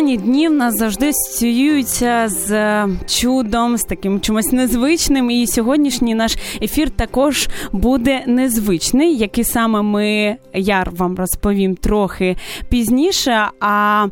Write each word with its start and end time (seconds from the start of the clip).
Різдвяні 0.00 0.16
дні 0.16 0.48
в 0.48 0.52
нас 0.52 0.74
завжди 0.78 1.08
асоціюються 1.08 2.28
з 2.28 2.50
е, 2.50 2.88
чудом, 3.06 3.76
з 3.76 3.82
таким 3.82 4.20
чимось 4.20 4.52
незвичним. 4.52 5.30
І 5.30 5.46
сьогоднішній 5.46 6.14
наш 6.14 6.36
ефір 6.62 6.90
також 6.90 7.48
буде 7.72 8.24
незвичний, 8.26 9.16
який 9.16 9.44
саме 9.44 9.82
ми 9.82 10.36
я 10.54 10.86
вам 10.92 11.16
розповім 11.16 11.76
трохи 11.76 12.36
пізніше. 12.68 13.46
А 13.60 14.06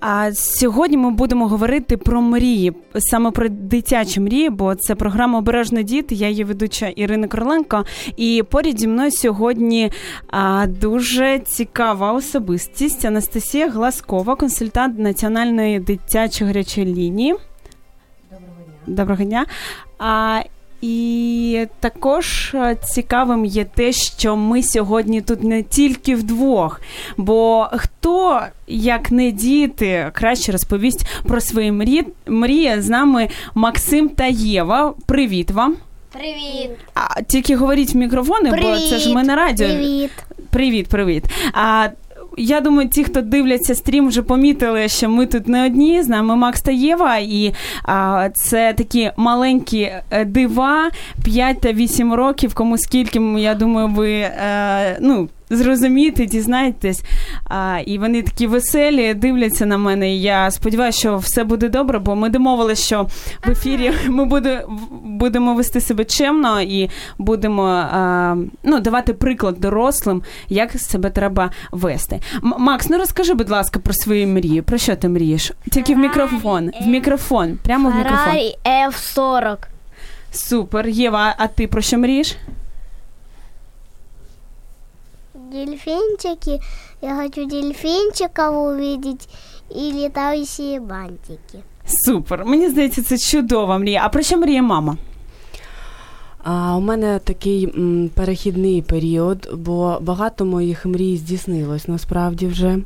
а 0.00 0.30
сьогодні 0.34 0.96
ми 0.96 1.10
будемо 1.10 1.48
говорити 1.48 1.96
про 1.96 2.22
мрії, 2.22 2.72
саме 2.98 3.30
про 3.30 3.48
дитячі 3.48 4.20
мрії, 4.20 4.50
бо 4.50 4.74
це 4.74 4.94
програма 4.94 5.38
Обережно 5.38 5.82
діти. 5.82 6.14
Я 6.14 6.28
її 6.28 6.44
ведуча 6.44 6.88
Ірина 6.88 7.28
Короленко. 7.28 7.84
І 8.16 8.42
поряд 8.50 8.80
зі 8.80 8.88
мною 8.88 9.10
сьогодні 9.10 9.92
а, 10.30 10.66
дуже 10.66 11.38
цікава 11.38 12.12
особистість 12.12 13.04
Анастасія 13.04 13.70
Гласкова, 13.70 14.36
консультант 14.36 14.98
Національної 14.98 15.80
дитячої 15.80 16.50
гарячої 16.50 16.86
лінії. 16.86 17.34
Доброго 18.30 18.54
дня. 18.64 18.96
Доброго 18.96 19.24
дня. 19.24 19.46
А, 19.98 20.40
і 20.80 21.66
також 21.80 22.54
е, 22.54 22.76
цікавим 22.84 23.44
є 23.44 23.64
те, 23.64 23.92
що 23.92 24.36
ми 24.36 24.62
сьогодні 24.62 25.20
тут 25.20 25.42
не 25.42 25.62
тільки 25.62 26.14
вдвох, 26.14 26.80
бо 27.16 27.68
хто, 27.72 28.40
як 28.68 29.10
не 29.10 29.30
діти, 29.30 30.10
краще 30.12 30.52
розповість 30.52 31.06
про 31.28 31.40
свої 31.40 31.72
мрії. 31.72 32.06
Мрії 32.26 32.80
з 32.80 32.88
нами 32.88 33.28
Максим 33.54 34.08
та 34.08 34.26
Єва. 34.26 34.94
Привіт 35.06 35.50
вам! 35.50 35.76
Привіт! 36.12 36.70
А 36.94 37.22
тільки 37.22 37.56
говоріть 37.56 37.94
в 37.94 37.96
мікрофони, 37.96 38.50
Привіт. 38.50 38.66
бо 38.66 38.76
це 38.78 38.98
ж 38.98 39.14
ми 39.14 39.22
на 39.22 39.36
радіо. 39.36 39.68
Привіт! 39.68 40.10
Привіт, 40.50 40.88
привіт. 40.88 41.24
А 41.52 41.88
я 42.40 42.60
думаю, 42.60 42.88
ті, 42.88 43.04
хто 43.04 43.20
дивляться 43.20 43.74
стрім, 43.74 44.08
вже 44.08 44.22
помітили, 44.22 44.88
що 44.88 45.08
ми 45.08 45.26
тут 45.26 45.48
не 45.48 45.66
одні. 45.66 46.02
З 46.02 46.08
нами 46.08 46.36
Макс 46.36 46.62
та 46.62 46.72
Єва, 46.72 47.16
і 47.16 47.54
а, 47.84 48.28
це 48.34 48.72
такі 48.72 49.10
маленькі 49.16 49.92
е, 50.10 50.24
дива, 50.24 50.90
5 51.24 51.60
та 51.60 51.72
8 51.72 52.14
років. 52.14 52.54
Кому 52.54 52.78
скільки, 52.78 53.18
я 53.38 53.54
думаю, 53.54 53.88
ви 53.88 54.22
а, 54.22 54.96
ну. 55.00 55.28
Зрозуміти, 55.50 56.26
дізнаєтесь, 56.26 57.02
а, 57.44 57.78
і 57.86 57.98
вони 57.98 58.22
такі 58.22 58.46
веселі, 58.46 59.14
дивляться 59.14 59.66
на 59.66 59.78
мене. 59.78 60.14
І 60.14 60.22
я 60.22 60.50
сподіваюся, 60.50 60.98
що 60.98 61.16
все 61.16 61.44
буде 61.44 61.68
добре, 61.68 61.98
бо 61.98 62.16
ми 62.16 62.28
домовилися, 62.28 62.84
що 62.84 63.06
в 63.46 63.50
ефірі 63.50 63.92
ми 64.08 64.24
буде, 64.24 64.64
будемо 65.04 65.54
вести 65.54 65.80
себе 65.80 66.04
чемно 66.04 66.60
і 66.60 66.90
будемо 67.18 67.62
а, 67.66 68.36
ну, 68.64 68.80
давати 68.80 69.14
приклад 69.14 69.60
дорослим, 69.60 70.22
як 70.48 70.72
себе 70.72 71.10
треба 71.10 71.50
вести. 71.72 72.20
М- 72.44 72.54
Макс, 72.58 72.88
ну 72.88 72.98
розкажи, 72.98 73.34
будь 73.34 73.50
ласка, 73.50 73.80
про 73.80 73.94
свої 73.94 74.26
мрії. 74.26 74.62
Про 74.62 74.78
що 74.78 74.96
ти 74.96 75.08
мрієш? 75.08 75.52
Тільки 75.70 75.94
в 75.94 75.98
мікрофон. 75.98 76.70
В 76.82 76.86
мікрофон, 76.86 77.58
прямо 77.64 77.90
в 77.90 77.94
мікрофон. 77.94 78.18
Ferrari 78.34 78.52
F40. 78.90 79.56
Супер. 80.32 80.88
Єва, 80.88 81.34
а 81.38 81.46
ти 81.46 81.66
про 81.66 81.80
що 81.82 81.98
мрієш? 81.98 82.36
Дельфинчики. 85.50 86.60
Я 87.02 87.16
хочу 87.16 87.46
дельфинчиков 87.46 88.56
увидеть 88.56 89.28
и 89.70 89.92
летающие 89.92 90.80
бантики. 90.80 91.58
Супер. 92.06 92.44
Мені 92.44 92.68
здається, 92.68 93.02
це 93.02 93.18
чудова 93.18 93.78
мрія. 93.78 94.02
А 94.04 94.08
про 94.08 94.22
що 94.22 94.36
мріє 94.36 94.62
мама? 94.62 94.96
А 96.44 96.76
у 96.76 96.80
мене 96.80 97.18
такий 97.24 97.64
м, 97.76 98.10
перехідний 98.14 98.82
період, 98.82 99.50
бо 99.56 99.98
багато 100.00 100.44
моїх 100.44 100.86
мрій 100.86 101.16
здійснилось 101.16 101.88
насправді 101.88 102.46
вже. 102.46 102.78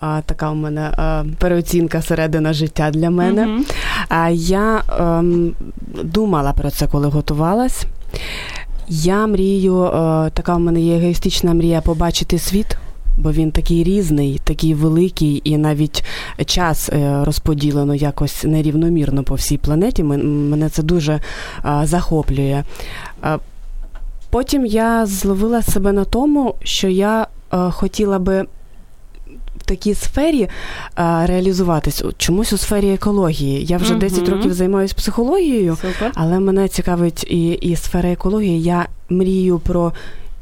А, 0.00 0.20
така 0.26 0.50
у 0.50 0.54
мене 0.54 0.90
а, 0.96 1.24
переоцінка 1.38 2.02
середина 2.02 2.52
життя 2.52 2.90
для 2.90 3.10
мене. 3.10 3.46
Мгм. 3.46 3.64
А 4.08 4.28
я 4.30 4.82
ем, 4.98 5.54
думала 6.04 6.52
про 6.52 6.70
це, 6.70 6.86
коли 6.86 7.08
готувалась. 7.08 7.84
Я 8.88 9.26
мрію, 9.26 9.84
е, 9.84 9.90
така 10.34 10.56
у 10.56 10.58
мене 10.58 10.80
є 10.80 10.96
егоїстична 10.96 11.54
мрія 11.54 11.80
побачити 11.80 12.38
світ. 12.38 12.76
Бо 13.18 13.32
він 13.32 13.50
такий 13.50 13.84
різний, 13.84 14.40
такий 14.44 14.74
великий, 14.74 15.42
і 15.44 15.58
навіть 15.58 16.04
час 16.46 16.88
е, 16.88 17.24
розподілено 17.24 17.94
якось 17.94 18.44
нерівномірно 18.44 19.22
по 19.22 19.34
всій 19.34 19.58
планеті. 19.58 20.02
Мене 20.02 20.68
це 20.68 20.82
дуже 20.82 21.12
е, 21.12 21.20
захоплює. 21.84 22.64
Потім 24.30 24.66
я 24.66 25.06
зловила 25.06 25.62
себе 25.62 25.92
на 25.92 26.04
тому, 26.04 26.54
що 26.62 26.88
я 26.88 27.26
хотіла 27.50 28.18
би 28.18 28.46
в 29.62 29.66
такій 29.66 29.94
сфері 29.94 30.48
а, 30.94 31.26
реалізуватись 31.26 32.04
чомусь 32.16 32.52
у 32.52 32.56
сфері 32.58 32.92
екології. 32.92 33.64
Я 33.64 33.76
вже 33.76 33.90
Мгм. 33.90 34.00
10 34.00 34.28
років 34.28 34.54
займаюся 34.54 34.94
психологією, 34.94 35.76
Супер. 35.76 36.12
але 36.14 36.40
мене 36.40 36.68
цікавить 36.68 37.24
і, 37.24 37.48
і 37.52 37.76
сфера 37.76 38.10
екології. 38.12 38.62
Я 38.62 38.86
мрію 39.08 39.58
про 39.58 39.92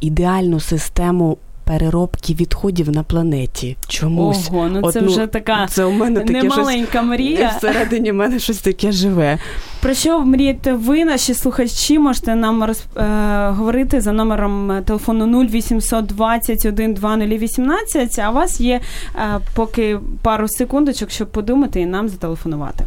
ідеальну 0.01 0.61
систему 0.61 1.39
переробки 1.71 2.35
відходів 2.35 2.91
на 2.91 3.03
планеті. 3.03 3.77
Чомусь. 3.89 4.49
Ого, 4.53 4.69
ну 4.69 4.81
От, 4.83 4.93
це 4.93 5.01
вже 5.01 5.27
така 5.27 5.67
Це 5.67 5.85
у 5.85 5.93
мене 5.93 6.21
таке 6.21 6.41
щось 6.41 6.57
немаленька 6.57 7.03
мрія. 7.03 7.55
всередині 7.57 8.13
мене 8.13 8.39
щось 8.39 8.59
таке 8.59 8.93
живе. 8.93 9.39
Про 9.83 9.95
що 9.95 10.21
мрієте 10.21 10.73
ви, 10.73 11.05
наші 11.05 11.35
слухачі? 11.35 11.99
Можете 11.99 12.35
нам 12.35 12.65
роз, 12.65 12.83
е, 12.97 13.03
говорити 13.49 14.01
за 14.01 14.13
номером 14.13 14.71
е, 14.71 14.83
телефону 14.83 15.45
0800 15.45 16.07
21 16.07 16.95
2018, 16.95 18.19
а 18.19 18.31
у 18.31 18.35
вас 18.35 18.61
є 18.61 18.81
е, 19.17 19.41
поки 19.55 19.99
пару 20.23 20.49
секундочок, 20.49 21.11
щоб 21.11 21.29
подумати 21.29 21.81
і 21.81 21.87
нам 21.87 22.09
зателефонувати. 22.09 22.85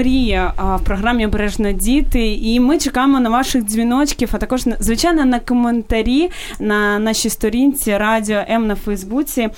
А, 0.00 0.76
в 0.76 0.84
програмі 0.84 1.26
Обережно 1.26 1.72
діти, 1.72 2.34
і 2.34 2.60
ми 2.60 2.78
чекаємо 2.78 3.20
на 3.20 3.30
ваших 3.30 3.62
дзвіночків, 3.62 4.28
а 4.32 4.38
також 4.38 4.64
звичайно 4.80 5.24
на 5.24 5.40
коментарі 5.40 6.30
на 6.58 6.98
нашій 6.98 7.30
сторінці 7.30 7.96
Радіо 7.96 8.44
М 8.50 8.66
на 8.66 8.74
Фейсбуці. 8.74 9.48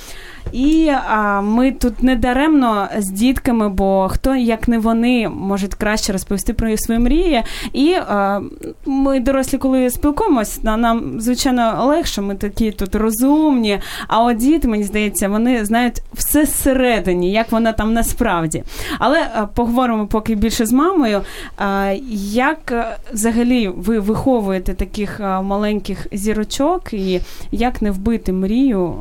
І 0.52 0.90
а, 1.08 1.40
ми 1.40 1.72
тут 1.72 2.02
не 2.02 2.16
даремно 2.16 2.88
з 2.98 3.10
дітками, 3.10 3.68
бо 3.68 4.08
хто 4.12 4.34
як 4.36 4.68
не 4.68 4.78
вони 4.78 5.28
можуть 5.28 5.74
краще 5.74 6.12
розповісти 6.12 6.52
про 6.52 6.76
свої 6.76 7.00
мрії. 7.00 7.42
І 7.72 7.94
а, 8.08 8.40
ми, 8.86 9.20
дорослі, 9.20 9.58
коли 9.58 9.90
спілкуємось, 9.90 10.62
на- 10.62 10.76
нам 10.76 11.20
звичайно 11.20 11.84
легше. 11.86 12.20
Ми 12.20 12.34
такі 12.34 12.70
тут 12.70 12.94
розумні. 12.94 13.78
А 14.08 14.22
от 14.24 14.36
діти, 14.36 14.68
мені 14.68 14.84
здається, 14.84 15.28
вони 15.28 15.64
знають 15.64 16.02
все 16.14 16.46
зсередині, 16.46 17.32
як 17.32 17.52
вона 17.52 17.72
там 17.72 17.92
насправді. 17.92 18.64
Але 18.98 19.26
а, 19.34 19.46
поговоримо 19.46 20.06
поки 20.06 20.34
більше 20.34 20.66
з 20.66 20.72
мамою. 20.72 21.20
А, 21.58 21.92
як 22.32 22.72
а, 22.72 22.96
взагалі 23.12 23.68
ви 23.68 23.98
виховуєте 23.98 24.74
таких 24.74 25.20
маленьких 25.20 26.06
зірочок, 26.12 26.92
і 26.92 27.20
як 27.52 27.82
не 27.82 27.90
вбити 27.90 28.32
мрію 28.32 28.94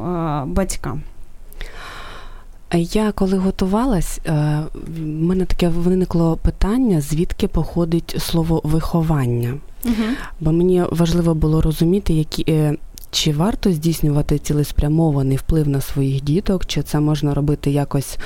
батькам? 0.46 1.02
Я 2.78 3.12
коли 3.12 3.38
готувалась, 3.38 4.20
е, 4.26 4.60
в 4.98 5.00
мене 5.02 5.46
таке 5.46 5.70
виникло 5.70 6.38
питання, 6.38 7.02
звідки 7.02 7.48
походить 7.48 8.16
слово 8.20 8.62
виховання. 8.64 9.54
Угу. 9.86 9.94
Бо 10.40 10.52
мені 10.52 10.84
важливо 10.92 11.36
було 11.36 11.62
розуміти, 11.62 12.14
які, 12.14 12.46
е, 12.50 12.76
чи 13.12 13.32
варто 13.34 13.72
здійснювати 13.72 14.40
цілеспрямований 14.40 15.38
вплив 15.38 15.68
на 15.68 15.82
своїх 15.82 16.24
діток, 16.24 16.66
чи 16.66 16.82
це 16.84 17.00
можна 17.00 17.34
робити 17.34 17.72
якось 17.72 18.18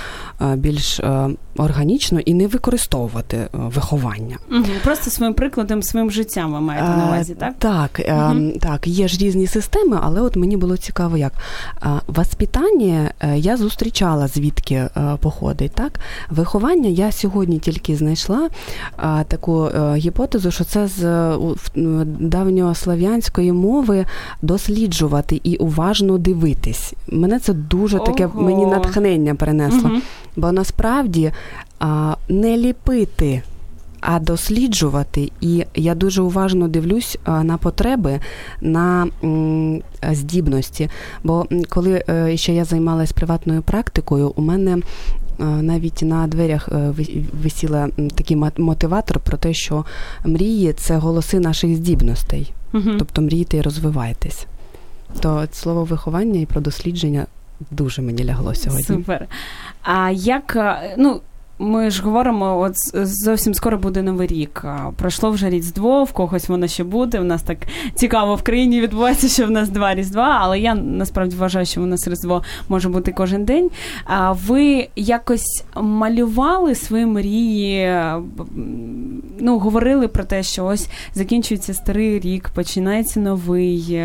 е, 0.42 0.56
більш 0.56 1.00
е, 1.00 1.30
органічно 1.58 2.20
і 2.20 2.34
не 2.34 2.48
використовувати 2.48 3.38
е, 3.38 3.48
виховання? 3.54 4.38
Угу. 4.52 4.64
Просто 4.84 5.12
своїм 5.12 5.34
прикладом, 5.34 5.84
своїм 5.84 6.12
життям 6.12 6.54
ви 6.54 6.62
маєте 6.62 6.88
на 6.88 7.06
увазі, 7.06 7.34
Е, 7.34 7.36
так? 7.36 7.54
Так, 7.60 8.00
е, 8.00 8.14
Мгм. 8.14 8.52
так, 8.52 8.88
є 8.88 9.08
ж 9.08 9.18
різні 9.18 9.48
системи, 9.48 10.00
але 10.04 10.22
от 10.22 10.36
мені 10.36 10.58
було 10.58 10.78
цікаво, 10.78 11.18
як 11.18 11.34
воспитання 12.08 13.12
я 13.36 13.58
зустрічала, 13.58 14.28
звідки 14.28 14.90
походить. 15.20 15.72
Так, 15.72 16.00
виховання 16.30 16.90
я 16.90 17.12
сьогодні 17.12 17.60
тільки 17.60 17.96
знайшла 17.96 18.50
таку 19.28 19.70
гіпотезу, 19.96 20.52
що 20.52 20.64
це 20.64 20.88
з 20.88 21.04
давньослав'янської 22.20 23.52
мови 23.52 24.06
досліджувати 24.80 25.42
і 25.44 25.56
уважно 25.56 26.18
дивитись. 26.18 26.94
Мене 27.08 27.40
це 27.40 27.54
дуже 27.54 28.00
таке 28.00 28.26
Ого. 28.26 28.42
мені 28.42 28.66
натхнення 28.66 29.36
принесло. 29.36 29.90
Мгм. 29.90 30.02
Бо 30.36 30.52
насправді 30.52 31.32
а, 31.80 32.16
не 32.30 32.58
ліпити, 32.58 33.42
а 34.02 34.20
досліджувати. 34.20 35.32
І 35.42 35.66
я 35.76 35.96
дуже 35.96 36.22
уважно 36.22 36.68
дивлюсь 36.68 37.18
а, 37.24 37.44
на 37.44 37.58
потреби, 37.58 38.20
на 38.62 39.08
м, 39.24 39.82
здібності. 40.12 40.90
Бо 41.24 41.46
коли 41.70 42.04
е, 42.10 42.38
ще 42.38 42.54
я 42.54 42.66
займалась 42.66 43.12
приватною 43.12 43.62
практикою, 43.62 44.34
у 44.36 44.42
мене. 44.42 44.78
Навіть 45.62 46.02
на 46.02 46.28
дверях 46.28 46.70
е, 46.72 46.90
ви- 46.98 47.24
висіла 47.44 47.90
такий 48.16 48.38
мотиватор 48.58 49.20
про 49.20 49.38
те, 49.38 49.54
що 49.54 49.86
мрії 50.26 50.74
це 50.74 50.98
голоси 50.98 51.40
наших 51.40 51.76
здібностей, 51.76 52.54
Мгм. 52.74 52.96
тобто 53.00 53.22
мрійте 53.22 53.58
і 53.58 53.62
розвивайтесь. 53.62 54.46
То 55.20 55.48
слово 55.52 55.84
виховання 55.84 56.40
і 56.40 56.46
про 56.46 56.62
дослідження 56.62 57.26
дуже 57.72 58.02
мені 58.02 58.26
лягло 58.26 58.56
сьогодні. 58.56 58.86
Супер. 58.86 59.28
А 59.84 60.10
як, 60.12 60.56
е, 60.56 60.96
ну, 60.98 61.22
ми 61.60 61.90
ж 61.90 62.04
говоримо, 62.04 62.60
от 62.60 62.74
зовсім 63.08 63.54
скоро 63.54 63.78
буде 63.78 64.02
новий 64.02 64.28
рік. 64.28 64.66
Пройшло 64.98 65.32
вже 65.32 65.50
Різдво, 65.50 66.04
в 66.04 66.12
когось 66.12 66.50
воно 66.50 66.68
ще 66.68 66.84
буде. 66.84 67.20
У 67.20 67.24
нас 67.24 67.44
так 67.44 67.58
цікаво 67.94 68.36
в 68.36 68.42
країні 68.42 68.82
відбувається, 68.82 69.28
що 69.28 69.46
в 69.46 69.52
нас 69.52 69.70
два 69.70 69.96
Різдва, 69.96 70.38
але 70.42 70.60
я 70.60 70.76
насправді 70.76 71.36
вважаю, 71.36 71.66
що 71.66 71.82
у 71.82 71.86
нас 71.86 72.08
Різдво 72.08 72.44
може 72.70 72.90
бути 72.90 73.12
кожен 73.12 73.46
день. 73.46 73.70
А 74.06 74.32
ви 74.32 74.88
якось 74.96 75.66
малювали 75.76 76.76
свої 76.76 77.06
мрії? 77.06 77.94
Ну, 79.40 79.60
говорили 79.60 80.08
про 80.08 80.24
те, 80.24 80.44
що 80.44 80.66
ось 80.66 80.90
закінчується 81.14 81.74
старий 81.74 82.20
рік, 82.20 82.50
починається 82.50 83.20
новий. 83.20 83.98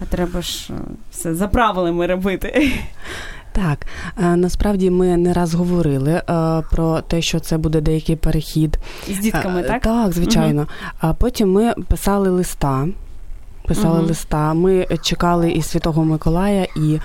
А 0.00 0.04
треба 0.10 0.42
ж 0.42 0.72
е, 0.72 0.76
все 1.10 1.34
за 1.34 1.48
правилами 1.48 2.06
робити. 2.06 2.72
Так, 3.56 3.86
е, 4.22 4.36
насправді 4.36 4.90
ми 4.90 5.16
не 5.16 5.32
раз 5.32 5.54
говорили 5.54 6.10
е, 6.12 6.22
про 6.70 7.00
те, 7.00 7.22
що 7.22 7.40
це 7.40 7.58
буде 7.58 7.80
деякий 7.80 8.16
перехід. 8.16 8.78
З 9.08 9.18
дітками, 9.18 9.60
Е, 9.60 9.64
так? 9.64 9.82
Так, 9.82 10.12
звичайно. 10.12 10.66
А 11.00 11.12
потім 11.12 11.52
ми 11.52 11.74
писали 11.88 12.28
листа. 12.30 12.88
Писали 13.66 13.98
Мгм. 13.98 14.06
листа. 14.06 14.54
Ми 14.54 14.86
чекали 15.02 15.50
і 15.50 15.62
Святого 15.62 16.04
Миколая, 16.04 16.66
і 16.76 16.94
е, 16.94 17.00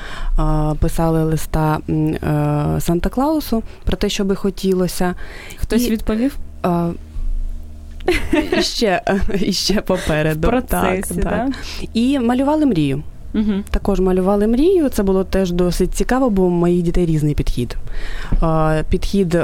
писали 0.80 1.24
листа 1.24 1.80
е, 1.90 2.78
Санта 2.80 3.10
Клаусу 3.10 3.64
про 3.84 3.98
те, 3.98 4.10
що 4.10 4.24
би 4.26 4.36
хотілося. 4.36 5.16
Хтось 5.58 5.88
і- 5.88 5.92
відповів? 5.92 6.38
Е, 6.66 8.62
ще, 8.62 9.02
ще 9.52 9.82
попереду. 9.82 10.48
В 10.48 10.52
процесі, 10.52 11.14
так, 11.16 11.24
так? 11.24 11.50
І 11.94 12.20
малювали 12.20 12.66
мрію. 12.66 13.04
Угу. 13.34 13.54
Також 13.70 14.00
малювали 14.00 14.48
мрію. 14.48 14.90
Це 14.90 15.04
було 15.04 15.24
теж 15.24 15.52
досить 15.52 15.94
цікаво, 15.94 16.30
бо 16.30 16.44
у 16.44 16.50
моїх 16.50 16.84
дітей 16.84 17.06
різний 17.06 17.36
підхід. 17.36 17.78
Е, 18.44 18.84
Підхід 18.90 19.38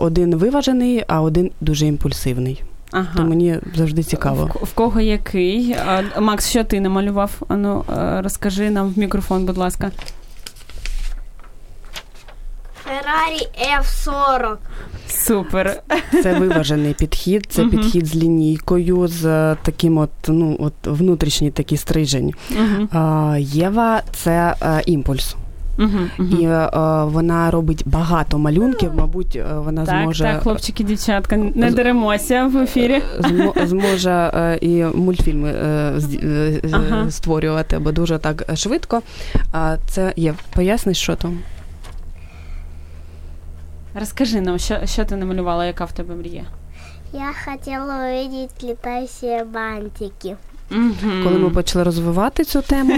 один 0.00 0.36
виважений, 0.36 1.04
а 1.06 1.22
один 1.22 1.50
дуже 1.60 1.86
імпульсивний. 1.86 2.62
Ага. 2.90 3.16
То 3.16 3.24
мені 3.24 3.58
завжди 3.74 4.02
цікаво. 4.02 4.50
В, 4.54 4.64
в 4.64 4.72
кого 4.72 5.00
який? 5.00 5.76
А, 5.86 6.20
Макс, 6.20 6.48
що 6.50 6.64
ти 6.64 6.80
намалював? 6.80 7.30
Ану, 7.48 7.84
е, 7.98 8.20
розкажи 8.22 8.70
нам 8.70 8.88
в 8.88 8.98
мікрофон, 8.98 9.46
будь 9.46 9.56
ласка. 9.56 9.90
Феррарі 12.84 13.48
F40. 13.82 14.56
Супер. 15.08 15.82
Це 16.22 16.38
виважений 16.38 16.94
підхід, 16.94 17.46
це 17.48 17.62
Мгм. 17.62 17.70
підхід 17.70 18.06
з 18.06 18.16
лінійкою, 18.16 19.06
з 19.08 19.24
е, 19.24 19.56
таким 19.62 19.98
от, 19.98 20.10
ну, 20.28 20.56
от 20.60 20.72
внутрішній 20.84 21.50
такий 21.50 21.78
стрижень. 21.78 22.32
А, 22.92 23.36
Єва 23.40 24.02
це 24.12 24.54
е, 24.62 24.82
імпульс. 24.86 25.36
Угу. 25.78 26.26
І 26.40 26.44
е, 26.44 26.68
вона 27.04 27.50
робить 27.50 27.82
багато 27.86 28.38
малюнків, 28.38 28.90
мабуть, 28.94 29.36
е, 29.36 29.44
вона 29.54 29.84
Так, 29.86 30.02
зможе. 30.02 30.24
так, 30.24 30.42
хлопчики, 30.42 30.84
дівчатка, 30.84 31.36
не 31.36 31.70
деремося 31.70 32.44
в 32.46 32.56
ефірі. 32.56 33.02
змо- 33.20 33.66
зможе 33.66 34.10
е, 34.34 34.58
і 34.60 34.84
мультфільми 34.84 35.48
е, 35.48 35.92
з- 35.96 36.14
е, 36.14 36.60
е, 36.64 37.10
створювати, 37.10 37.78
бо 37.78 37.92
дуже 37.92 38.18
так 38.18 38.44
швидко. 38.54 39.02
А 39.52 39.76
це 39.86 40.12
є. 40.16 40.34
Поясниш, 40.54 40.98
що 40.98 41.16
там? 41.16 41.38
Розкажи 44.00 44.40
нам, 44.40 44.58
що, 44.58 44.76
що 44.84 45.04
ти 45.04 45.16
намалювала, 45.16 45.66
яка 45.66 45.84
в 45.84 45.92
тебе 45.92 46.14
мрія? 46.14 46.44
Я 47.12 47.32
хотела 47.44 47.94
увидеть 47.96 48.62
летающие 48.62 49.44
бантики. 49.44 50.36
Коли 51.24 51.38
ми 51.38 51.50
почали 51.50 51.84
розвивати 51.84 52.44
цю 52.44 52.62
тему, 52.62 52.94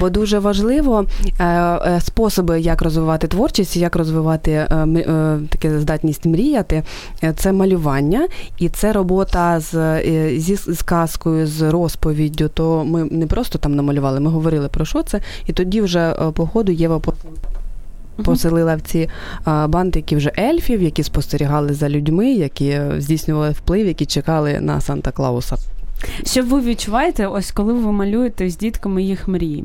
бо 0.00 0.10
дуже 0.10 0.38
важливо 0.38 1.06
е, 1.40 1.44
е, 1.44 2.00
способи, 2.00 2.60
як 2.60 2.82
розвивати 2.82 3.26
творчість, 3.28 3.76
як 3.76 3.96
розвивати 3.96 4.50
е, 4.50 4.66
е, 4.96 5.38
таке 5.50 5.80
здатність 5.80 6.26
мріяти, 6.26 6.82
е, 7.24 7.32
це 7.32 7.52
малювання 7.52 8.28
і 8.58 8.68
це 8.68 8.92
робота 8.92 9.60
з, 9.60 9.74
е, 9.74 10.30
зі 10.38 10.56
з 10.56 10.82
казкою, 10.82 11.46
з 11.46 11.70
розповіддю. 11.70 12.48
То 12.54 12.84
ми 12.84 13.04
не 13.04 13.26
просто 13.26 13.58
там 13.58 13.74
намалювали, 13.76 14.20
ми 14.20 14.30
говорили 14.30 14.68
про 14.68 14.84
що 14.84 15.02
це, 15.02 15.20
і 15.46 15.52
тоді 15.52 15.80
вже 15.80 16.00
е, 16.00 16.30
по 16.30 16.46
ходу 16.46 16.72
Єва 16.72 16.98
по- 16.98 17.14
поселила 18.24 18.76
в 18.76 18.80
ці 18.80 18.98
е, 18.98 19.66
бантики 19.66 20.16
вже 20.16 20.32
ельфів, 20.38 20.82
які 20.82 21.02
спостерігали 21.02 21.74
за 21.74 21.88
людьми, 21.88 22.32
які 22.32 22.68
е, 22.68 22.94
здійснювали 22.98 23.50
вплив, 23.50 23.86
які 23.86 24.06
чекали 24.06 24.60
на 24.60 24.80
Санта 24.80 25.12
Клауса. 25.12 25.56
Що 26.24 26.42
ви 26.42 26.60
відчуваєте, 26.60 27.26
ось 27.26 27.50
коли 27.50 27.72
ви 27.72 27.92
малюєте 27.92 28.50
з 28.50 28.56
дітками 28.56 29.02
їх 29.02 29.28
мрії? 29.28 29.64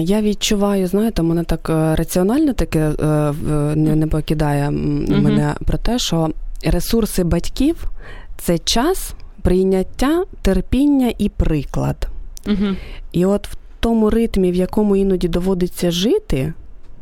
Я 0.00 0.22
відчуваю, 0.22 0.86
знаєте, 0.86 1.22
мене 1.22 1.44
так 1.44 1.70
е, 1.70 1.96
раціонально 1.96 2.52
таке 2.52 2.80
е, 2.80 3.32
не, 3.76 3.96
не 3.96 4.06
покидає 4.06 4.70
мене 4.70 5.54
про 5.64 5.78
те, 5.78 5.98
що 5.98 6.30
ресурси 6.64 7.24
батьків 7.24 7.90
це 8.38 8.58
час 8.58 9.14
прийняття, 9.42 10.24
терпіння 10.42 11.12
і 11.18 11.28
приклад. 11.28 12.08
Угу. 12.46 12.76
І 13.12 13.24
от 13.24 13.48
в 13.48 13.56
тому 13.80 14.10
ритмі, 14.10 14.52
в 14.52 14.54
якому 14.54 14.96
іноді 14.96 15.28
доводиться 15.28 15.90
жити, 15.90 16.52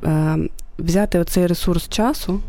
е, 0.04 0.38
взяти 0.78 1.18
оцей 1.18 1.47
ресурс 1.47 1.88
часу. 1.88 2.40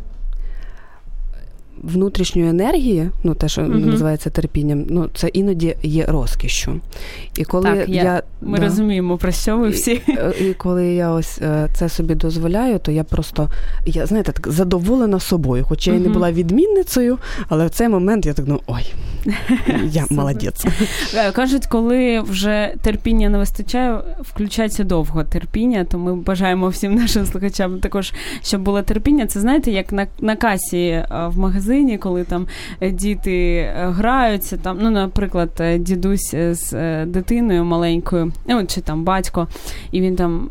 Внутрішньої 1.82 2.48
енергії, 2.48 3.10
ну 3.24 3.34
те, 3.34 3.48
що 3.48 3.60
Мгм. 3.62 3.90
називається 3.90 4.30
терпінням, 4.30 4.84
ну 4.90 5.08
це 5.14 5.28
іноді 5.28 5.76
є 5.82 6.04
розкішшю. 6.08 6.80
І 7.36 7.44
коли 7.44 7.64
Так, 7.64 7.88
я- 7.88 8.02
я, 8.02 8.22
Ми 8.40 8.58
да. 8.58 8.64
розуміємо, 8.64 9.16
про 9.18 9.32
що 9.32 9.56
ви 9.58 9.68
всі. 9.68 10.00
Е, 10.08 10.32
І 10.40 10.54
коли 10.54 10.86
я 10.86 11.10
ось 11.10 11.38
е, 11.42 11.68
це 11.74 11.88
собі 11.88 12.14
дозволяю, 12.14 12.78
то 12.78 12.92
я 12.92 13.04
просто 13.04 13.50
я 13.86 14.06
знаєте, 14.06 14.32
так 14.32 14.48
задоволена 14.52 15.20
собою. 15.20 15.64
Хоча 15.68 15.92
я 15.92 15.98
не 15.98 16.08
була 16.08 16.32
відмінницею, 16.32 17.18
але 17.48 17.66
в 17.66 17.70
цей 17.70 17.88
момент 17.88 18.26
я 18.26 18.32
так 18.32 18.44
ну 18.48 18.60
ой, 18.66 18.92
я 19.92 20.04
молодець. 20.10 20.66
Е, 21.14 21.32
Кажуть, 21.32 21.66
коли 21.66 22.20
вже 22.20 22.74
терпіння 22.82 23.28
не 23.28 23.38
вистачає, 23.38 24.00
включається 24.20 24.84
довго 24.84 25.24
терпіння, 25.24 25.84
то 25.84 25.98
ми 25.98 26.16
бажаємо 26.16 26.68
всім 26.68 26.94
нашим 26.94 27.26
слухачам 27.26 27.80
також, 27.80 28.12
щоб 28.42 28.62
було 28.62 28.82
терпіння. 28.82 29.26
Це 29.26 29.40
знаєте, 29.40 29.70
як 29.70 29.92
на, 29.92 30.06
на 30.20 30.36
касі 30.36 31.04
в 31.26 31.38
магазині, 31.38 31.67
коли 31.98 32.24
там 32.24 32.46
е, 32.80 32.90
діти 32.90 33.56
е, 33.56 33.74
граються, 33.76 34.56
там, 34.56 34.78
ну, 34.80 34.90
наприклад, 34.90 35.50
е, 35.60 35.78
дідусь 35.78 36.34
з 36.34 36.72
дитиною 37.06 37.64
маленькою, 37.64 38.32
ну, 38.48 38.66
чи 38.66 38.80
там 38.80 39.04
батько, 39.04 39.48
і 39.92 40.00
він 40.00 40.16
там, 40.16 40.48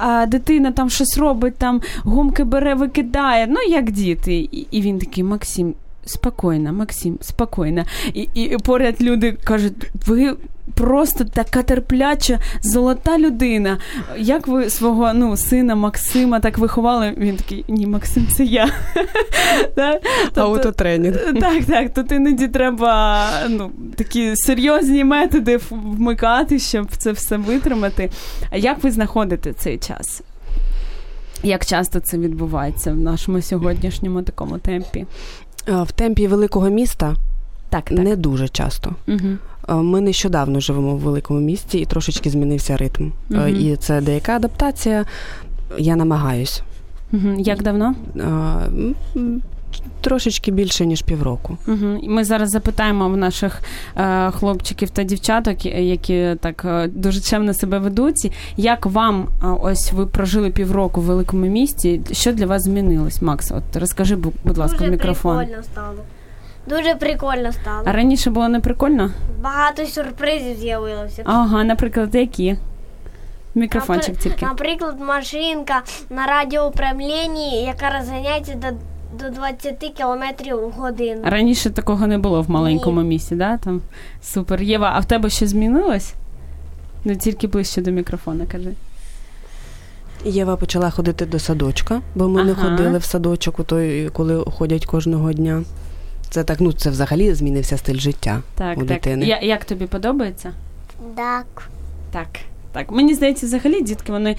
а, 0.00 0.26
дитина 0.26 0.72
там 0.72 0.90
щось 0.90 1.18
робить, 1.18 1.56
там 1.56 1.80
гумки 2.04 2.44
бере, 2.44 2.74
викидає, 2.74 3.46
ну 3.46 3.60
як 3.68 3.90
діти. 3.90 4.48
І 4.70 4.80
він 4.82 4.98
такий, 4.98 5.24
Максим. 5.24 5.74
Спокійно, 6.04 6.72
Максим, 6.72 7.18
спокійно. 7.20 7.84
І, 8.14 8.28
і 8.34 8.56
поряд 8.64 9.02
люди 9.02 9.32
кажуть, 9.44 9.90
ви 10.06 10.36
просто 10.74 11.24
така 11.24 11.62
терпляча, 11.62 12.38
золота 12.62 13.18
людина. 13.18 13.78
Як 14.16 14.46
ви 14.46 14.70
свого 14.70 15.12
ну, 15.14 15.36
сина 15.36 15.74
Максима 15.74 16.40
так 16.40 16.58
виховали? 16.58 17.14
Він 17.16 17.36
такий, 17.36 17.64
ні, 17.68 17.86
Максим, 17.86 18.26
це 18.26 18.44
я. 18.44 18.70
Тобто 19.74 20.40
Аутотренінг. 20.40 21.34
Так, 21.40 21.64
так. 21.64 21.94
Тут 21.94 22.12
іноді 22.12 22.48
треба 22.48 23.24
ну, 23.48 23.70
такі 23.96 24.36
серйозні 24.36 25.04
методи 25.04 25.60
вмикати, 25.70 26.58
щоб 26.58 26.88
це 26.96 27.12
все 27.12 27.36
витримати. 27.36 28.10
А 28.50 28.56
як 28.56 28.84
ви 28.84 28.90
знаходите 28.90 29.52
цей 29.52 29.78
час? 29.78 30.22
Як 31.42 31.66
часто 31.66 32.00
це 32.00 32.18
відбувається 32.18 32.92
в 32.92 32.96
нашому 32.96 33.42
сьогоднішньому 33.42 34.22
такому 34.22 34.58
темпі? 34.58 35.06
В 35.66 35.92
темпі 35.92 36.26
великого 36.26 36.68
міста 36.70 37.16
так, 37.70 37.84
так. 37.84 37.98
не 37.98 38.16
дуже 38.16 38.48
часто. 38.48 38.94
Угу. 39.08 39.38
Ми 39.68 40.00
нещодавно 40.00 40.60
живемо 40.60 40.94
в 40.96 40.98
великому 40.98 41.40
місті 41.40 41.78
і 41.78 41.84
трошечки 41.84 42.30
змінився 42.30 42.76
ритм. 42.76 43.10
Угу. 43.30 43.46
І 43.46 43.76
це 43.76 44.00
деяка 44.00 44.36
адаптація. 44.36 45.04
Я 45.78 45.96
намагаюсь. 45.96 46.62
Угу. 47.12 47.34
Як 47.38 47.62
давно? 47.62 47.94
Трошечки 50.00 50.50
більше 50.50 50.86
ніж 50.86 51.02
півроку. 51.02 51.58
Угу. 51.66 52.00
Ми 52.02 52.24
зараз 52.24 52.50
запитаємо 52.50 53.08
в 53.08 53.16
наших 53.16 53.62
е, 53.96 54.30
хлопчиків 54.30 54.90
та 54.90 55.02
дівчаток, 55.02 55.66
які 55.66 56.36
так 56.40 56.64
е, 56.64 56.88
дуже 56.88 57.20
чемно 57.20 57.54
себе 57.54 57.78
ведуть. 57.78 58.32
Як 58.56 58.86
вам 58.86 59.28
е, 59.42 59.46
ось 59.46 59.92
ви 59.92 60.06
прожили 60.06 60.50
півроку 60.50 61.00
в 61.00 61.04
великому 61.04 61.46
місті? 61.46 62.00
Що 62.12 62.32
для 62.32 62.46
вас 62.46 62.62
змінилось, 62.62 63.22
Макс? 63.22 63.50
От 63.50 63.76
розкажи, 63.76 64.16
будь 64.16 64.58
ласка, 64.58 64.78
Дуже 64.78 64.90
в 64.90 64.92
мікрофон. 64.92 65.36
прикольно 65.36 65.62
стало. 65.62 65.98
Дуже 66.68 66.94
прикольно 66.94 67.52
стало. 67.52 67.82
А 67.84 67.92
раніше 67.92 68.30
було 68.30 68.48
не 68.48 68.60
прикольно? 68.60 69.10
Багато 69.42 69.86
сюрпризів 69.86 70.56
з'явилося. 70.56 71.22
Ага, 71.24 71.64
наприклад, 71.64 72.14
які? 72.14 72.56
Мікрофончик 73.54 74.08
Напри... 74.14 74.30
тільки. 74.30 74.46
Наприклад, 74.46 75.00
машинка 75.00 75.82
на 76.10 76.26
радіоуправлінні, 76.26 77.62
яка 77.64 77.98
розганяється 77.98 78.54
до 78.54 78.66
до 79.18 79.30
20 79.30 79.78
км 79.98 80.54
в 80.54 80.70
годину. 80.70 81.20
Раніше 81.24 81.70
такого 81.70 82.06
не 82.06 82.18
було 82.18 82.42
в 82.42 82.50
маленькому 82.50 83.02
Ні. 83.02 83.08
місті, 83.08 83.34
да? 83.34 83.56
Там 83.56 83.80
супер. 84.22 84.62
Єва, 84.62 84.92
а 84.94 85.00
в 85.00 85.04
тебе 85.04 85.30
що 85.30 85.46
змінилось? 85.46 86.14
Ну, 87.04 87.16
тільки 87.16 87.46
ближче 87.46 87.80
до 87.82 87.90
мікрофона, 87.90 88.46
кажи. 88.52 88.70
Єва 90.24 90.56
почала 90.56 90.90
ходити 90.90 91.26
до 91.26 91.38
садочка, 91.38 92.00
бо 92.14 92.28
ми 92.28 92.44
не 92.44 92.52
Ага. 92.52 92.62
ходили 92.70 92.98
в 92.98 93.04
садочок, 93.04 93.58
у 93.58 93.62
той, 93.64 94.08
коли 94.08 94.44
ходять 94.58 94.86
кожного 94.86 95.32
дня. 95.32 95.62
Це 96.30 96.44
так, 96.44 96.60
ну 96.60 96.72
це 96.72 96.90
взагалі 96.90 97.34
змінився 97.34 97.78
стиль 97.78 97.98
життя 97.98 98.42
Так, 98.54 98.76
у 98.76 98.80
так. 98.80 98.88
дитини. 98.88 99.26
Я, 99.26 99.40
як 99.40 99.64
тобі 99.64 99.86
подобається? 99.86 100.52
Так. 101.16 101.68
Так. 102.12 102.28
Так, 102.72 102.90
мені 102.90 103.14
здається, 103.14 103.46
взагалі 103.46 103.82
дітки 103.82 104.12
вони 104.12 104.36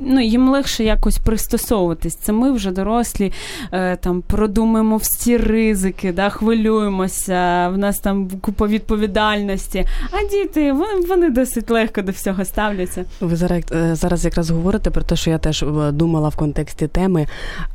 ну 0.00 0.20
їм 0.20 0.48
легше 0.48 0.84
якось 0.84 1.18
пристосовуватись. 1.18 2.14
Це 2.14 2.32
ми 2.32 2.52
вже 2.52 2.70
дорослі, 2.70 3.32
е, 3.72 3.96
там 3.96 4.22
продумуємо 4.22 4.96
всі 4.96 5.36
ризики, 5.36 6.12
да, 6.12 6.28
хвилюємося. 6.30 7.68
В 7.68 7.78
нас 7.78 7.98
там 7.98 8.30
купа 8.40 8.66
відповідальності. 8.66 9.86
А 10.10 10.30
діти 10.30 10.72
вони, 10.72 11.06
вони 11.08 11.30
досить 11.30 11.70
легко 11.70 12.02
до 12.02 12.12
всього 12.12 12.44
ставляться. 12.44 13.04
Ви 13.20 13.36
зараз, 13.36 13.64
е, 13.72 13.94
зараз 13.94 14.24
якраз 14.24 14.50
говорите 14.50 14.90
про 14.90 15.02
те, 15.02 15.16
що 15.16 15.30
я 15.30 15.38
теж 15.38 15.62
е, 15.62 15.92
думала 15.92 16.28
в 16.28 16.36
контексті 16.36 16.86
теми. 16.86 17.26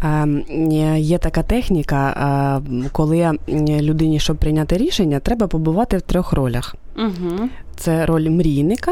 Е, 0.03 0.27
Є 0.97 1.17
така 1.17 1.43
техніка, 1.43 2.61
е, 2.67 2.89
коли 2.91 3.31
людині, 3.81 4.19
щоб 4.19 4.37
прийняти 4.37 4.77
рішення, 4.77 5.19
треба 5.19 5.47
побувати 5.47 5.97
в 5.97 6.01
трьох 6.01 6.33
ролях. 6.33 6.75
Угу. 6.97 7.49
Це 7.75 8.05
роль 8.05 8.29
мрійника. 8.29 8.91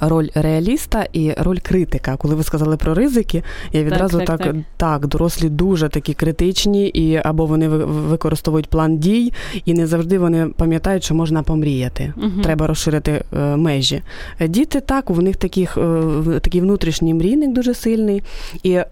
Роль 0.00 0.28
реаліста 0.34 1.06
і 1.12 1.32
роль 1.38 1.58
критика. 1.62 2.16
Коли 2.16 2.34
ви 2.34 2.42
сказали 2.42 2.76
про 2.76 2.94
ризики, 2.94 3.42
я 3.72 3.84
відразу 3.84 4.18
так, 4.18 4.26
так, 4.26 4.42
так. 4.42 4.56
так, 4.76 5.06
дорослі 5.06 5.48
дуже 5.48 5.88
такі 5.88 6.14
критичні, 6.14 6.86
і 6.88 7.20
або 7.24 7.46
вони 7.46 7.68
ви- 7.68 7.84
використовують 7.84 8.66
план 8.66 8.98
дій, 8.98 9.32
і 9.64 9.74
не 9.74 9.86
завжди 9.86 10.18
вони 10.18 10.46
пам'ятають, 10.46 11.04
що 11.04 11.14
можна 11.14 11.42
помріяти. 11.42 12.12
Мгм. 12.16 12.40
Треба 12.42 12.66
розширити 12.66 13.24
е, 13.38 13.56
межі. 13.56 14.02
Е, 14.40 14.48
Діти 14.48 14.80
так, 14.80 15.10
у 15.10 15.14
них 15.22 15.36
таких, 15.36 15.76
е, 15.78 16.40
такий 16.40 16.60
внутрішній 16.60 17.14
мрійник 17.14 17.52
дуже 17.52 17.74
сильний. 17.74 18.22
І 18.62 18.72
е, 18.72 18.86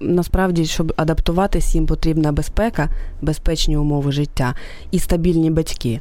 насправді, 0.00 0.64
щоб 0.64 0.92
адаптуватись, 0.96 1.74
їм 1.74 1.86
потрібна 1.86 2.32
безпека, 2.32 2.88
безпечні 3.22 3.76
умови 3.76 4.12
життя 4.12 4.54
і 4.90 4.98
стабільні 4.98 5.50
батьки. 5.50 6.00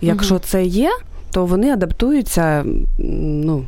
Якщо 0.00 0.34
Мгм. 0.34 0.42
це 0.46 0.64
є, 0.64 0.90
то 1.32 1.46
вони 1.46 1.70
адаптуються 1.70 2.64
ну, 2.98 3.64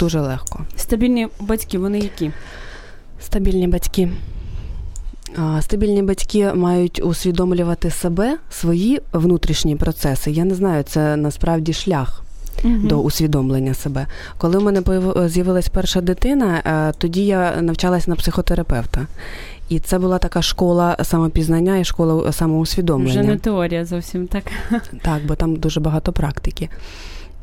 дуже 0.00 0.20
легко. 0.20 0.60
Стабільні 0.76 1.28
батьки, 1.40 1.78
вони 1.78 1.98
які? 1.98 2.30
Стабільні 3.20 3.68
батьки. 3.68 4.08
Стабільні 5.60 6.02
батьки 6.02 6.52
мають 6.54 7.02
усвідомлювати 7.04 7.90
себе, 7.90 8.38
свої 8.50 9.00
внутрішні 9.12 9.76
процеси. 9.76 10.30
Я 10.30 10.44
не 10.44 10.54
знаю, 10.54 10.82
це 10.82 11.16
насправді 11.16 11.72
шлях 11.72 12.20
Мгм. 12.64 12.88
до 12.88 12.98
усвідомлення 12.98 13.74
себе. 13.74 14.06
Коли 14.38 14.58
в 14.58 14.62
мене 14.62 14.82
з'явилась 15.28 15.68
перша 15.68 16.00
дитина, 16.00 16.62
е, 16.66 16.92
тоді 16.98 17.26
я 17.26 17.62
навчалась 17.62 18.08
на 18.08 18.16
психотерапевта. 18.16 19.06
І 19.68 19.78
це 19.78 19.98
була 19.98 20.18
така 20.18 20.42
школа 20.42 20.96
самопізнання 21.02 21.78
і 21.78 21.84
школа 21.84 22.32
самоусвідомлення. 22.32 23.20
Вже 23.20 23.22
не 23.30 23.36
теорія 23.36 23.84
зовсім 23.84 24.26
так. 24.26 24.44
Так, 25.02 25.26
бо 25.26 25.34
там 25.34 25.56
дуже 25.56 25.80
багато 25.80 26.12
практики. 26.12 26.68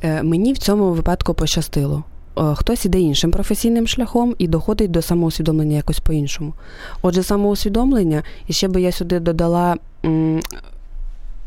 Е, 0.03 0.23
Мені 0.23 0.53
в 0.53 0.57
цьому 0.57 0.91
випадку 0.91 1.33
пощастило. 1.33 2.03
Е, 2.37 2.55
Хтось 2.55 2.85
іде 2.85 2.99
іншим 2.99 3.31
професійним 3.31 3.87
шляхом 3.87 4.35
і 4.37 4.47
доходить 4.47 4.91
до 4.91 5.01
самоусвідомлення 5.01 5.75
якось 5.75 5.99
по-іншому. 5.99 6.53
Отже, 7.01 7.23
самоусвідомлення, 7.23 8.23
і 8.47 8.53
ще 8.53 8.67
би 8.67 8.81
я 8.81 8.91
сюди 8.91 9.19
додала 9.19 9.77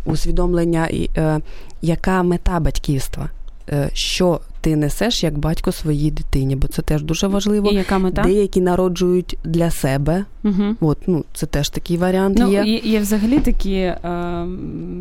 усвідомлення, 0.04 0.88
е, 1.16 1.40
яка 1.82 2.22
мета 2.22 2.60
батьківства, 2.60 3.30
Е, 3.68 3.90
що 3.92 4.40
ти 4.64 4.76
несеш 4.76 5.24
як 5.24 5.38
батько 5.38 5.72
своїй 5.72 6.10
дитині, 6.10 6.56
бо 6.56 6.68
це 6.68 6.82
теж 6.82 7.02
дуже 7.02 7.26
важливо. 7.26 7.70
І 7.70 7.74
яка 7.74 7.98
мета? 7.98 8.22
Деякі 8.22 8.60
народжують 8.60 9.38
для 9.44 9.70
себе. 9.70 10.24
Угу. 10.44 10.74
От, 10.80 10.98
ну, 11.06 11.24
це 11.34 11.46
теж 11.46 11.68
такий 11.68 11.96
варіант 11.96 12.36
Ну, 12.40 12.52
є. 12.52 12.62
є, 12.64 12.78
є 12.78 13.00
взагалі 13.00 13.38
такі 13.38 13.74
е, 13.74 14.46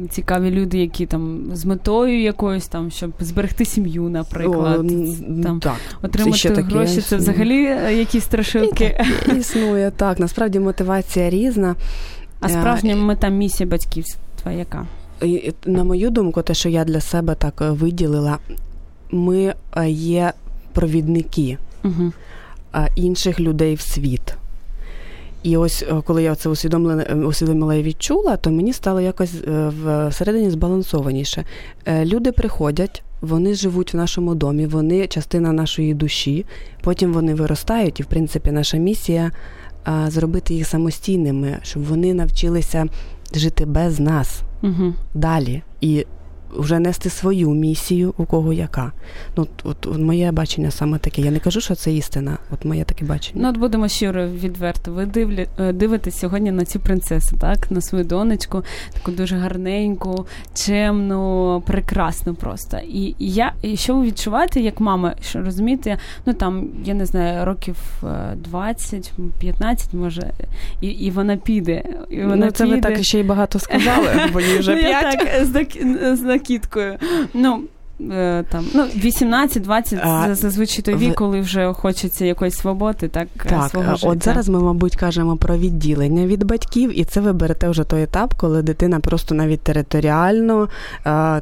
цікаві 0.10 0.51
люди, 0.51 0.77
які 0.77 1.05
там 1.05 1.41
з 1.53 1.65
метою 1.65 2.22
якоюсь 2.22 2.67
там, 2.67 2.91
щоб 2.91 3.12
зберегти 3.20 3.65
сім'ю, 3.65 4.10
наприклад. 4.10 4.91
О, 4.91 5.43
там, 5.43 5.60
так. 5.60 5.75
Отримати 6.01 6.38
ще 6.38 6.50
гроші, 6.50 6.93
це 6.93 7.00
існує. 7.00 7.22
взагалі 7.22 7.65
е, 7.65 7.93
якісь 7.98 8.24
страшилки. 8.24 9.05
Існує 9.38 9.91
так. 9.91 10.20
Насправді 10.20 10.60
мотивація 10.60 11.29
різна. 11.29 11.75
А 12.39 12.50
справжня 12.50 12.96
мета 12.96 13.29
місія 13.29 13.70
батьківства 13.70 14.51
яка? 14.51 14.86
На 15.65 15.84
мою 15.84 16.10
думку, 16.10 16.41
те, 16.41 16.53
що 16.53 16.70
я 16.70 16.84
для 16.84 17.01
себе 17.01 17.36
так 17.36 17.62
е, 17.62 17.72
виділила, 17.72 18.38
ми 19.13 19.53
е, 19.77 19.89
є 19.89 20.34
провідники 20.74 21.58
Угу. 21.84 22.12
інших 22.96 23.39
людей 23.39 23.75
в 23.75 23.82
світ. 23.82 24.36
І 25.43 25.58
ось 25.58 25.84
е, 25.84 26.01
коли 26.05 26.24
я 26.24 26.36
це 26.36 26.50
усвідомила 26.50 27.75
і 27.75 27.84
відчула, 27.84 28.38
то 28.38 28.51
мені 28.51 28.74
стало 28.74 29.01
якось 29.01 29.34
всередині 30.10 30.50
збалансованіше. 30.50 31.43
Люди 31.88 32.32
приходять, 32.32 33.03
вони 33.22 33.53
живуть 33.53 33.93
в 33.93 33.98
нашому 33.98 34.36
домі, 34.36 34.65
вони 34.65 35.08
частина 35.08 35.51
нашої 35.51 35.93
душі, 35.93 36.46
потім 36.82 37.13
вони 37.13 37.36
виростають, 37.36 38.00
і 38.00 38.03
в 38.03 38.05
принципі 38.05 38.51
наша 38.51 38.77
місія 38.77 39.32
зробити 40.08 40.53
їх 40.53 40.67
самостійними, 40.67 41.58
щоб 41.63 41.84
вони 41.84 42.13
навчилися 42.13 42.86
жити 43.36 43.65
без 43.65 44.00
нас 44.00 44.41
Угу. 44.62 44.93
далі 45.13 45.62
і 45.82 46.05
вже 46.57 46.79
нести 46.79 47.10
свою 47.10 47.50
місію, 47.50 48.13
у 48.17 48.25
кого 48.25 48.53
яка. 48.53 48.91
Ну, 49.38 49.48
от, 49.63 49.86
от 49.86 49.98
моє 50.00 50.31
бачення 50.31 50.72
саме 50.72 50.98
таке. 50.98 51.22
Я 51.22 51.31
не 51.31 51.39
кажу, 51.39 51.62
що 51.62 51.75
це 51.75 51.93
істина. 51.93 52.38
От 52.51 52.65
моє 52.65 52.83
таке 52.83 53.05
бачення. 53.05 53.41
Ну, 53.41 53.50
от 53.50 53.57
будемо 53.57 53.88
щиро 53.88 54.27
відверто. 54.27 54.91
Ви 54.91 55.05
дивлі, 55.05 55.48
е, 55.60 55.74
дивитесь 55.74 56.19
сьогодні 56.19 56.51
на 56.51 56.65
цю 56.65 56.79
принцесу, 56.79 57.38
так? 57.38 57.72
На 57.72 57.81
свою 57.81 58.05
донечку, 58.05 58.63
таку 58.93 59.12
дуже 59.12 59.36
гарненьку, 59.36 60.25
чемну, 60.53 61.63
прекрасну 61.65 62.36
просто. 62.36 62.77
І, 62.77 63.15
я, 63.19 63.53
і 63.62 63.77
що 63.77 63.95
ви 63.95 64.05
відчуваєте 64.05 64.62
як 64.62 64.79
мама, 64.79 65.15
що 65.22 65.41
розумієте, 65.41 65.98
ну 66.25 66.33
там, 66.33 66.69
я 66.86 66.93
не 66.93 67.05
знаю, 67.05 67.45
років 67.45 67.75
е, 68.03 68.36
20, 68.36 69.12
15, 69.39 69.93
може, 69.93 70.31
і, 70.81 70.88
і 70.88 71.12
вона 71.12 71.38
піде. 71.38 71.83
І 72.10 72.22
вона 72.22 72.45
ну, 72.45 72.51
це 72.51 72.63
піде. 72.63 72.75
ви 72.75 72.81
так 72.81 73.03
ще 73.03 73.19
й 73.19 73.24
багато 73.24 73.60
сказали, 73.60 74.10
бо 74.33 74.41
їй 74.41 74.60
вже 74.60 74.75
ну, 74.75 74.81
я 74.81 75.12
так 75.12 75.45
з 75.45 76.24
накидкою. 76.43 76.97
Ну, 77.33 77.62
е, 78.12 78.43
там 78.50 78.65
ну 78.73 78.83
18-20 78.83 80.35
зазвичай 80.35 80.81
той 80.81 80.95
вік, 80.95 81.15
коли 81.15 81.41
вже 81.41 81.73
хочеться 81.73 82.25
якоїсь 82.25 82.55
свободи, 82.55 83.07
так, 83.07 83.27
е, 83.45 83.50
Так, 83.50 83.71
свого 83.71 83.95
життя. 83.95 84.09
от 84.09 84.23
зараз 84.23 84.50
ми, 84.50 84.59
мабуть, 84.59 84.95
кажемо 84.95 85.38
про 85.38 85.57
відділення 85.57 86.25
від 86.25 86.43
батьків, 86.43 87.00
і 87.00 87.03
це 87.03 87.21
ви 87.21 87.33
берете 87.33 87.69
вже 87.69 87.83
той 87.83 88.03
етап, 88.03 88.33
коли 88.38 88.62
дитина 88.62 89.00
просто 89.00 89.35
навіть 89.35 89.62
територіально 89.62 90.69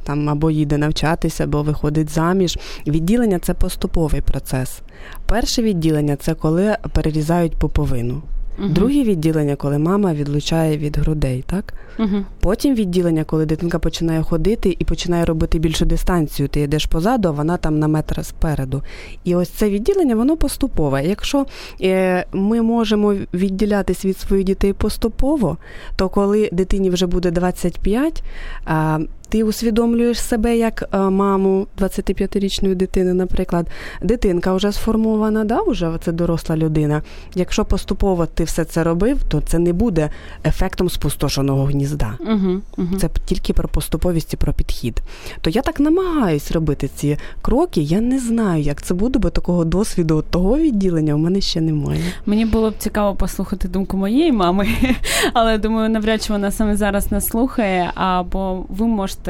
там 0.04 0.30
або 0.30 0.52
їде 0.52 0.78
навчатися, 0.78 1.44
або 1.44 1.64
виходить 1.64 2.10
заміж. 2.10 2.58
Відділення 2.88 3.40
це 3.40 3.54
поступовий 3.54 4.22
процес. 4.22 4.82
Перше 5.26 5.62
відділення 5.62 6.16
це 6.16 6.34
коли 6.34 6.78
перерізають 6.94 7.56
пуповину. 7.56 8.22
Мгм. 8.62 8.74
Друге 8.74 9.04
відділення, 9.04 9.56
коли 9.56 9.78
мама 9.78 10.14
відлучає 10.14 10.78
від 10.78 10.98
грудей, 10.98 11.44
так? 11.48 11.74
Мгм. 11.98 12.26
Потім 12.40 12.76
відділення, 12.76 13.24
коли 13.24 13.46
дитинка 13.46 13.80
починає 13.80 14.24
ходити 14.24 14.76
і 14.80 14.86
починає 14.86 15.26
робити 15.26 15.60
більшу 15.60 15.86
дистанцію. 15.86 16.48
Ти 16.48 16.62
йдеш 16.62 16.86
позаду, 16.86 17.28
а 17.28 17.32
вона 17.32 17.58
там 17.58 17.80
на 17.80 17.88
метр 17.88 18.26
спереду. 18.26 18.84
І 19.24 19.36
ось 19.36 19.50
це 19.50 19.70
відділення, 19.70 20.16
воно 20.16 20.38
поступове. 20.38 21.06
Якщо 21.06 21.46
е, 21.82 22.26
ми 22.34 22.62
можемо 22.62 23.16
відділятись 23.34 24.06
від 24.06 24.18
своїх 24.18 24.46
дітей 24.46 24.74
поступово, 24.74 25.58
то 25.96 26.10
коли 26.10 26.50
дитині 26.52 26.90
вже 26.90 27.06
буде 27.08 27.32
25, 27.32 28.24
а, 28.66 29.00
ти 29.32 29.44
усвідомлюєш 29.44 30.22
себе 30.22 30.58
як 30.58 30.84
е, 30.94 30.98
маму 30.98 31.68
25-річної 31.78 32.76
дитини, 32.76 33.14
наприклад, 33.14 33.68
дитинка 34.02 34.54
вже 34.54 34.72
сформована, 34.72 35.44
да, 35.44 35.62
вже 35.62 35.92
це 36.04 36.12
доросла 36.12 36.58
людина. 36.58 37.02
Якщо 37.36 37.66
поступово 37.66 38.26
ти 38.26 38.44
все 38.44 38.66
це 38.66 38.84
робив, 38.84 39.24
то 39.24 39.42
це 39.42 39.60
не 39.60 39.74
буде 39.74 40.10
ефектом 40.46 40.90
спустошеного 40.90 41.66
гнізда. 41.66 42.14
Мгм. 42.20 42.62
Мгм. 42.78 42.98
Це 43.00 43.10
тільки 43.26 43.54
про 43.54 43.70
поступовість 43.70 44.34
і 44.34 44.38
про 44.38 44.54
підхід. 44.54 45.02
То 45.42 45.50
я 45.50 45.62
так 45.62 45.80
намагаюсь 45.80 46.52
робити 46.52 46.90
ці 46.96 47.18
кроки. 47.42 47.82
Я 47.82 48.02
не 48.02 48.20
знаю, 48.20 48.64
як 48.64 48.82
це 48.82 48.94
буде, 48.94 49.20
бо 49.20 49.30
такого 49.30 49.66
досвіду 49.66 50.24
того 50.30 50.58
відділення 50.58 51.14
у 51.14 51.18
мене 51.18 51.42
ще 51.42 51.62
немає. 51.62 52.02
Мені 52.26 52.46
було 52.46 52.72
б 52.72 52.74
цікаво 52.78 53.16
послухати 53.16 53.68
думку 53.68 53.98
моєї 53.98 54.32
мами, 54.32 54.68
але 55.34 55.58
думаю, 55.58 55.90
навряд 55.90 56.24
чи 56.24 56.34
вона 56.34 56.52
саме 56.52 56.76
зараз 56.76 57.12
нас 57.12 57.26
слухає. 57.26 57.92
Або 57.96 58.66
ви 58.70 58.88
можете 58.88 59.21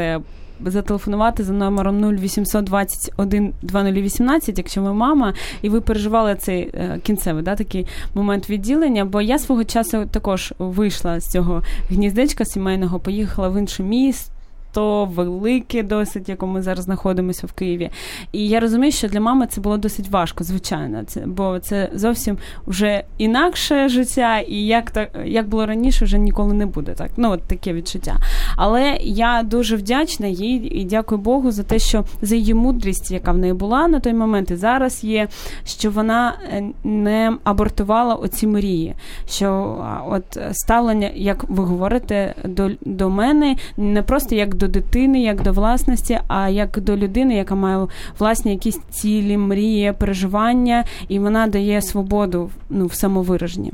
зателефонувати 0.65 1.43
за 1.43 1.53
номером 1.53 2.15
0800 2.17 2.65
21 2.65 3.53
2018, 3.61 4.57
якщо 4.57 4.81
ви 4.81 4.93
мама, 4.93 5.33
і 5.61 5.69
ви 5.69 5.81
переживали 5.81 6.35
цей 6.35 6.61
е, 6.61 6.99
кінцевий 7.03 7.43
да, 7.43 7.55
такий 7.55 7.87
момент 8.13 8.49
відділення. 8.49 9.05
Бо 9.05 9.21
я 9.21 9.39
свого 9.39 9.63
часу 9.63 10.05
також 10.11 10.53
вийшла 10.59 11.19
з 11.19 11.27
цього 11.27 11.63
гніздечка 11.89 12.45
сімейного, 12.45 12.99
поїхала 12.99 13.49
в 13.49 13.59
інше 13.59 13.83
місто. 13.83 14.33
То 14.73 15.05
велике 15.05 15.83
досить, 15.83 16.29
якому 16.29 16.53
ми 16.53 16.61
зараз 16.61 16.85
знаходимося 16.85 17.47
в 17.47 17.51
Києві. 17.51 17.89
І 18.31 18.47
я 18.47 18.59
розумію, 18.59 18.91
що 18.91 19.07
для 19.07 19.19
мами 19.19 19.47
це 19.47 19.61
було 19.61 19.77
досить 19.77 20.09
важко, 20.09 20.43
звичайно. 20.43 21.03
Це, 21.03 21.19
бо 21.25 21.59
це 21.59 21.89
зовсім 21.93 22.37
вже 22.67 23.03
інакше 23.17 23.89
життя, 23.89 24.39
і 24.39 24.65
як 24.65 24.91
так 24.91 25.09
як 25.25 25.49
було 25.49 25.65
раніше, 25.65 26.05
вже 26.05 26.17
ніколи 26.17 26.53
не 26.53 26.65
буде. 26.65 26.93
Так, 26.93 27.09
ну 27.17 27.31
от 27.31 27.41
таке 27.43 27.73
відчуття. 27.73 28.17
Але 28.55 28.97
я 29.01 29.43
дуже 29.43 29.75
вдячна 29.75 30.27
їй 30.27 30.79
і 30.81 30.85
дякую 30.85 31.21
Богу 31.21 31.51
за 31.51 31.63
те, 31.63 31.79
що 31.79 32.05
за 32.21 32.35
її 32.35 32.53
мудрість, 32.53 33.11
яка 33.11 33.31
в 33.31 33.37
неї 33.37 33.53
була 33.53 33.87
на 33.87 33.99
той 33.99 34.13
момент, 34.13 34.51
і 34.51 34.55
зараз 34.55 35.03
є, 35.03 35.27
що 35.65 35.91
вона 35.91 36.33
е, 36.53 36.63
не 36.83 37.37
абортувала 37.43 38.15
оці 38.15 38.47
мрії. 38.47 38.95
Що 39.29 39.77
от 40.09 40.37
ставлення, 40.51 41.11
як 41.15 41.45
ви 41.49 41.63
говорите, 41.63 42.33
до, 42.45 42.69
до 42.85 43.09
мене 43.09 43.55
не 43.77 44.03
просто 44.03 44.35
як 44.35 44.55
до 44.61 44.67
дитини, 44.67 45.21
як 45.21 45.43
до 45.43 45.51
власності, 45.51 46.19
а 46.27 46.49
як 46.49 46.79
до 46.79 46.97
людини, 46.97 47.35
яка 47.35 47.55
має 47.55 47.87
власні 48.19 48.51
якісь 48.51 48.79
цілі, 48.89 49.37
мрії, 49.37 49.93
переживання, 49.93 50.83
і 51.07 51.19
вона 51.19 51.47
дає 51.47 51.81
свободу 51.81 52.49
ну, 52.69 52.85
в 52.85 52.93
самовираженні. 52.93 53.71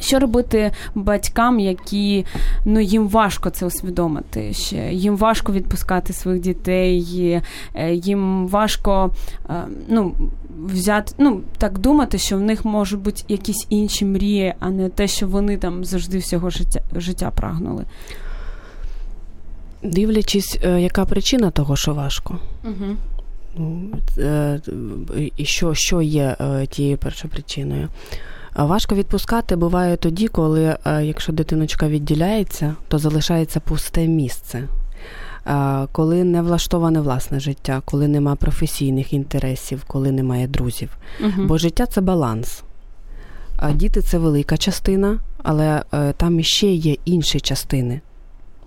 Що 0.00 0.18
робити 0.18 0.70
батькам, 0.94 1.60
які 1.60 2.26
ну 2.64 2.80
їм 2.80 3.08
важко 3.08 3.50
це 3.50 3.66
усвідомити? 3.66 4.52
Ще 4.52 4.92
їм 4.92 5.16
важко 5.16 5.52
відпускати 5.52 6.12
своїх 6.12 6.42
дітей, 6.42 7.42
е, 7.74 7.94
їм 7.94 8.48
важко 8.48 9.10
е, 9.50 9.54
ну, 9.88 10.14
взяти, 10.64 11.12
ну 11.18 11.40
так 11.58 11.78
думати, 11.78 12.18
що 12.18 12.36
в 12.36 12.40
них 12.40 12.64
можуть 12.64 13.00
бути 13.00 13.22
якісь 13.28 13.66
інші 13.68 14.04
мрії, 14.04 14.54
а 14.60 14.70
не 14.70 14.88
те, 14.88 15.08
що 15.08 15.28
вони 15.28 15.56
там 15.56 15.84
завжди 15.84 16.18
всього 16.18 16.50
життя 16.50 16.80
життя 16.96 17.30
прагнули. 17.30 17.84
Дивлячись, 19.82 20.58
е, 20.62 20.80
яка 20.80 21.04
причина 21.04 21.50
того, 21.50 21.76
що 21.76 21.94
важко. 21.94 22.38
Угу. 22.64 22.96
І 25.36 25.44
що, 25.44 25.74
що 25.74 26.02
є 26.02 26.36
е, 26.40 26.66
тією 26.66 26.98
першопричиною? 26.98 27.88
Важко 28.56 28.94
відпускати 28.94 29.56
буває 29.56 29.96
тоді, 29.96 30.28
коли, 30.28 30.76
якщо 31.02 31.32
дитиночка 31.32 31.88
відділяється, 31.88 32.74
то 32.88 32.98
залишається 32.98 33.60
пусте 33.60 34.08
місце. 34.08 34.68
Коли 35.92 36.24
не 36.24 36.42
влаштоване 36.42 37.00
власне 37.00 37.40
життя, 37.40 37.82
коли 37.84 38.08
нема 38.08 38.36
професійних 38.36 39.12
інтересів, 39.12 39.84
коли 39.86 40.12
немає 40.12 40.46
друзів. 40.46 40.96
Угу. 41.20 41.46
Бо 41.46 41.58
життя 41.58 41.86
це 41.86 42.00
баланс. 42.00 42.62
А 43.56 43.72
діти 43.72 44.02
це 44.02 44.18
велика 44.18 44.56
частина, 44.56 45.18
але 45.42 45.82
там 46.16 46.40
іще 46.40 46.66
є 46.66 46.96
інші 47.04 47.40
частини. 47.40 48.00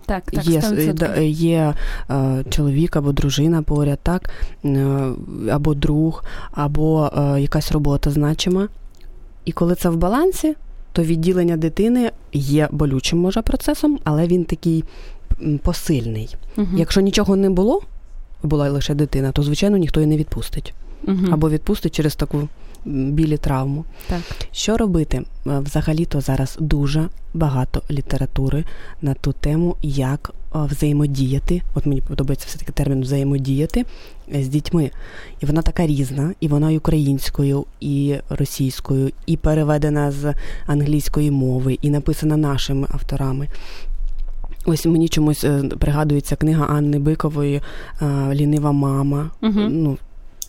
Так, 0.06 0.32
так, 0.32 0.48
є, 0.48 0.60
100%. 0.60 1.22
є 1.30 1.74
е, 2.10 2.44
чоловік 2.50 2.96
або 2.96 3.12
дружина 3.12 3.62
поряд, 3.62 4.00
так, 4.04 4.30
е, 4.66 5.12
або 5.52 5.74
друг, 5.74 6.24
або 6.52 7.12
е, 7.18 7.42
якась 7.42 7.72
робота 7.72 8.12
значима. 8.12 8.68
І 9.46 9.52
коли 9.52 9.76
це 9.76 9.89
в 9.89 9.96
балансі, 9.96 10.56
то 10.92 11.04
відділення 11.04 11.58
дитини 11.58 12.12
є 12.34 12.68
болючим, 12.72 13.20
може, 13.20 13.42
процесом, 13.42 14.00
але 14.04 14.28
він 14.28 14.46
такий 14.46 14.84
посильний. 15.62 16.36
Мгм. 16.58 16.78
Якщо 16.78 17.02
нічого 17.02 17.36
не 17.36 17.50
було, 17.50 17.82
була 18.44 18.70
лише 18.70 18.94
дитина, 18.94 19.32
то 19.32 19.44
звичайно 19.44 19.78
ніхто 19.78 20.00
її 20.00 20.10
не 20.10 20.18
відпустить. 20.18 20.74
Мгм. 21.04 21.34
Або 21.34 21.50
відпустить 21.50 21.96
через 21.96 22.16
таку 22.16 22.48
білі 22.86 23.38
травму. 23.38 23.86
Так. 24.08 24.22
Що 24.52 24.78
робити? 24.78 25.17
Е, 25.17 25.60
Взагалі-то 25.60 26.22
зараз 26.22 26.58
дуже 26.60 27.10
багато 27.34 27.82
літератури 27.91 28.63
на 29.02 29.13
ту 29.13 29.32
тему, 29.32 29.76
як 29.82 30.32
е, 30.56 30.60
взаємодіяти. 30.72 31.62
От 31.76 31.86
мені 31.86 32.02
подобається 32.02 32.48
все 32.50 32.60
таки 32.60 32.72
термін 32.72 33.02
взаємодіяти 33.02 33.86
з 34.34 34.48
дітьми. 34.48 34.91
І 35.39 35.46
вона 35.46 35.62
така 35.62 35.88
різна, 35.88 36.34
і 36.39 36.48
вона 36.48 36.72
і 36.72 36.78
українською, 36.78 37.65
і 37.80 38.15
російською, 38.30 39.12
і 39.26 39.38
переведена 39.38 40.12
з 40.12 40.34
англійської 40.65 41.32
мови, 41.32 41.78
і 41.82 41.89
написана 41.89 42.38
нашими 42.38 42.88
авторами. 42.91 43.48
Ось 44.65 44.86
мені 44.86 45.10
чомусь 45.10 45.43
е, 45.43 45.63
пригадується 45.80 46.36
книга 46.36 46.65
Анни 46.65 47.00
Бикової 47.00 47.62
Лінива 48.32 48.72
мама. 48.72 49.30
Мгм. 49.41 49.67
Ну, 49.72 49.98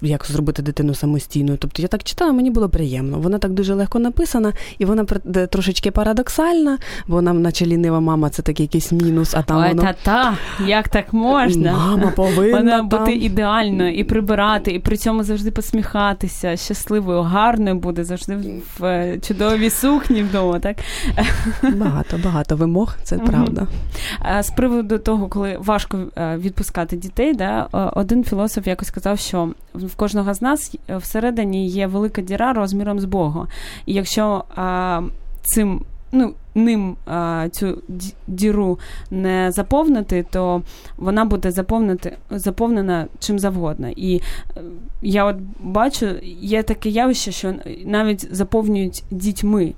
як 0.05 0.27
зробити 0.27 0.63
дитину 0.63 0.95
самостійною. 0.95 1.59
Тобто 1.59 1.83
я 1.83 1.89
так 1.89 2.03
читала, 2.05 2.33
мені 2.33 2.51
було 2.51 2.69
приємно. 2.69 3.19
Вона 3.19 3.39
так 3.39 3.53
дуже 3.53 3.75
легко 3.75 3.99
написана, 3.99 4.53
і 4.79 4.85
вона 4.85 5.05
трошечки 5.51 5.91
парадоксальна, 5.91 6.79
бо 7.07 7.23
нам, 7.23 7.43
наче 7.43 7.67
лінива 7.67 8.01
мама, 8.01 8.31
це 8.31 8.43
такий 8.43 8.65
якийсь 8.65 8.93
мінус, 8.93 9.35
а 9.35 9.43
там 9.43 9.57
Ой, 9.63 9.69
воно 9.69 9.83
та-та, 9.83 10.37
як 10.67 10.89
так 10.89 11.13
можна? 11.13 11.73
мама 11.73 12.11
повинна 12.11 12.59
Вона 12.59 12.77
там. 12.77 12.89
бути 12.89 13.13
ідеальною 13.13 13.95
і 13.95 14.05
прибирати, 14.05 14.71
і 14.71 14.79
при 14.79 14.97
цьому 14.97 15.25
завжди 15.25 15.51
посміхатися, 15.51 16.57
щасливою, 16.57 17.23
гарною 17.23 17.77
буде 17.77 18.05
завжди 18.05 18.37
в 18.79 18.85
е, 18.85 19.19
чудовій 19.19 19.71
сукні 19.71 20.23
вдома, 20.23 20.59
так? 20.59 20.77
багато, 21.77 22.19
багато 22.25 22.57
вимог, 22.57 22.97
це 23.03 23.19
правда. 23.19 23.67
З 24.41 24.51
приводу 24.51 24.99
того, 24.99 25.29
коли 25.29 25.57
важко 25.61 25.99
е, 26.17 26.37
відпускати 26.37 26.97
дітей, 26.97 27.35
да, 27.35 27.69
один 27.95 28.25
філософ 28.25 28.67
якось 28.67 28.89
сказав, 28.89 29.19
що 29.19 29.49
кожного 29.95 30.35
з 30.35 30.43
нас 30.43 30.75
е, 30.89 30.97
всередині 30.97 31.69
є 31.69 31.87
велика 31.87 32.23
діра 32.23 32.53
розміром 32.53 33.01
з 33.01 33.05
Бога. 33.05 33.47
І 33.87 33.95
якщо 33.95 34.45
а, 34.57 35.01
цим 35.43 35.81
ну, 36.13 36.35
ним 36.55 36.97
а, 37.07 37.49
цю 37.53 37.83
діру 38.29 38.79
не 39.11 39.53
заповнити, 39.53 40.27
то 40.31 40.63
вона 40.97 41.25
буде 41.25 41.51
заповнити, 41.51 42.17
заповнена 42.31 43.07
чим 43.19 43.39
завгодно. 43.39 43.89
І 43.97 44.17
е, 44.17 44.61
я 45.03 45.25
от 45.25 45.37
бачу, 45.61 46.07
є 46.41 46.63
таке 46.63 46.89
явище, 46.89 47.33
що 47.33 47.55
навіть 47.85 48.35
заповнюють 48.35 49.05
дітьми. 49.11 49.73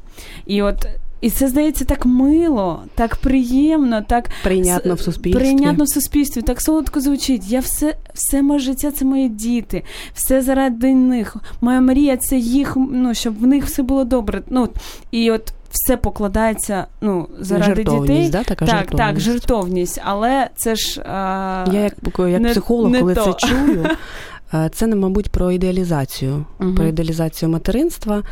І 0.46 0.62
от 0.62 0.86
І 1.20 1.30
це 1.30 1.48
здається 1.48 1.84
так 1.84 2.06
мило, 2.06 2.82
так 2.94 3.16
приємно, 3.16 4.02
так 4.02 4.30
Прийнятно 4.42 4.94
в 4.94 5.00
суспільстві. 5.00 5.40
Прийнятно 5.40 5.84
в 5.84 5.88
суспільстві, 5.88 6.42
так 6.42 6.62
солодко 6.62 7.00
звучить. 7.00 7.48
Я 7.48 7.60
все, 7.60 7.96
все 8.14 8.42
моє 8.42 8.60
життя 8.60 8.90
це 8.90 9.04
мої 9.04 9.28
діти, 9.28 9.82
все 10.14 10.42
заради 10.42 10.94
них. 10.94 11.36
Моя 11.60 11.80
мрія 11.80 12.16
це 12.16 12.36
їх, 12.36 12.76
ну 12.76 13.14
щоб 13.14 13.40
в 13.40 13.46
них 13.46 13.64
все 13.64 13.82
було 13.82 14.04
добре. 14.04 14.42
Ну 14.50 14.68
і 15.10 15.30
от 15.30 15.52
все 15.70 15.96
покладається 15.96 16.86
ну, 17.00 17.28
заради 17.38 17.74
жертовність, 17.74 18.12
дітей. 18.12 18.30
Да, 18.30 18.42
така 18.42 18.66
так, 18.66 18.76
жертовність. 18.76 18.96
так, 18.96 19.20
жертовність. 19.20 20.00
Але 20.04 20.50
це 20.56 20.74
ж 20.74 21.00
а... 21.00 21.64
Я 21.72 21.80
як, 21.80 21.94
як 22.18 22.40
не- 22.40 22.50
психолог, 22.50 22.90
не 22.90 23.00
коли 23.00 23.14
то. 23.14 23.24
це 23.24 23.48
чую, 23.48 23.88
це, 24.72 24.86
мабуть, 24.86 25.30
про 25.30 25.52
ідеалізацію. 25.52 26.44
Мгм. 26.58 26.74
Про 26.74 26.86
ідеалізацію 26.86 27.48
материнства, 27.48 28.22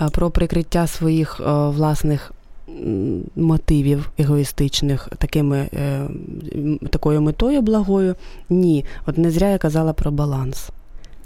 е, 0.00 0.08
про 0.08 0.30
прикриття 0.30 0.86
своїх 0.86 1.40
е, 1.40 1.68
власних 1.68 2.32
мотивів 3.36 4.10
егоїстичних 4.18 5.08
такими, 5.18 5.68
е, 5.74 6.08
такою 6.90 7.22
метою 7.22 7.62
благою. 7.62 8.14
Ні, 8.50 8.84
от 9.06 9.18
не 9.18 9.30
зря 9.30 9.48
я 9.48 9.58
казала 9.58 9.92
про 9.92 10.10
баланс. 10.10 10.70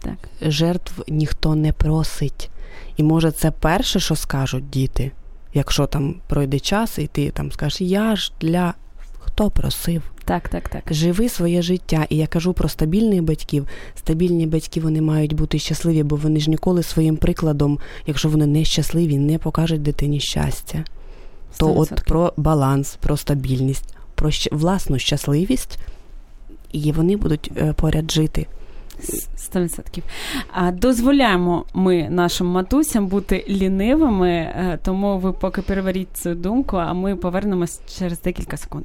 Так. 0.00 0.28
Жертв 0.42 1.02
ніхто 1.08 1.54
не 1.54 1.72
просить. 1.72 2.50
І 2.96 3.02
може 3.02 3.30
це 3.30 3.50
перше, 3.50 4.00
що 4.00 4.16
скажуть 4.16 4.70
діти, 4.70 5.12
якщо 5.54 5.86
там 5.86 6.14
пройде 6.26 6.60
час, 6.60 6.98
і 6.98 7.06
ти 7.06 7.30
там 7.30 7.52
скажеш, 7.52 7.80
я 7.80 8.16
ж 8.16 8.32
для 8.40 8.74
хто 9.18 9.50
просив? 9.50 10.02
Так, 10.26 10.48
так, 10.48 10.68
так. 10.68 10.82
Живи 10.90 11.28
своє 11.28 11.62
життя. 11.62 12.06
І 12.08 12.16
я 12.16 12.26
кажу 12.26 12.52
про 12.52 12.68
стабільних 12.68 13.22
батьків. 13.22 13.66
Стабільні 13.94 14.46
батьки 14.46 14.80
вони 14.80 15.00
мають 15.00 15.32
бути 15.32 15.58
щасливі, 15.58 16.02
бо 16.02 16.16
вони 16.16 16.40
ж 16.40 16.50
ніколи 16.50 16.82
своїм 16.82 17.16
прикладом, 17.16 17.78
якщо 18.06 18.28
вони 18.28 18.46
не 18.46 18.64
щасливі, 18.64 19.18
не 19.18 19.38
покажуть 19.38 19.82
дитині 19.82 20.20
щастя. 20.20 20.84
То 21.58 21.66
от 21.78 21.88
про 22.06 22.32
баланс, 22.36 22.96
про 23.00 23.16
стабільність, 23.16 23.94
про 24.14 24.28
щ- 24.28 24.54
власну 24.54 24.98
щасливість, 24.98 25.78
і 26.72 26.92
вони 26.92 27.16
будуть 27.16 27.50
е, 27.56 27.72
поряд 27.72 28.10
жити. 28.10 28.46
Сто 29.36 29.60
відсотків. 29.60 30.04
А 30.52 30.70
дозволяємо 30.70 31.64
ми 31.74 32.08
нашим 32.10 32.46
матусям 32.46 33.06
бути 33.06 33.44
лінивими, 33.48 34.28
е, 34.30 34.78
тому 34.84 35.18
ви 35.18 35.32
поки 35.32 35.62
переваріть 35.62 36.16
цю 36.16 36.34
думку, 36.34 36.76
а 36.76 36.92
ми 36.92 37.16
повернемось 37.16 37.80
через 37.98 38.20
декілька 38.20 38.56
секунд. 38.56 38.84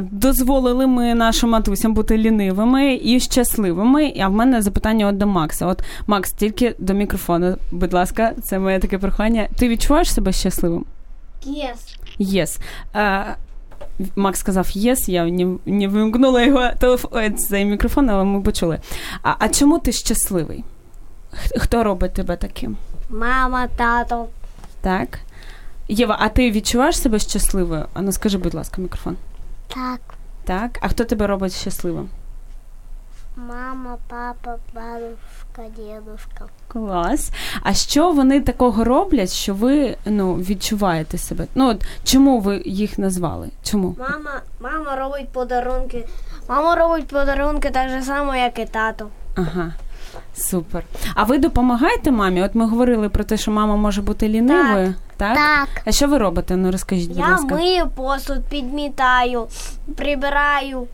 Дозволили 0.00 0.86
ми 0.86 1.14
нашим 1.14 1.50
матусям 1.50 1.94
бути 1.94 2.18
лінивими 2.18 2.94
і 3.02 3.20
щасливими. 3.20 4.14
А 4.20 4.28
в 4.28 4.32
мене 4.32 4.62
запитання 4.62 5.06
от 5.06 5.18
до 5.18 5.26
Макса. 5.26 5.66
От 5.66 5.82
Макс, 6.06 6.32
тільки 6.32 6.74
до 6.78 6.94
мікрофону, 6.94 7.56
будь 7.72 7.92
ласка, 7.92 8.32
це 8.42 8.58
моє 8.58 8.78
таке 8.78 8.98
прохання. 8.98 9.48
Ти 9.56 9.68
відчуваєш 9.68 10.12
себе 10.12 10.32
щасливим? 10.32 10.84
Yes. 11.46 11.96
Yes. 12.18 12.58
А, 12.92 13.24
Макс 14.16 14.40
сказав 14.40 14.70
yes, 14.70 15.08
я 15.08 15.24
не, 15.24 15.56
не 15.66 15.88
вимкнула 15.88 16.42
його 16.42 16.70
телефон, 16.78 17.36
цей 17.36 17.64
мікрофон, 17.64 18.10
але 18.10 18.24
ми 18.24 18.40
почули. 18.40 18.78
А, 19.22 19.34
а 19.38 19.48
чому 19.48 19.78
ти 19.78 19.92
щасливий? 19.92 20.64
Хто 21.56 21.84
робить 21.84 22.14
тебе 22.14 22.36
таким? 22.36 22.76
Мама, 23.10 23.68
тато. 23.76 24.26
Так? 24.80 25.18
Єва, 25.88 26.16
а 26.20 26.28
ти 26.28 26.50
відчуваєш 26.50 26.98
себе 26.98 27.18
щасливою? 27.18 27.84
А 27.94 28.00
ну 28.00 28.12
скажи, 28.12 28.38
будь 28.38 28.54
ласка, 28.54 28.82
мікрофон. 28.82 29.16
Так, 29.74 30.00
Так? 30.44 30.78
А 30.80 30.88
хто 30.88 31.04
тебе 31.04 31.26
робить 31.26 31.52
щасливим? 31.52 32.08
мама, 33.48 33.98
папа, 34.08 34.58
бабушка, 34.74 35.62
дедушка. 35.76 36.46
Клас. 36.68 37.30
А 37.62 37.74
що 37.74 38.12
вони 38.12 38.40
такого 38.40 38.84
роблять, 38.84 39.32
що 39.32 39.54
ви 39.54 39.96
ну, 40.04 40.34
відчуваєте 40.34 41.18
себе? 41.18 41.46
Ну, 41.54 41.68
от 41.68 41.84
чому 42.04 42.40
ви 42.40 42.62
їх 42.66 42.98
назвали? 42.98 43.48
Чому? 43.62 43.96
Мама, 43.98 44.40
мама 44.60 44.96
робить 44.96 45.28
подарунки. 45.28 46.06
Мама 46.48 46.76
робить 46.76 47.06
подарунки 47.06 47.70
так 47.70 47.90
же 47.90 48.02
само, 48.02 48.36
як 48.36 48.58
і 48.58 48.64
тато. 48.64 49.08
Ага. 49.34 49.72
Супер. 50.34 50.84
А 51.14 51.22
ви 51.24 51.38
допомагаєте 51.38 52.10
мамі? 52.10 52.42
От 52.42 52.54
ми 52.54 52.66
говорили 52.66 53.08
про 53.08 53.24
те, 53.24 53.36
що 53.36 53.50
мама 53.50 53.76
може 53.76 54.02
бути 54.02 54.28
лінивою. 54.28 54.94
Так. 55.16 55.34
Так, 55.36 55.68
А 55.84 55.92
що 55.92 56.08
ви 56.08 56.18
робите? 56.18 56.56
Ну 56.56 56.72
розкажіть, 56.72 57.08
будь 57.08 57.18
Я 57.18 57.28
ласка. 57.28 57.54
мию 57.54 57.86
посуд, 57.96 58.44
підмітаю, 58.50 59.46
прибираю. 59.96 60.86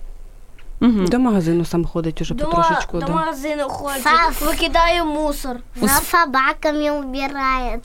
Угу. 0.81 0.91
До 1.09 1.19
магазину 1.19 1.65
сам 1.65 1.85
ходить 1.85 2.21
уже 2.21 2.35
До, 2.35 2.45
потрошечку. 2.45 2.99
до 2.99 3.07
да. 3.07 3.13
магазину 3.13 3.63
ходжу, 3.69 4.01
Сас. 4.03 4.43
викидаю 4.43 5.05
мусор. 5.05 5.57
за 5.81 5.89
собаками 5.89 6.91
убирает. 6.91 7.83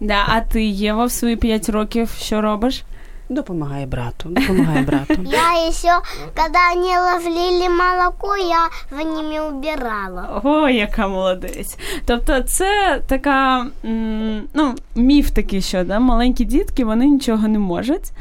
Да, 0.00 0.24
а 0.28 0.40
ти, 0.40 0.62
Єва, 0.64 1.04
в 1.04 1.10
свої 1.12 1.36
5 1.36 1.68
років 1.68 2.10
що 2.18 2.40
робиш? 2.40 2.82
Допомагає 3.32 3.86
брату, 3.86 4.28
допомагає 4.28 4.82
брату. 4.82 5.14
Я 5.24 5.68
еще, 5.68 6.00
когда 6.34 6.72
они 6.72 6.94
разлили 6.96 7.68
молоко, 7.68 8.36
я 8.36 8.68
за 8.90 9.04
ними 9.04 9.40
убирала. 9.48 10.40
О, 10.44 10.68
яка 10.68 11.08
молодець. 11.08 11.78
Тобто, 12.04 12.40
це 12.42 13.00
така 13.06 13.66
м, 13.84 14.42
ну, 14.54 14.74
міф 14.94 15.30
такий, 15.30 15.62
що 15.62 15.84
да, 15.84 15.98
маленькі 15.98 16.44
дітки 16.44 16.84
вони 16.84 17.06
нічого 17.06 17.48
не 17.48 17.58
можуть. 17.58 18.12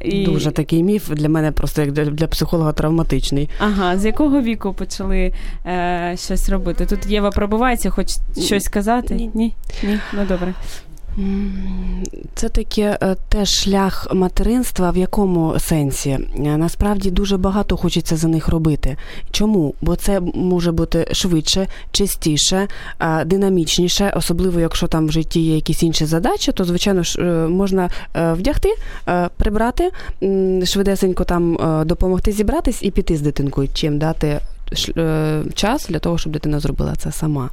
І... 0.00 0.24
Дуже 0.24 0.50
такий 0.50 0.82
міф 0.82 1.08
для 1.08 1.28
мене 1.28 1.52
просто 1.52 1.82
як 1.82 1.92
для, 1.92 2.04
для 2.04 2.26
психолога 2.26 2.72
травматичний. 2.72 3.50
Ага, 3.58 3.98
з 3.98 4.04
якого 4.04 4.40
віку 4.40 4.72
почали 4.72 5.32
е, 5.66 6.14
щось 6.18 6.48
робити? 6.48 6.86
Тут 6.86 7.06
Єва 7.06 7.30
пробувається, 7.30 7.90
хоч 7.90 8.06
щось 8.38 8.64
сказати? 8.64 9.14
Ні. 9.14 9.30
Ні? 9.34 9.54
Ні? 9.82 9.98
Ну 10.12 10.24
добре. 10.28 10.54
Це 12.34 12.48
таке 12.48 12.98
е, 13.02 13.16
теж 13.28 13.48
шлях 13.48 14.08
материнства. 14.14 14.90
В 14.90 14.96
якому 14.96 15.54
сенсі? 15.58 16.10
Е, 16.10 16.56
Насправді 16.56 17.10
дуже 17.10 17.36
багато 17.36 17.76
хочеться 17.76 18.16
за 18.16 18.28
них 18.28 18.48
робити. 18.48 18.96
Чому? 19.30 19.74
Бо 19.80 19.96
це 19.96 20.20
може 20.34 20.72
бути 20.72 21.08
швидше, 21.12 21.66
чистіше, 21.92 22.68
е, 23.00 23.24
динамічніше, 23.24 24.12
особливо 24.16 24.60
якщо 24.60 24.86
там 24.86 25.06
в 25.06 25.12
житті 25.12 25.40
є 25.40 25.54
якісь 25.54 25.82
інші 25.82 26.04
задачі, 26.04 26.52
то 26.52 26.64
звичайно 26.64 27.02
ж 27.02 27.20
можна 27.48 27.90
вдягти, 28.14 28.68
прибрати, 29.36 29.90
швидесенько 30.64 31.24
там 31.24 31.58
допомогти 31.86 32.32
зібратись 32.32 32.82
і 32.82 32.90
піти 32.90 33.16
з 33.16 33.20
дитинкою, 33.20 33.68
чим 33.74 33.98
дати. 33.98 34.40
Е, 34.96 35.42
Час 35.54 35.86
для 35.88 35.98
того, 35.98 36.18
щоб 36.18 36.32
дитина 36.32 36.60
зробила 36.60 36.94
це 36.96 37.12
сама. 37.12 37.50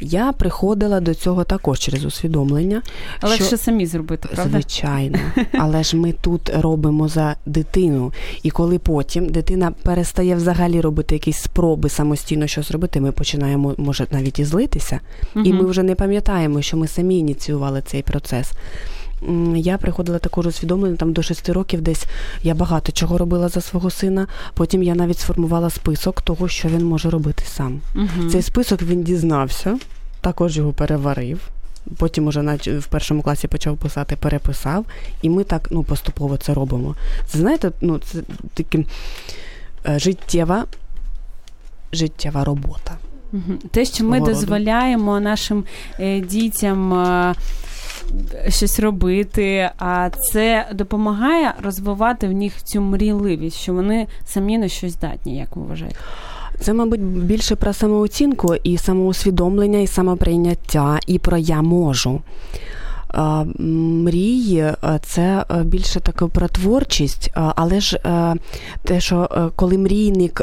Я 0.00 0.32
приходила 0.32 1.00
до 1.00 1.14
цього 1.14 1.44
також 1.44 1.78
через 1.78 2.04
усвідомлення. 2.04 2.82
Але 3.20 3.34
що- 3.34 3.44
що 3.44 3.56
самі 3.56 3.86
зробити, 3.86 4.28
правда? 4.34 4.50
Звичайно, 4.52 5.18
але 5.52 5.82
ж 5.82 5.96
ми 5.96 6.12
тут 6.12 6.50
робимо 6.60 7.08
за 7.08 7.36
дитину. 7.46 8.12
І 8.42 8.50
коли 8.50 8.78
потім 8.78 9.28
дитина 9.28 9.72
перестає 9.82 10.34
взагалі 10.34 10.80
робити 10.80 11.14
якісь 11.14 11.38
спроби 11.42 11.88
самостійно 11.88 12.46
щось 12.46 12.70
робити, 12.70 13.00
ми 13.00 13.12
починаємо, 13.12 13.74
може, 13.78 14.06
навіть 14.10 14.38
і 14.38 14.44
злитися, 14.44 15.00
і 15.44 15.52
ми 15.52 15.64
вже 15.64 15.82
не 15.82 15.94
пам'ятаємо, 15.94 16.62
що 16.62 16.76
ми 16.76 16.88
самі 16.88 17.18
ініціювали 17.18 17.82
цей 17.86 18.02
процес. 18.02 18.52
Я 19.56 19.78
приходила 19.78 20.18
також 20.18 20.46
усвідомлення, 20.46 20.96
там 20.96 21.12
до 21.12 21.22
6 21.22 21.48
років 21.48 21.80
десь 21.80 22.06
я 22.42 22.54
багато 22.54 22.92
чого 22.92 23.18
робила 23.18 23.48
за 23.48 23.60
свого 23.60 23.90
сина. 23.90 24.26
Потім 24.54 24.82
я 24.82 24.94
навіть 24.94 25.18
сформувала 25.18 25.70
список 25.70 26.22
того, 26.22 26.48
що 26.48 26.68
він 26.68 26.84
може 26.84 27.10
робити 27.10 27.44
сам. 27.46 27.80
Мгм. 27.94 28.30
Цей 28.30 28.42
список 28.42 28.82
він 28.82 29.02
дізнався, 29.02 29.78
також 30.20 30.56
його 30.56 30.72
переварив. 30.72 31.40
Потім 31.96 32.26
уже 32.26 32.58
в 32.78 32.86
першому 32.86 33.22
класі 33.22 33.48
почав 33.48 33.76
писати, 33.76 34.16
переписав, 34.16 34.86
і 35.22 35.30
ми 35.30 35.44
так 35.44 35.68
ну, 35.70 35.82
поступово 35.82 36.36
це 36.36 36.54
робимо. 36.54 36.96
Це 37.26 37.38
знаєте, 37.38 37.70
ну, 37.80 37.98
це 37.98 38.18
таке 38.54 38.84
е, 39.86 39.98
життєва, 39.98 40.64
життєва 41.92 42.44
робота. 42.44 42.96
Те, 43.70 43.84
що 43.84 44.04
ми 44.04 44.20
дозволяємо 44.20 45.20
нашим 45.20 45.64
е, 46.00 46.20
дітям 46.20 46.94
е, 46.94 47.34
щось 48.48 48.80
робити, 48.80 49.70
а 49.78 50.10
це 50.10 50.66
допомагає 50.74 51.54
розвивати 51.62 52.28
в 52.28 52.32
них 52.32 52.62
цю 52.62 52.80
мрійливість, 52.80 53.56
що 53.56 53.74
вони 53.74 54.06
самі 54.24 54.58
на 54.58 54.68
щось 54.68 54.92
здатні, 54.92 55.36
як 55.36 55.56
ви 55.56 55.62
вважаєте? 55.62 55.96
Це, 56.60 56.72
мабуть, 56.72 57.00
більше 57.02 57.56
про 57.56 57.72
самооцінку 57.72 58.54
і 58.54 58.78
самоусвідомлення, 58.78 59.78
і 59.78 59.86
самоприйняття, 59.86 60.98
і 61.06 61.18
про 61.18 61.36
я 61.36 61.62
можу. 61.62 62.20
Мрії 64.04 64.72
це 65.02 65.44
більше 65.64 66.00
таке 66.00 66.26
про 66.26 66.48
творчість, 66.48 67.30
але 67.34 67.80
ж 67.80 67.98
те, 68.84 69.00
що 69.00 69.28
е, 69.32 69.48
коли 69.56 69.78
мрійник 69.78 70.42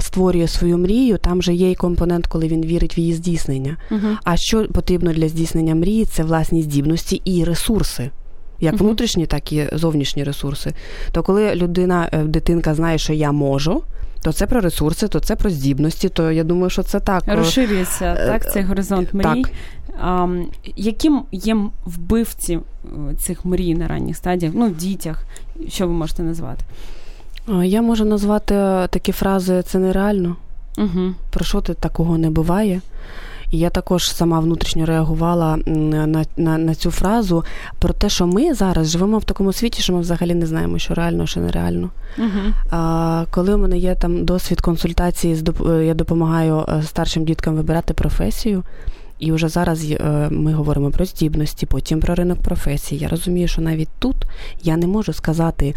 створює 0.00 0.48
свою 0.48 0.78
мрію, 0.78 1.18
там 1.18 1.42
же 1.42 1.54
є 1.54 1.70
і 1.70 1.74
компонент, 1.74 2.26
коли 2.26 2.48
він 2.48 2.62
вірить 2.62 2.96
в 2.96 2.98
її 2.98 3.14
здійснення. 3.14 3.76
Угу. 3.90 4.08
А 4.24 4.36
що 4.36 4.64
потрібно 4.64 5.12
для 5.12 5.28
здійснення 5.28 5.74
мрії? 5.74 6.04
Це 6.04 6.22
власні 6.22 6.62
здібності 6.62 7.22
і 7.24 7.44
ресурси. 7.44 8.10
як 8.60 8.80
внутрішні, 8.80 9.26
так 9.26 9.52
і 9.52 9.68
зовнішні 9.72 10.24
ресурси. 10.24 10.72
То 11.12 11.22
коли 11.22 11.54
людина, 11.54 12.08
е, 12.12 12.24
дитинка 12.24 12.74
знає, 12.74 12.98
що 12.98 13.12
я 13.12 13.32
можу. 13.32 13.82
То 14.22 14.32
це 14.32 14.46
про 14.46 14.60
ресурси, 14.60 15.08
то 15.08 15.20
це 15.20 15.36
про 15.36 15.50
здібності. 15.50 16.08
То 16.08 16.30
я 16.30 16.44
думаю, 16.44 16.70
що 16.70 16.82
це 16.82 17.00
так 17.00 17.22
розширюється 17.26 18.16
е, 18.18 18.26
так. 18.26 18.52
Цей 18.52 18.62
горизонт 18.62 19.14
мрій. 19.14 19.22
Так. 19.22 19.50
А, 20.00 20.28
Яким 20.76 21.22
є 21.32 21.56
вбивці 21.84 22.58
цих 23.18 23.44
мрій 23.44 23.74
на 23.74 23.88
ранніх 23.88 24.16
стадіях? 24.16 24.52
Ну, 24.56 24.66
в 24.66 24.76
дітях, 24.76 25.24
що 25.68 25.86
ви 25.86 25.92
можете 25.92 26.22
назвати? 26.22 26.64
Я 27.64 27.82
можу 27.82 28.04
назвати 28.04 28.54
такі 28.90 29.12
фрази 29.12 29.62
це 29.62 29.78
нереально. 29.78 30.36
Угу. 30.78 31.14
Про 31.30 31.44
що 31.44 31.60
ти 31.60 31.74
такого 31.74 32.18
не 32.18 32.30
буває? 32.30 32.80
І 33.50 33.58
я 33.58 33.70
також 33.70 34.10
сама 34.10 34.40
внутрішньо 34.40 34.86
реагувала 34.86 35.58
на 35.66 36.24
на, 36.36 36.58
на 36.58 36.74
цю 36.74 36.90
фразу 36.90 37.44
про 37.78 37.92
те, 37.92 38.08
що 38.08 38.26
ми 38.26 38.54
зараз 38.54 38.90
живемо 38.90 39.18
в 39.18 39.24
такому 39.24 39.52
світі, 39.52 39.82
що 39.82 39.92
ми 39.92 40.00
взагалі 40.00 40.34
не 40.34 40.46
знаємо, 40.46 40.78
що 40.78 40.94
реально, 40.94 41.26
що 41.26 41.40
нереально. 41.40 41.90
Uh-huh. 42.18 42.52
А, 42.70 43.24
Коли 43.30 43.54
у 43.54 43.58
мене 43.58 43.78
є 43.78 43.94
там 43.94 44.24
досвід 44.24 44.60
консультації, 44.60 45.44
я 45.84 45.94
допомагаю 45.94 46.64
е, 46.68 46.82
старшим 46.82 47.24
діткам 47.24 47.54
вибирати 47.54 47.94
професію. 47.94 48.62
І 49.18 49.32
вже 49.32 49.48
зараз 49.48 49.90
е, 49.90 50.28
ми 50.30 50.52
говоримо 50.52 50.90
про 50.90 51.04
здібності, 51.04 51.66
потім 51.66 52.00
про 52.00 52.14
ринок 52.14 52.38
професії. 52.38 53.00
Я 53.00 53.08
розумію, 53.08 53.48
що 53.48 53.62
навіть 53.62 53.88
тут 53.98 54.16
я 54.62 54.76
не 54.76 54.86
можу 54.86 55.12
сказати 55.12 55.74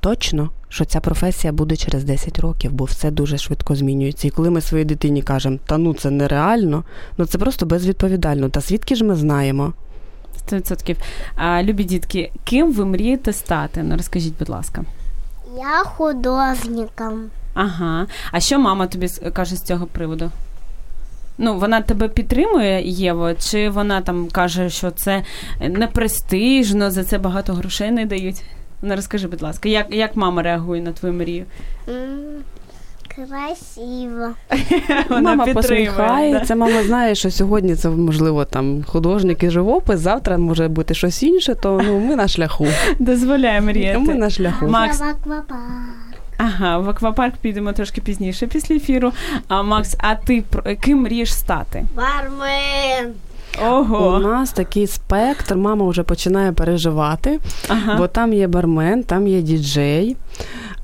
точно, 0.00 0.50
що 0.68 0.84
ця 0.84 1.00
професія 1.00 1.52
буде 1.52 1.76
через 1.76 2.04
10 2.04 2.38
років, 2.38 2.72
бо 2.72 2.84
все 2.84 3.10
дуже 3.10 3.38
швидко 3.38 3.74
змінюється. 3.74 4.28
І 4.28 4.30
коли 4.30 4.50
ми 4.50 4.60
своїй 4.60 4.84
дитині 4.84 5.22
кажемо, 5.22 5.58
та 5.66 5.78
ну 5.78 5.94
це 5.94 6.10
нереально, 6.10 6.84
ну 7.18 7.26
це 7.26 7.38
просто 7.38 7.66
безвідповідально. 7.66 8.48
Та 8.48 8.60
звідки 8.60 8.94
ж 8.94 9.04
ми 9.04 9.16
знаємо? 9.16 9.72
100%. 10.50 10.96
А, 11.36 11.62
Любі 11.62 11.84
дітки, 11.84 12.32
ким 12.44 12.72
ви 12.72 12.84
мрієте 12.84 13.32
стати? 13.32 13.82
Ну 13.82 13.96
розкажіть, 13.96 14.38
будь 14.38 14.48
ласка. 14.48 14.84
Я 15.56 15.84
художником. 15.84 17.24
Ага. 17.54 18.06
А 18.32 18.40
що 18.40 18.58
мама 18.58 18.86
тобі 18.86 19.08
каже 19.08 19.56
з 19.56 19.62
цього 19.62 19.86
приводу? 19.86 20.30
Ну, 21.38 21.58
вона 21.58 21.80
тебе 21.80 22.08
підтримує, 22.08 22.82
Єво, 22.84 23.34
чи 23.34 23.68
вона 23.70 24.00
там 24.00 24.28
каже, 24.32 24.70
що 24.70 24.90
це 24.90 25.22
не 25.60 25.86
престижно, 25.86 26.90
за 26.90 27.04
це 27.04 27.18
багато 27.18 27.52
грошей 27.52 27.90
не 27.90 28.06
дають? 28.06 28.42
Ну, 28.82 28.96
розкажи, 28.96 29.28
будь 29.28 29.42
ласка, 29.42 29.68
як 29.68 29.86
як 29.90 30.16
мама 30.16 30.42
реагує 30.42 30.82
на 30.82 30.92
твою 30.92 31.14
мрію? 31.14 31.44
Красиво. 33.26 34.34
Вона 35.08 35.34
Мама 35.34 35.52
посміхається, 35.52 36.54
да? 36.54 36.60
мама 36.60 36.82
знає, 36.82 37.14
що 37.14 37.30
сьогодні 37.30 37.74
це 37.74 37.88
можливо 37.88 38.44
там 38.44 38.84
художник 38.86 39.42
і 39.42 39.50
живопис, 39.50 40.00
завтра 40.00 40.38
може 40.38 40.68
бути 40.68 40.94
щось 40.94 41.22
інше, 41.22 41.54
то 41.54 41.80
ну 41.84 41.98
ми 41.98 42.16
на 42.16 42.28
шляху. 42.28 42.66
Дозволяє 42.98 43.60
мріяти. 43.60 43.98
Ми 43.98 44.14
на 44.14 44.30
шляху. 44.30 44.66
Макс... 44.66 45.02
Ага, 46.38 46.78
в 46.78 46.88
аквапарк 46.88 47.36
підемо 47.36 47.72
трошки 47.72 48.00
пізніше 48.00 48.46
після 48.46 48.74
ефіру. 48.74 49.12
А 49.48 49.62
Макс, 49.62 49.96
а 49.98 50.14
ти 50.14 50.44
ким 50.80 51.02
мрієш 51.02 51.34
стати? 51.34 51.84
Бармен. 51.96 53.14
Ого. 53.62 54.16
У 54.16 54.18
нас 54.18 54.52
такий 54.52 54.86
спектр, 54.86 55.56
мама 55.56 55.88
вже 55.88 56.02
починає 56.02 56.52
переживати, 56.52 57.40
ага. 57.68 57.96
бо 57.96 58.06
там 58.06 58.32
є 58.32 58.46
бармен, 58.46 59.02
там 59.02 59.28
є 59.28 59.42
діджей. 59.42 60.16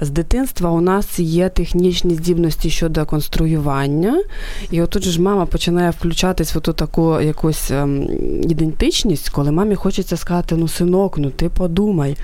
З 0.00 0.10
дитинства 0.10 0.70
у 0.70 0.80
нас 0.80 1.18
є 1.18 1.48
технічні 1.48 2.14
здібності 2.14 2.70
щодо 2.70 3.06
конструювання, 3.06 4.22
і 4.70 4.82
отут 4.82 5.02
ж 5.02 5.22
мама 5.22 5.46
починає 5.46 5.90
включатись 5.90 6.54
в 6.54 6.60
ту 6.60 6.72
таку 6.72 7.20
якусь 7.20 7.70
ем, 7.70 8.02
ідентичність, 8.42 9.28
коли 9.28 9.50
мамі 9.50 9.74
хочеться 9.74 10.16
сказати: 10.16 10.54
ну, 10.58 10.68
синок, 10.68 11.18
ну 11.18 11.30
ти 11.30 11.48
подумай. 11.48 12.16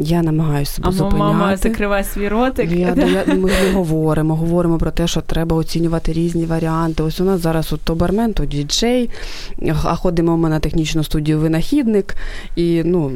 Я 0.00 0.22
намагаюся 0.22 0.72
себе 0.72 0.92
зупиняти. 0.92 1.18
мама 1.18 1.56
закриває 1.56 2.04
свій 2.04 2.28
ротик. 2.28 2.72
Я, 2.72 2.94
я, 2.94 3.34
Ми 3.34 3.50
не 3.50 3.72
говоримо, 3.72 4.36
говоримо 4.36 4.78
про 4.78 4.90
те, 4.90 5.06
що 5.06 5.20
треба 5.20 5.56
оцінювати 5.56 6.12
різні 6.12 6.44
варіанти. 6.44 7.02
Ось 7.02 7.20
у 7.20 7.24
нас 7.24 7.40
зараз 7.40 7.72
от 7.72 7.80
то 7.80 7.94
бармен, 7.94 8.32
то 8.32 8.44
діджей, 8.44 9.10
а 9.84 9.96
ходимо 9.96 10.36
ми 10.36 10.48
на 10.48 10.60
технічну 10.60 11.04
студію 11.04 11.38
винахідник. 11.38 12.14
І, 12.56 12.82
ну... 12.84 13.12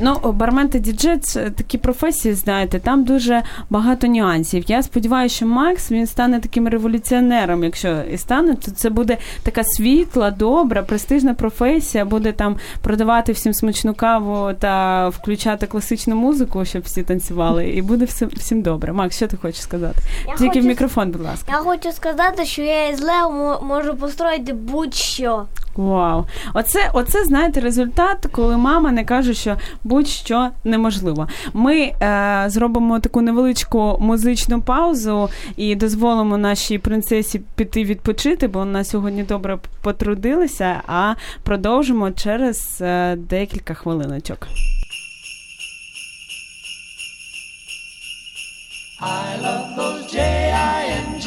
ну, 0.00 0.32
бармен 0.32 0.68
та 0.68 0.78
діджей 0.78 1.18
це 1.18 1.50
такі 1.50 1.78
професії, 1.78 2.34
знаєте, 2.34 2.78
там 2.78 3.04
дуже 3.04 3.42
багато 3.70 4.06
нюансів. 4.06 4.64
Я 4.68 4.82
сподіваюся, 4.82 5.36
що 5.36 5.46
Макс 5.46 5.90
він 5.92 6.06
стане 6.06 6.40
таким 6.40 6.68
революціонером. 6.68 7.64
Якщо 7.64 8.02
і 8.12 8.18
стане, 8.18 8.54
то 8.54 8.70
це 8.70 8.90
буде 8.90 9.18
така 9.42 9.64
світла, 9.64 10.30
добра, 10.30 10.82
престижна 10.82 11.34
професія, 11.34 12.04
буде 12.04 12.32
там 12.32 12.56
продавати 12.82 13.32
всім 13.32 13.54
смачну 13.54 13.94
каву 13.94 14.50
та 14.58 15.08
включати 15.08 15.66
класичну 15.66 16.09
класичну 16.10 16.16
музику, 16.16 16.64
щоб 16.64 16.82
всі 16.82 17.02
танцювали, 17.02 17.68
і 17.68 17.82
буде 17.82 18.04
все, 18.04 18.26
всім 18.26 18.62
добре. 18.62 18.92
Макс, 18.92 19.16
що 19.16 19.26
ти 19.26 19.36
хочеш 19.36 19.62
сказати? 19.62 19.98
Я 20.28 20.34
Тільки 20.34 20.48
хочу, 20.48 20.60
в 20.60 20.64
мікрофон, 20.64 21.10
будь 21.10 21.22
ласка. 21.22 21.52
Я 21.52 21.58
хочу 21.58 21.92
сказати, 21.92 22.44
що 22.44 22.62
я 22.62 22.88
із 22.88 23.00
Лео 23.00 23.60
можу 23.62 23.96
построїти 23.96 24.52
будь-що. 24.52 25.46
Вау, 25.76 26.26
оце, 26.54 26.90
оце 26.92 27.24
знаєте, 27.24 27.60
результат, 27.60 28.26
коли 28.32 28.56
мама 28.56 28.92
не 28.92 29.04
каже, 29.04 29.34
що 29.34 29.56
будь-що 29.84 30.48
неможливо. 30.64 31.28
Ми 31.54 31.76
е, 31.76 32.44
зробимо 32.46 33.00
таку 33.00 33.20
невеличку 33.20 33.96
музичну 34.00 34.60
паузу 34.60 35.28
і 35.56 35.74
дозволимо 35.74 36.38
нашій 36.38 36.78
принцесі 36.78 37.40
піти 37.54 37.84
відпочити, 37.84 38.48
бо 38.48 38.58
вона 38.58 38.84
сьогодні 38.84 39.22
добре 39.22 39.58
потрудилася. 39.82 40.82
А 40.86 41.14
продовжимо 41.42 42.10
через 42.10 42.78
е, 42.80 43.16
декілька 43.16 43.74
хвилиночок. 43.74 44.48
I 49.02 49.36
love 49.36 49.76
those 49.76 50.12
J-I-N-G-L-E 50.12 51.20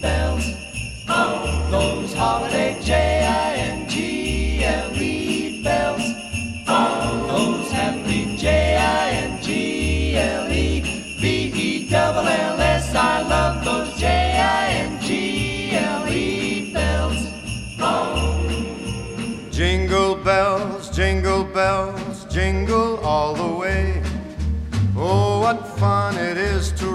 bells. 0.00 0.54
Oh, 1.06 1.68
those 1.70 2.14
holiday 2.14 2.78
J-I-N-G-L-E 2.80 2.99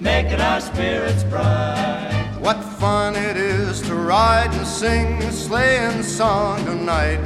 making 0.00 0.40
our 0.40 0.60
spirits 0.60 1.22
bright. 1.24 2.36
What 2.40 2.62
fun 2.80 3.14
it 3.14 3.36
is 3.36 3.82
to 3.82 3.94
ride 3.94 4.52
and 4.52 4.66
sing 4.66 5.22
a 5.22 5.32
sleighing 5.32 6.02
song 6.02 6.64
tonight. 6.64 7.20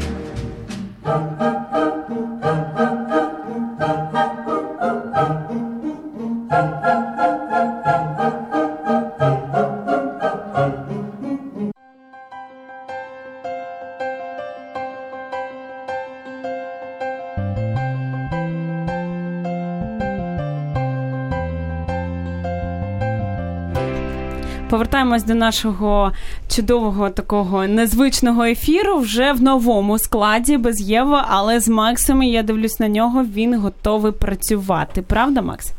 Повертаємось 25.14 25.24
до 25.24 25.34
нашого 25.34 26.12
чудового 26.48 27.10
такого 27.10 27.66
незвичного 27.66 28.44
ефіру 28.44 28.98
вже 28.98 29.32
в 29.32 29.42
новому 29.42 29.98
складі 29.98 30.56
без 30.56 30.80
Єва, 30.80 31.26
але 31.30 31.60
з 31.60 31.68
Максом 31.68 32.22
я 32.22 32.42
дивлюсь 32.42 32.80
на 32.80 32.88
нього. 32.88 33.24
Він 33.24 33.60
готовий 33.60 34.12
працювати. 34.12 35.02
Правда, 35.02 35.42
Макс? 35.42 35.72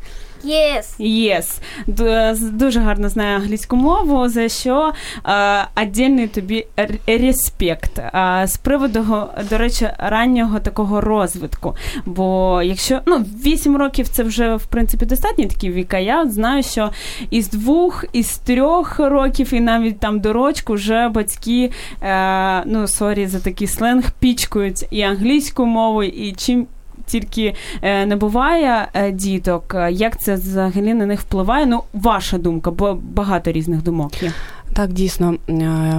Yes. 0.45 0.85
Yes. 0.99 1.59
Д- 1.87 2.35
Дуже 2.51 2.79
гарно 2.79 3.09
знає 3.09 3.35
англійську 3.35 3.75
мову, 3.75 4.29
за 4.29 4.49
що 4.49 4.93
е, 5.25 5.67
отдельний 5.81 6.27
тобі 6.27 6.65
респект. 7.07 7.99
Е, 7.99 8.43
з 8.47 8.57
приводу, 8.57 9.05
до 9.49 9.57
речі, 9.57 9.89
раннього 9.97 10.59
такого 10.59 11.01
розвитку. 11.01 11.75
Бо 12.05 12.61
якщо 12.63 12.99
ну, 13.05 13.17
8 13.45 13.77
років 13.77 14.07
це 14.07 14.23
вже 14.23 14.55
в 14.55 14.65
принципі 14.65 15.05
достатній 15.05 15.45
такий 15.45 15.71
вік, 15.71 15.93
а 15.93 15.97
я 15.99 16.25
знаю, 16.29 16.63
що 16.63 16.91
із 17.29 17.49
двох, 17.49 18.05
із 18.13 18.37
трьох 18.37 18.99
років, 18.99 19.53
і 19.53 19.59
навіть 19.59 19.99
там 19.99 20.19
до 20.19 20.33
рочку 20.33 20.73
вже 20.73 21.09
батьки, 21.09 21.71
е, 22.01 22.63
ну 22.65 22.87
sorry 22.87 23.27
за 23.27 23.39
такий 23.39 23.67
сленг, 23.67 24.11
пічкають 24.19 24.85
і 24.91 25.01
англійську 25.01 25.65
мову, 25.65 26.03
і 26.03 26.31
чим. 26.37 26.67
Тільки 27.05 27.55
е, 27.81 28.05
не 28.05 28.15
буває 28.15 28.87
е, 28.93 29.11
діток. 29.11 29.75
Е, 29.75 29.91
Як 29.91 30.19
це 30.19 30.35
взагалі 30.35 30.93
на 30.93 31.05
них 31.05 31.21
впливає? 31.21 31.65
Ну, 31.65 31.83
ваша 31.93 32.37
думка, 32.37 32.71
бо 32.71 32.93
багато 33.01 33.51
різних 33.51 33.83
думок 33.83 34.23
є. 34.23 34.31
Так, 34.73 34.93
дійсно, 34.93 35.35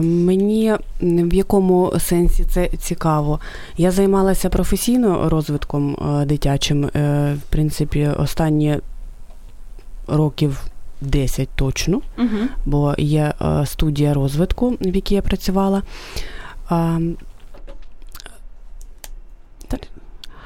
мені 0.03 0.75
в 1.01 1.35
якому 1.35 1.93
сенсі 1.99 2.45
це 2.45 2.69
цікаво. 2.69 3.41
Я 3.77 3.91
займалася 3.91 4.49
професійно 4.49 5.29
розвитком 5.29 5.97
дитячим, 6.27 6.91
в 7.35 7.41
принципі, 7.51 8.09
останні 8.19 8.79
років 10.09 10.61
10 11.01 11.49
точно, 11.55 12.01
Угу. 12.19 12.29
бо 12.67 12.95
є 12.99 13.33
студія 13.65 14.15
розвитку, 14.15 14.77
в 14.81 14.95
якій 14.97 15.15
я 15.15 15.23
працювала. 15.23 15.83
А, 16.69 16.99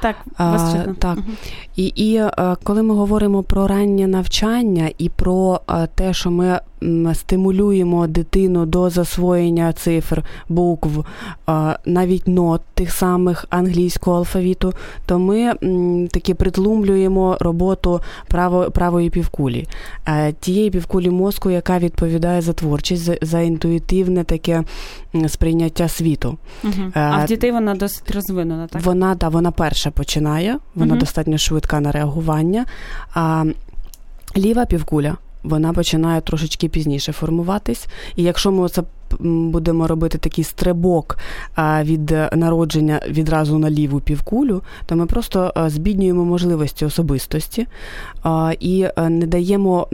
Так, 0.00 0.16
вас 0.38 0.72
чутно. 0.72 0.94
так. 0.98 1.16
Мгм. 1.16 1.36
І, 1.76 1.84
і 1.86 2.16
е, 2.16 2.56
коли 2.64 2.82
ми 2.82 2.94
говоримо 2.94 3.42
про 3.42 3.66
раннє 3.66 4.06
навчання 4.06 4.90
і 4.98 5.08
про 5.08 5.60
е, 5.70 5.88
те, 5.94 6.14
що 6.14 6.30
ми 6.30 6.60
стимулюємо 7.14 8.06
дитину 8.06 8.66
до 8.66 8.90
засвоєння 8.90 9.72
цифр, 9.72 10.24
букв, 10.48 11.04
е, 11.48 11.78
навіть 11.86 12.28
нот 12.28 12.60
тих 12.74 12.92
самих 12.92 13.46
англійського 13.50 14.16
алфавіту, 14.16 14.72
то 15.06 15.18
ми 15.18 15.54
таки 16.10 16.34
притлумлюємо 16.34 17.36
роботу 17.40 18.00
право, 18.28 18.70
правої 18.70 19.10
півкулі, 19.10 19.68
тієї 20.40 20.70
півкулі 20.70 21.10
мозку, 21.10 21.50
яка 21.50 21.78
відповідає 21.78 22.40
за 22.40 22.52
творчість, 22.52 23.02
за, 23.02 23.16
за 23.22 23.40
інтуїтивне 23.40 24.24
таке 24.24 24.64
сприйняття 25.28 25.88
світу. 25.88 26.38
Е, 26.64 26.90
А 26.94 27.24
в 27.24 27.26
дітей 27.26 27.52
вона 27.52 27.74
досить 27.74 28.10
розвинена, 28.10 28.66
так? 28.66 28.82
Вона 28.82 29.14
да, 29.14 29.28
вона 29.28 29.50
перша 29.50 29.90
починає, 29.90 30.58
вона 30.74 30.90
Мгм. 30.92 30.98
достатньо 31.00 31.38
швидка 31.38 31.80
на 31.80 31.92
реагування. 31.92 32.66
А 33.14 33.44
ліва 34.36 34.66
півкуля 34.66 35.16
вона 35.42 35.72
починає 35.72 36.20
трошечки 36.20 36.68
пізніше 36.68 37.12
формуватись. 37.12 37.86
І 38.16 38.22
якщо 38.22 38.52
ми 38.52 38.68
це 38.68 38.82
будемо 39.20 39.86
робити 39.86 40.18
такий 40.18 40.44
стрибок 40.44 41.18
від 41.82 42.10
народження 42.32 43.00
відразу 43.08 43.58
на 43.58 43.70
ліву 43.70 44.00
півкулю, 44.00 44.62
то 44.86 44.96
ми 44.96 45.06
просто 45.06 45.52
е, 45.56 45.70
збіднюємо 45.70 46.24
можливості 46.24 46.84
особистості 46.84 47.66
і 48.60 48.86
е, 48.96 49.08
не 49.08 49.26
даємо. 49.26 49.88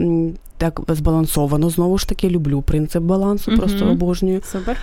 Так 0.58 0.80
збалансовано, 0.88 1.70
знову 1.70 1.98
ж 1.98 2.08
таки, 2.08 2.28
люблю 2.30 2.62
принцип 2.62 3.02
балансу, 3.02 3.50
Мгм. 3.50 3.60
просто 3.60 3.86
обожнюю. 3.90 4.40
Супер. 4.44 4.76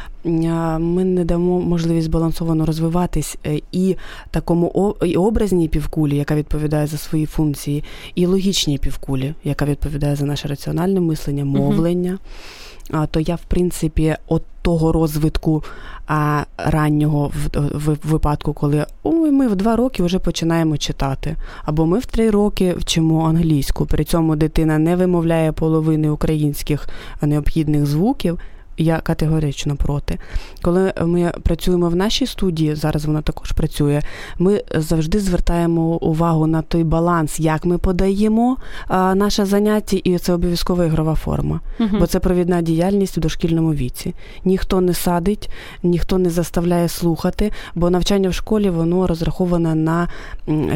Ми 0.79 1.03
не 1.03 1.25
дамо 1.25 1.59
можливість 1.61 2.05
збалансовано 2.05 2.65
розвиватись 2.65 3.37
е, 3.45 3.59
і 3.71 3.95
такому 4.31 4.95
і 5.05 5.15
образній 5.15 5.67
півкулі, 5.67 6.15
яка 6.17 6.35
відповідає 6.35 6.87
за 6.87 6.97
свої 6.97 7.25
функції, 7.25 7.83
і 8.15 8.25
логічній 8.25 8.77
півкулі, 8.77 9.33
яка 9.43 9.65
відповідає 9.65 10.15
за 10.15 10.25
наше 10.25 10.47
раціональне 10.47 10.99
мислення, 10.99 11.45
мовлення. 11.45 12.17
А, 12.21 12.72
то 13.11 13.19
я, 13.19 13.35
в 13.35 13.43
принципі, 13.47 14.15
от 14.27 14.43
того 14.61 14.91
розвитку 14.91 15.63
а, 16.07 16.43
раннього 16.57 17.31
в, 17.53 17.97
випадку, 18.03 18.53
коли 18.53 18.85
ой, 19.03 19.31
ми 19.31 19.47
в 19.47 19.55
два 19.55 19.75
роки 19.75 20.03
вже 20.03 20.19
починаємо 20.19 20.77
читати, 20.77 21.35
або 21.63 21.85
ми 21.85 21.99
в 21.99 22.05
три 22.05 22.29
роки 22.29 22.73
вчимо 22.77 23.25
англійську. 23.25 23.85
При 23.85 24.03
цьому 24.03 24.35
дитина 24.35 24.77
не 24.77 24.95
вимовляє 24.95 25.51
половини 25.51 26.09
українських 26.09 26.87
необхідних 27.21 27.85
звуків. 27.85 28.39
Я 28.77 28.99
категорично 28.99 29.75
проти. 29.75 30.17
Коли 30.61 30.93
ми 31.01 31.31
працюємо 31.43 31.89
в 31.89 31.95
нашій 31.95 32.25
студії, 32.25 32.75
зараз 32.75 33.05
вона 33.05 33.21
також 33.21 33.51
працює. 33.51 34.01
Ми 34.39 34.63
завжди 34.75 35.19
звертаємо 35.19 35.81
увагу 35.81 36.47
на 36.47 36.61
той 36.61 36.83
баланс, 36.83 37.39
як 37.39 37.65
ми 37.65 37.77
подаємо 37.77 38.57
а, 38.87 39.15
наше 39.15 39.45
заняття, 39.45 39.97
і 40.03 40.17
це 40.17 40.33
обов'язкова 40.33 40.85
ігрова 40.85 41.15
форма. 41.15 41.59
Мгм. 41.79 41.99
Бо 41.99 42.07
це 42.07 42.19
провідна 42.19 42.61
діяльність 42.61 43.17
в 43.17 43.19
дошкільному 43.19 43.73
віці. 43.73 44.13
Ніхто 44.45 44.81
не 44.81 44.93
садить, 44.93 45.49
ніхто 45.83 46.17
не 46.17 46.29
заставляє 46.29 46.89
слухати, 46.89 47.51
бо 47.75 47.89
навчання 47.89 48.29
в 48.29 48.33
школі 48.33 48.69
воно 48.69 49.07
розраховане 49.07 49.75
на 49.75 50.07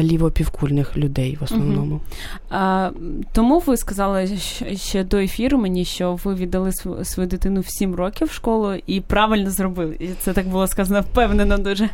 лівопівкульних 0.00 0.96
людей 0.96 1.38
в 1.40 1.44
основному. 1.44 2.00
А, 2.50 2.90
тому 3.32 3.58
ви 3.66 3.76
сказали 3.76 4.28
ще 4.74 5.04
до 5.04 5.16
ефіру 5.16 5.58
мені, 5.58 5.84
що 5.84 6.18
ви 6.24 6.34
віддали 6.34 6.72
свою 7.04 7.28
дитину 7.28 7.60
в 7.60 7.66
7 7.88 7.94
років 7.94 8.28
в 8.28 8.32
школу 8.32 8.74
і 8.86 9.00
правильно 9.00 9.50
зробили. 9.50 9.96
І 10.00 10.08
це 10.20 10.32
так 10.32 10.48
було 10.48 10.66
сказано 10.66 11.00
впевнено 11.00 11.58
дуже. 11.58 11.88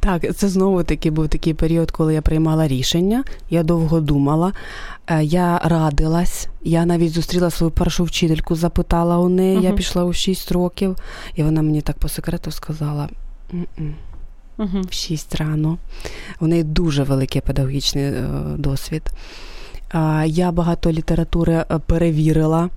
Так, 0.00 0.36
це 0.36 0.48
знову 0.48 0.82
таки 0.82 1.10
був 1.10 1.28
такий 1.28 1.54
період, 1.54 1.90
коли 1.90 2.14
я 2.14 2.22
приймала 2.22 2.68
рішення. 2.68 3.24
Я 3.50 3.62
довго 3.62 4.00
думала, 4.00 4.52
е, 5.06 5.24
я 5.24 5.58
радилась. 5.64 6.48
Я 6.62 6.86
навіть 6.86 7.12
зустріла 7.12 7.50
свою 7.50 7.70
першу 7.70 8.04
вчительку, 8.04 8.54
запитала 8.54 9.18
у 9.18 9.28
неї. 9.28 9.62
Я 9.62 9.72
пішла 9.72 10.04
у 10.04 10.12
6 10.12 10.52
років, 10.52 10.96
і 11.34 11.42
вона 11.42 11.62
мені 11.62 11.80
так 11.80 11.98
по 11.98 12.08
секрету 12.08 12.50
сказала. 12.50 13.08
«М-м, 13.54 13.94
в 14.90 14.92
6 14.92 15.34
рано. 15.34 15.78
У 16.40 16.46
неї 16.46 16.64
дуже 16.64 17.02
великий 17.02 17.40
педагогічний 17.40 18.04
е, 18.04 18.24
досвід. 18.56 19.02
Я 20.26 20.52
багато 20.52 20.92
літератури 20.92 21.52
е, 21.52 21.64
перевірила. 21.86 22.68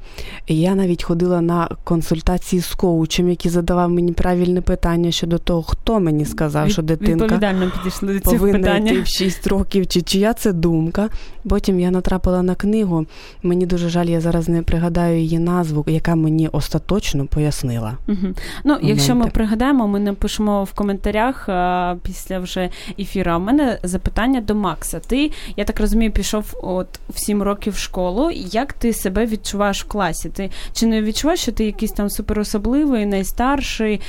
Я 0.48 0.76
навіть 0.76 1.04
ходила 1.04 1.42
на 1.42 1.70
консультації 1.84 2.62
з 2.62 2.76
коучем, 2.76 3.30
який 3.30 3.52
задавав 3.52 3.90
мені 3.90 4.12
правильне 4.12 4.62
питання 4.62 5.12
щодо 5.12 5.38
того, 5.38 5.64
хто 5.64 6.00
мені 6.00 6.26
сказав, 6.26 6.72
що 6.72 6.82
дитинка 6.82 7.56
підійшли 7.78 8.14
до 8.14 8.20
цих 8.20 8.40
повинна 8.40 8.78
йти 8.78 9.02
в 9.02 9.08
6 9.08 9.48
років, 9.48 9.88
чи 9.88 10.02
чия 10.02 10.34
це 10.34 10.54
думка. 10.54 11.10
Потім 11.50 11.80
я 11.80 11.92
натрапила 11.92 12.44
на 12.44 12.56
книгу. 12.56 13.06
Мені 13.44 13.66
дуже 13.66 13.90
жаль, 13.90 14.06
я 14.06 14.22
зараз 14.22 14.50
не 14.50 14.62
пригадаю 14.62 15.20
її 15.20 15.40
назву, 15.40 15.84
яка 15.88 16.16
мені 16.16 16.48
остаточно 16.48 17.26
пояснила. 17.26 17.98
Угу. 18.08 18.34
Ну, 18.64 18.78
якщо 18.82 19.16
ми 19.16 19.28
пригадаємо, 19.28 19.88
ми 19.88 20.00
напишемо 20.00 20.64
в 20.64 20.74
коментарях 20.74 21.50
а, 21.50 21.96
після 22.04 22.40
вже 22.40 22.70
ефіру. 23.00 23.36
В 23.36 23.40
мене 23.40 23.80
запитання 23.84 24.42
до 24.42 24.56
Макса. 24.56 25.00
Ти, 25.00 25.32
я 25.58 25.66
так 25.66 25.80
розумію, 25.80 26.12
пішов 26.12 26.60
от 26.62 26.88
в 27.16 27.20
7 27.20 27.44
років 27.44 27.76
школу. 27.76 28.32
Як 28.34 28.74
ти 28.74 28.94
себе 28.94 29.26
відчуваєш 29.26 29.84
в 29.84 29.88
класі? 29.88 30.30
Ти 30.30 30.50
чи 30.74 30.86
не 30.86 31.02
відчуваєш, 31.02 31.40
що 31.42 31.52
ти 31.52 31.66
якийсь 31.66 31.92
там 31.92 32.10
суперособливий, 32.10 33.06
найстарший, 33.06 34.02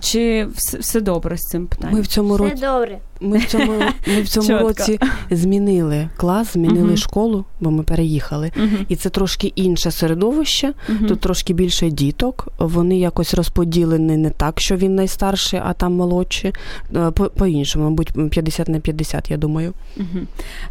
чи 0.00 0.46
все, 0.56 0.78
все 0.78 1.00
добре 1.00 1.36
з 1.36 1.40
цим 1.40 1.66
питанням? 1.66 1.94
Ми 1.94 2.00
в 2.00 2.06
цьому 2.06 2.36
році 2.36 2.54
добре. 2.60 2.98
Ми 3.20 3.38
в 3.38 3.44
цьому, 3.46 3.72
ми 4.06 4.22
в 4.22 4.28
цьому 4.28 4.58
році 4.58 4.98
змінили 5.30 6.08
клас, 6.16 6.52
змінили 6.52 6.86
Мгм. 6.86 6.96
школу, 6.96 7.44
бо 7.60 7.70
ми 7.70 7.82
переїхали. 7.82 8.52
Мгм. 8.56 8.86
І 8.88 8.96
це 8.96 9.10
трошки 9.10 9.52
інше 9.56 9.90
середовище. 9.90 10.72
Мгм. 10.88 11.06
Тут 11.06 11.20
трошки 11.20 11.52
більше 11.52 11.90
діток. 11.90 12.48
Вони 12.58 12.98
якось 12.98 13.34
розподілені 13.34 14.16
не 14.16 14.30
так, 14.30 14.60
що 14.60 14.76
він 14.76 14.94
найстарший, 14.94 15.60
а 15.64 15.72
там 15.72 15.92
молодші. 15.92 16.52
Е, 16.96 17.10
По- 17.10 17.30
По-іншому, 17.30 17.84
мабуть, 17.84 18.30
50 18.30 18.68
на 18.68 18.80
50, 18.80 19.30
я 19.30 19.36
думаю. 19.36 19.72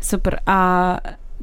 Супер. 0.01 0.41
А 0.45 0.95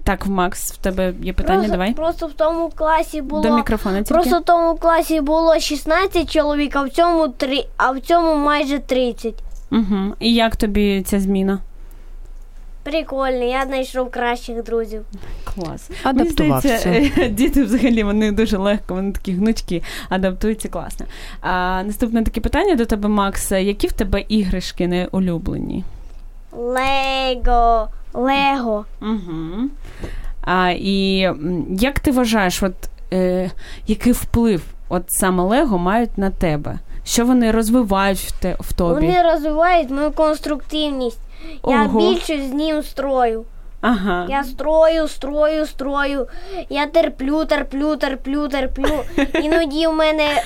так, 0.04 0.26
Макс, 0.26 0.72
в 0.72 0.76
тебе 0.76 1.14
є 1.22 1.32
питання? 1.32 1.58
просто, 1.58 1.72
Давай. 1.72 1.94
Просто 1.94 2.26
в 2.26 2.32
тому 2.32 2.70
класі 2.74 3.22
було. 3.22 3.42
До 3.42 3.56
мікрофона 3.56 4.02
тільки. 4.02 4.14
Просто 4.14 4.38
в 4.38 4.44
тому 4.44 4.76
класі 4.76 5.20
було 5.20 5.60
16 5.60 6.30
чоловік, 6.30 6.76
а 6.76 6.82
в 6.82 6.90
цьому 6.90 7.28
3, 7.28 7.64
а 7.76 7.90
в 7.90 8.00
цьому 8.00 8.36
майже 8.36 8.78
30. 8.78 9.34
Угу. 9.72 10.14
І 10.20 10.34
як 10.34 10.56
тобі 10.56 11.02
ця 11.02 11.20
зміна? 11.20 11.58
Прикольно, 12.82 13.44
я 13.44 13.64
знайшов 13.66 14.10
кращих 14.10 14.62
друзів. 14.64 15.04
Клас. 15.44 15.90
Адаптувався. 16.02 16.68
Мені 16.68 17.06
здається, 17.06 17.28
діти 17.28 17.64
взагалі 17.64 18.02
вони 18.02 18.32
дуже 18.32 18.56
легко, 18.56 18.94
вони 18.94 19.12
такі 19.12 19.32
гнучкі, 19.32 19.82
адаптуються 20.08 20.68
класно. 20.68 21.06
А, 21.40 21.82
наступне 21.82 22.24
таке 22.24 22.40
питання 22.40 22.74
до 22.74 22.86
тебе, 22.86 23.08
Макс. 23.08 23.52
Які 23.52 23.86
в 23.86 23.92
тебе 23.92 24.24
іграшки 24.28 24.88
не 24.88 25.08
улюблені? 25.12 25.84
Лего, 26.52 27.88
Лего. 28.14 28.84
Угу. 29.02 29.68
А, 30.42 30.70
і 30.70 31.18
як 31.70 32.00
ти 32.00 32.10
вважаєш, 32.10 32.62
от, 32.62 32.74
е, 33.12 33.50
який 33.86 34.12
вплив 34.12 34.62
от 34.88 35.02
саме 35.08 35.42
Лего 35.42 35.78
мають 35.78 36.18
на 36.18 36.30
тебе? 36.30 36.78
Що 37.04 37.26
вони 37.26 37.50
розвивають 37.50 38.18
в, 38.18 38.40
те, 38.40 38.56
в 38.60 38.72
тобі? 38.72 39.06
Вони 39.06 39.22
розвивають 39.22 39.90
мою 39.90 40.10
конструктивність. 40.12 41.20
Я 41.68 41.84
Ого. 41.84 41.98
більше 41.98 42.42
з 42.42 42.52
ним 42.52 42.82
строю. 42.82 43.44
Ага. 43.80 44.26
Я 44.28 44.44
строю, 44.44 45.08
строю, 45.08 45.66
строю. 45.66 46.26
Я 46.70 46.86
терплю, 46.86 47.44
терплю, 47.44 47.96
терплю, 47.96 48.48
терплю. 48.48 49.04
Іноді 49.42 49.86
в 49.86 49.94
мене 49.94 50.42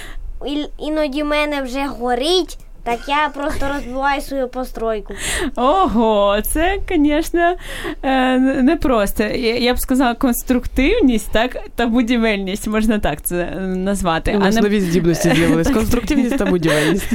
іноді 0.78 1.22
в 1.22 1.26
мене 1.26 1.62
вже 1.62 1.86
горить, 1.86 2.58
так 2.84 3.08
я 3.08 3.28
просто 3.34 3.66
розбиваю 3.74 4.20
свою 4.20 4.48
постройку. 4.48 5.14
Ого, 5.56 6.38
це, 6.42 6.78
звісно, 6.88 7.54
е, 8.02 8.38
непросто. 8.38 9.24
Я 9.24 9.74
б 9.74 9.78
сказала, 9.78 10.14
конструктивність, 10.14 11.32
так, 11.32 11.56
та 11.74 11.86
будівельність, 11.86 12.68
можна 12.68 12.98
так 12.98 13.22
це 13.22 13.44
назвати. 13.60 14.36
У 14.36 14.38
нас 14.38 14.56
нові 14.56 14.80
здібності 14.80 15.34
з'явились. 15.34 15.70
Конструктивність 15.70 16.38
та 16.38 16.44
будівельність. 16.44 17.12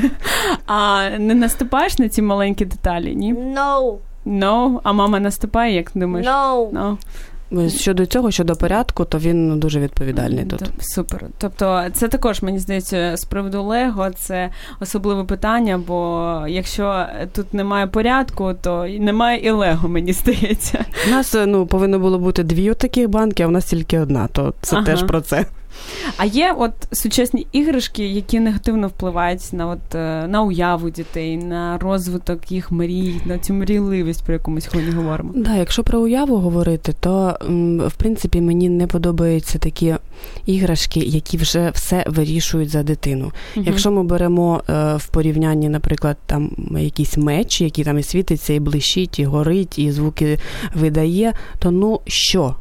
а 0.68 1.10
не 1.10 1.36
наступаєш 1.36 2.00
на 2.00 2.10
ці 2.10 2.22
маленькі 2.22 2.66
деталі, 2.66 3.16
ні? 3.16 3.34
No, 3.34 3.96
No. 4.26 4.80
А 4.84 4.94
мама 4.94 5.20
наступає, 5.20 5.76
як 5.76 5.92
ти 5.92 6.00
думаєш? 6.00 6.28
no. 6.28 6.72
No. 6.72 6.98
Щодо 7.68 8.06
цього, 8.06 8.32
щодо 8.32 8.56
порядку, 8.56 9.06
то 9.06 9.18
він 9.18 9.60
дуже 9.60 9.80
відповідальний 9.80 10.46
тут. 10.46 10.64
Супер. 10.80 11.26
Тобто, 11.38 11.86
це 11.94 12.08
також 12.08 12.42
мені 12.42 12.60
здається 12.60 13.18
з 13.18 13.26
приводу 13.26 13.64
Лего, 13.64 14.10
це 14.10 14.50
особливе 14.80 15.24
питання, 15.24 15.78
бо 15.88 16.30
якщо 16.48 17.06
тут 17.36 17.54
немає 17.54 17.88
порядку, 17.88 18.54
то 18.62 18.88
немає 19.00 19.40
і 19.40 19.52
Лего, 19.52 19.90
мені 19.90 20.14
здається. 20.14 20.86
У 21.08 21.12
нас 21.12 21.36
ну 21.48 21.66
повинно 21.68 22.00
було 22.00 22.20
бути 22.20 22.44
дві 22.44 22.74
таких 22.74 23.10
банки, 23.10 23.44
а 23.44 23.48
у 23.48 23.52
нас 23.52 23.66
тільки 23.66 24.00
одна. 24.00 24.28
То 24.28 24.54
це 24.62 24.76
Ага. 24.76 24.86
теж 24.86 25.04
про 25.04 25.22
це. 25.22 25.46
А 26.18 26.26
є 26.26 26.56
от 26.58 26.72
сучасні 26.92 27.48
іграшки, 27.52 28.08
які 28.08 28.40
негативно 28.40 28.88
впливають 28.88 29.54
на 29.54 29.68
от 29.68 29.96
е, 29.96 30.28
на 30.28 30.42
уяву 30.42 30.90
дітей, 30.90 31.38
на 31.38 31.78
розвиток 31.78 32.52
їх 32.52 32.72
мрій, 32.72 33.22
на 33.26 33.38
цю 33.38 33.54
мрійливість, 33.54 34.24
про 34.24 34.34
яку 34.34 34.52
ми 34.52 34.62
сьогодні 34.62 34.92
говоримо. 34.92 35.32
Да, 35.36 35.56
якщо 35.56 35.84
про 35.84 36.02
уяву 36.02 36.38
говорити, 36.38 36.94
то 37.00 37.38
в 37.88 37.94
принципі 37.98 38.42
мені 38.42 38.70
не 38.70 38.88
подобаються 38.88 39.60
такі 39.60 39.96
іграшки, 40.46 41.00
які 41.00 41.38
вже 41.38 41.70
все 41.70 42.06
вирішують 42.08 42.70
за 42.70 42.84
дитину. 42.84 43.32
Мгм. 43.56 43.66
Якщо 43.68 43.92
ми 43.92 44.04
беремо 44.04 44.64
е, 44.70 44.96
в 44.96 45.08
порівнянні, 45.08 45.70
наприклад, 45.70 46.18
там 46.26 46.52
якийсь 46.80 47.18
меч, 47.18 47.62
який 47.62 47.84
там 47.84 48.00
і 48.00 48.04
світиться, 48.04 48.54
і 48.54 48.60
блищить, 48.60 49.20
і 49.20 49.26
горить, 49.26 49.80
і 49.80 49.92
звуки 49.92 50.40
видає, 50.76 51.34
то 51.60 51.72
ну 51.72 52.02
що? 52.08 52.56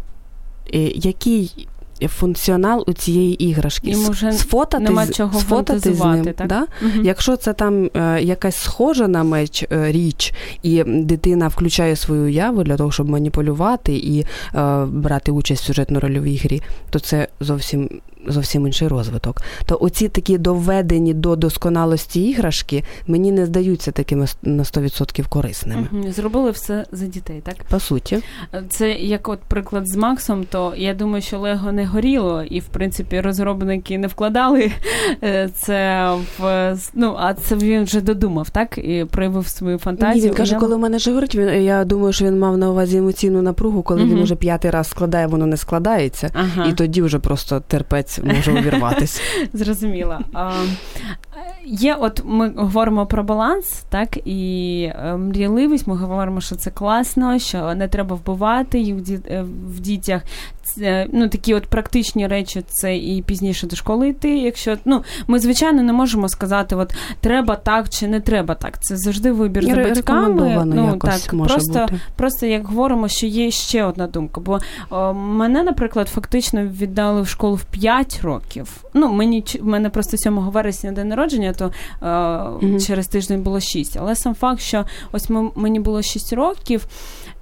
Який 0.95 1.69
функціонал 2.07 2.85
у 2.87 2.93
цієї 2.93 3.45
іграшки? 3.45 3.91
Йому 3.91 4.09
вже 4.09 4.33
сфотати, 4.33 4.85
нема 4.85 5.07
чого 5.07 5.41
сфотати 5.41 5.93
з 5.93 6.05
ним, 6.05 6.25
так? 6.25 6.47
Да? 6.47 6.67
Угу. 6.83 7.03
Якщо 7.03 7.37
це 7.37 7.53
там 7.53 7.91
е, 7.95 8.23
якась 8.23 8.57
схожа 8.57 9.09
на 9.09 9.25
меч 9.25 9.65
е, 9.73 9.93
річ, 9.93 10.35
і 10.63 10.85
дитина 10.87 11.49
включає 11.49 11.97
свою 11.97 12.23
уяву 12.23 12.63
для 12.63 12.77
того, 12.77 12.93
щоб 12.93 13.09
маніпулювати 13.09 13.97
і 13.97 14.21
е, 14.21 14.85
брати 14.85 15.33
участь 15.33 15.69
в 15.69 15.73
сюжетно-рольовій 15.73 16.43
грі, 16.45 16.63
то 16.91 16.99
це 16.99 17.29
зовсім. 17.41 17.89
Зовсім 18.29 18.67
інший 18.67 18.89
розвиток. 18.89 19.43
То 19.67 19.79
оці 19.81 20.09
такі 20.09 20.39
доведені 20.39 21.15
до 21.15 21.37
досконалості 21.37 22.23
іграшки 22.29 22.85
мені 23.07 23.33
не 23.33 23.47
здаються 23.47 23.91
такими 23.93 24.27
на 24.43 24.63
100% 24.63 25.29
корисними. 25.29 25.89
Мгм. 25.91 26.13
Зробили 26.13 26.51
все 26.51 26.85
за 26.93 27.07
дітей, 27.07 27.41
так? 27.45 27.57
По 27.71 27.81
суті, 27.81 28.19
Це 28.71 28.93
як 28.93 29.29
от 29.29 29.41
приклад 29.41 29.89
з 29.89 29.97
Максом, 29.97 30.45
то 30.51 30.73
я 30.77 30.95
думаю, 30.95 31.23
що 31.23 31.39
Лего 31.39 31.73
не 31.73 31.87
горіло, 31.87 32.43
і 32.43 32.61
в 32.61 32.65
принципі 32.67 33.21
розробники 33.21 33.99
не 33.99 34.07
вкладали 34.07 34.73
е, 35.23 35.49
це 35.55 36.09
в 36.39 36.75
ну, 36.95 37.17
а 37.19 37.35
це 37.35 37.57
він 37.57 37.85
вже 37.85 38.01
додумав, 38.01 38.51
так? 38.51 38.79
І 38.79 39.07
проявив 39.11 39.47
свою 39.49 39.75
Ні, 39.75 39.79
фантазію. 39.79 40.27
він 40.27 40.35
каже, 40.35 40.55
коли 40.55 40.77
в 40.77 40.79
мене 40.79 40.99
же 40.99 41.13
горить, 41.13 41.35
він 41.35 41.63
я 41.63 41.85
думаю, 41.85 42.13
що 42.13 42.25
він 42.25 42.39
мав 42.39 42.59
на 42.59 42.71
увазі 42.71 42.97
емоційну 42.97 43.43
напругу, 43.43 43.83
коли 43.83 44.01
Мгм. 44.01 44.11
він 44.11 44.19
уже 44.23 44.35
п'ятий 44.35 44.71
раз 44.71 44.89
складає, 44.89 45.27
воно 45.27 45.47
не 45.47 45.57
складається. 45.57 46.31
Ага. 46.33 46.67
І 46.69 46.73
тоді 46.73 47.03
вже 47.03 47.19
просто 47.19 47.61
терпець 47.61 48.18
може 48.25 48.53
увірватися. 48.53 49.21
Зрозуміла. 49.53 50.21
Є, 51.65 51.95
от 52.01 52.23
ми 52.25 52.53
говоримо 52.57 53.07
про 53.07 53.25
баланс, 53.25 53.85
так, 53.89 54.19
і 54.25 54.83
е, 54.95 55.17
мрійливість, 55.17 55.87
ми 55.87 55.97
говоримо, 55.97 56.41
що 56.41 56.57
це 56.57 56.71
класно, 56.71 57.39
що 57.39 57.75
не 57.75 57.89
треба 57.89 58.17
вбивати 58.17 58.79
їх 58.81 58.97
в, 58.97 59.13
е, 59.31 59.45
в 59.67 59.81
дітях. 59.81 60.23
Це, 60.75 61.07
ну, 61.13 61.29
такі 61.29 61.55
от 61.55 61.67
практичні 61.67 62.27
речі, 62.27 62.63
це 62.69 62.97
і 62.97 63.23
пізніше 63.23 63.67
до 63.67 63.77
школи 63.77 64.09
йти. 64.09 64.39
Якщо 64.39 64.77
ну, 64.85 65.05
ми, 65.27 65.39
звичайно, 65.39 65.83
не 65.83 65.93
можемо 65.93 66.29
сказати, 66.29 66.77
от 66.77 66.95
треба 67.21 67.57
так 67.57 67.89
чи 67.89 68.09
не 68.09 68.21
треба 68.21 68.55
так. 68.55 68.83
Це 68.83 68.97
завжди 68.97 69.33
вибір 69.33 69.65
за 69.65 69.77
батьками. 69.77 70.65
Ну, 70.67 70.97
так, 71.01 71.33
може 71.33 71.55
просто, 71.55 71.81
бути. 71.81 72.01
Просто 72.17 72.47
як 72.47 72.67
говоримо, 72.67 73.09
що 73.09 73.27
є 73.27 73.51
ще 73.51 73.85
одна 73.85 74.07
думка. 74.07 74.41
Бо 74.41 74.59
о, 74.91 75.15
мене, 75.15 75.63
наприклад, 75.63 76.09
фактично 76.09 76.65
віддали 76.65 77.23
в 77.23 77.29
школу 77.29 77.55
в 77.55 77.65
5 77.65 78.21
років. 78.23 78.85
Ну, 78.95 79.13
мені 79.13 79.45
мене 79.61 79.91
просто 79.91 80.17
7 80.17 80.39
вересня 80.39 80.93
день 80.93 81.09
народження, 81.09 81.28
то 81.53 81.73
е, 82.03 82.67
Мгм. 82.67 82.81
через 82.81 83.07
тиждень 83.09 83.43
було 83.43 83.61
6. 83.61 83.97
Але 83.97 84.17
сам 84.17 84.35
факт, 84.35 84.61
що 84.61 84.85
ось 85.13 85.31
ми, 85.31 85.51
мені 85.55 85.81
було 85.81 86.03
6 86.03 86.33
років. 86.33 86.87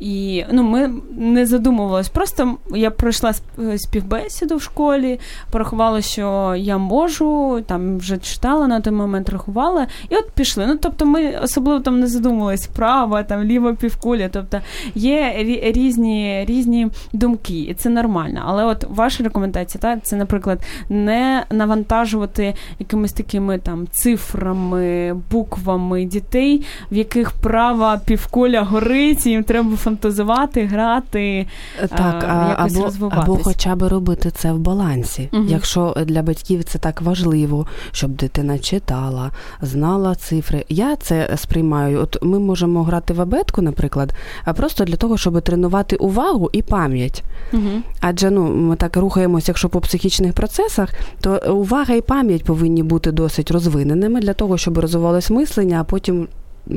І 0.00 0.44
ну, 0.52 0.62
ми 0.62 0.90
не 1.16 1.46
задумувалися. 1.46 2.10
Просто 2.14 2.56
я 2.74 2.90
пройшла 2.90 3.32
е, 3.58 3.78
співбесіду 3.78 4.56
в 4.56 4.62
школі, 4.62 5.20
порахувала, 5.50 6.02
що 6.02 6.54
я 6.58 6.78
можу, 6.78 7.62
там 7.66 7.98
вже 7.98 8.18
читала 8.18 8.66
на 8.66 8.80
той 8.80 8.92
момент, 8.92 9.28
рахувала, 9.28 9.86
і 10.10 10.16
от 10.16 10.30
пішли. 10.30 10.66
Ну, 10.66 10.78
тобто, 10.82 11.06
ми 11.06 11.38
особливо 11.42 11.80
там 11.80 12.00
не 12.00 12.06
задумувалися 12.06 12.68
право, 12.76 13.22
там 13.22 13.44
ліво 13.44 13.74
півкуля. 13.74 14.28
Тобто 14.32 14.60
є 14.94 15.34
різні, 15.62 16.44
різні 16.48 16.88
думки, 17.12 17.58
і 17.58 17.74
це 17.74 17.88
нормально. 17.90 18.42
Але 18.46 18.64
от 18.64 18.84
ваша 18.88 19.24
рекомендація, 19.24 19.82
так, 19.82 19.98
це, 20.02 20.16
наприклад, 20.16 20.58
не 20.88 21.44
навантажувати 21.50 22.54
якимись 22.78 23.12
такими 23.12 23.58
там 23.58 23.86
цифрами, 23.92 25.14
буквами 25.30 26.04
дітей, 26.04 26.64
в 26.90 26.96
яких 26.96 27.30
права 27.30 28.00
півкуля 28.06 28.62
горить, 28.62 29.26
і 29.26 29.30
їм 29.30 29.44
треба 29.44 29.76
фантазувати, 29.86 30.66
грати. 30.66 31.46
Так, 31.80 32.24
а, 32.28 32.28
а, 32.28 32.48
якось 32.48 32.76
або, 32.76 32.84
розвиватись. 32.84 33.24
або 33.24 33.36
хоча 33.36 33.74
б 33.74 33.82
робити 33.82 34.30
це 34.30 34.52
в 34.52 34.58
балансі. 34.58 35.28
Мгм. 35.32 35.46
Якщо 35.48 35.96
для 36.06 36.22
батьків 36.22 36.64
це 36.64 36.78
так 36.78 37.02
важливо, 37.02 37.66
щоб 37.92 38.10
дитина 38.10 38.58
читала, 38.58 39.30
знала 39.62 40.14
цифри. 40.14 40.64
Я 40.68 40.96
це 40.96 41.36
сприймаю. 41.36 42.00
От 42.00 42.22
ми 42.22 42.38
можемо 42.38 42.82
грати 42.82 43.14
в 43.14 43.20
абетку, 43.20 43.62
наприклад, 43.62 44.14
а 44.44 44.52
просто 44.52 44.84
для 44.84 44.96
того, 44.96 45.16
щоб 45.16 45.42
тренувати 45.42 45.96
увагу 45.96 46.50
і 46.52 46.62
пам'ять. 46.62 47.22
Угу. 47.52 47.82
Адже 48.00 48.30
ну 48.30 48.44
ми 48.44 48.76
так 48.76 48.96
рухаємося, 48.96 49.44
якщо 49.48 49.68
по 49.68 49.80
психічних 49.80 50.32
процесах, 50.32 50.88
то 51.20 51.54
увага 51.54 51.94
і 51.94 52.00
пам'ять 52.00 52.44
повинні 52.44 52.82
бути 52.82 53.12
досить 53.12 53.50
розвиненими 53.50 54.20
для 54.20 54.32
того, 54.32 54.58
щоб 54.58 54.78
розвивалось 54.78 55.30
мислення, 55.30 55.80
а 55.80 55.84
потім. 55.84 56.28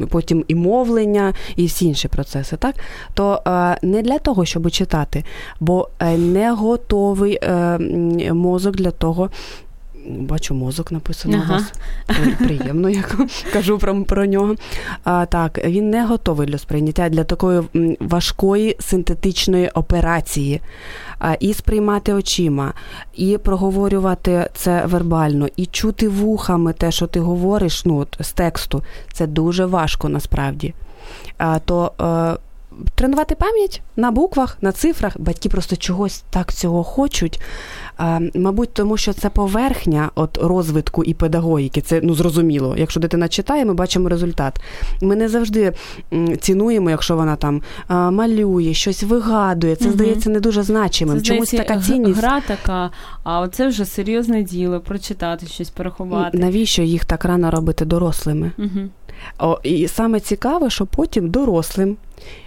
Потім 0.09 0.45
і 0.47 0.55
мовлення, 0.55 1.33
і 1.55 1.65
всі 1.65 1.85
інші 1.85 2.07
процеси, 2.07 2.57
так 2.57 2.75
то 3.13 3.41
е, 3.47 3.77
не 3.81 4.01
для 4.01 4.19
того, 4.19 4.45
щоб 4.45 4.71
читати, 4.71 5.23
бо 5.59 5.89
е, 5.99 6.17
не 6.17 6.51
готовий 6.51 7.39
е, 7.43 7.79
мозок 8.33 8.75
для 8.75 8.91
того. 8.91 9.29
Бачу, 10.09 10.53
мозок 10.53 10.91
написано 10.91 11.37
у 11.37 11.41
Ага. 11.41 11.53
вас. 11.53 11.73
Приємно, 12.37 12.89
як 12.89 13.17
кажу 13.53 13.77
про, 13.77 14.03
про 14.03 14.25
нього. 14.25 14.55
А, 15.03 15.25
так, 15.25 15.65
він 15.65 15.89
не 15.89 16.05
готовий 16.05 16.47
для 16.47 16.57
сприйняття 16.57 17.09
для 17.09 17.23
такої 17.23 17.61
важкої 17.99 18.75
синтетичної 18.79 19.69
операції. 19.69 20.61
А, 21.19 21.33
і 21.33 21.53
сприймати 21.53 22.13
очима, 22.13 22.73
і 23.15 23.37
проговорювати 23.37 24.49
це 24.55 24.85
вербально, 24.85 25.47
і 25.55 25.65
чути 25.65 26.09
вухами 26.09 26.73
те, 26.73 26.91
що 26.91 27.07
ти 27.07 27.19
говориш, 27.19 27.85
ну 27.85 27.97
от 27.97 28.17
з 28.19 28.31
тексту, 28.31 28.83
це 29.13 29.27
дуже 29.27 29.65
важко 29.65 30.09
насправді. 30.09 30.73
А, 31.37 31.59
то 31.59 31.91
е, 32.01 32.48
тренувати 32.95 33.35
пам'ять 33.35 33.81
на 33.95 34.11
буквах, 34.11 34.57
на 34.61 34.71
цифрах. 34.71 35.19
Батьки 35.19 35.49
просто 35.49 35.75
чогось 35.75 36.23
так 36.29 36.53
цього 36.53 36.83
хочуть. 36.83 37.41
А, 37.97 38.19
мабуть, 38.35 38.73
тому 38.73 38.97
що 38.97 39.13
це 39.13 39.29
поверхня 39.29 40.09
от 40.15 40.37
розвитку 40.37 41.03
і 41.03 41.13
педагогіки. 41.13 41.81
Це 41.81 42.01
ну 42.03 42.13
зрозуміло. 42.13 42.75
Якщо 42.77 42.99
дитина 42.99 43.27
читає, 43.27 43.65
ми 43.65 43.73
бачимо 43.73 44.09
результат. 44.09 44.61
Ми 45.01 45.15
не 45.15 45.29
завжди 45.29 45.73
цінуємо, 46.41 46.89
якщо 46.89 47.15
вона 47.15 47.35
там 47.35 47.61
а, 47.87 48.11
малює, 48.11 48.73
щось 48.73 49.03
вигадує. 49.03 49.75
Це 49.75 49.85
Мгм. 49.85 49.93
здається 49.93 50.29
не 50.29 50.39
дуже 50.39 50.63
значимим. 50.63 51.17
Це, 51.17 51.23
Чомусь 51.23 51.49
здається, 51.49 51.73
така 51.73 51.85
цінність. 51.85 52.19
гра 52.19 52.41
така, 52.47 52.91
а 53.23 53.41
оце 53.41 53.67
вже 53.67 53.85
серйозне 53.85 54.43
діло, 54.43 54.79
прочитати 54.79 55.47
щось, 55.47 55.69
порахувати. 55.69 56.37
Навіщо 56.37 56.81
їх 56.81 57.05
так 57.05 57.25
рано 57.25 57.51
робити 57.51 57.85
дорослими? 57.85 58.51
Угу. 58.57 58.89
І 59.63 59.87
саме 59.87 60.19
цікаве, 60.19 60.69
що 60.69 60.85
потім 60.85 61.29
дорослим, 61.29 61.97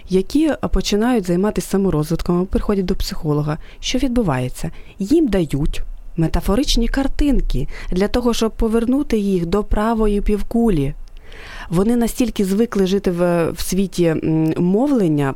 які 0.09 0.51
починають 0.71 1.25
займатися 1.25 1.67
саморозвитком, 1.67 2.45
приходять 2.45 2.85
до 2.85 2.95
психолога, 2.95 3.57
що 3.79 3.97
відбувається? 3.97 4.71
Їм 4.99 5.27
дають 5.27 5.81
метафоричні 6.17 6.87
картинки 6.87 7.67
для 7.91 8.07
того, 8.07 8.33
щоб 8.33 8.51
повернути 8.51 9.17
їх 9.17 9.45
до 9.45 9.63
правої 9.63 10.21
півкулі. 10.21 10.93
Вони 11.69 11.95
настільки 11.95 12.45
звикли 12.45 12.87
жити 12.87 13.11
в, 13.11 13.49
в 13.51 13.61
світі 13.61 14.15
мовлення, 14.57 15.33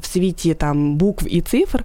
в 0.00 0.06
світі 0.06 0.54
там 0.54 0.96
букв 0.96 1.26
і 1.28 1.40
цифр. 1.40 1.84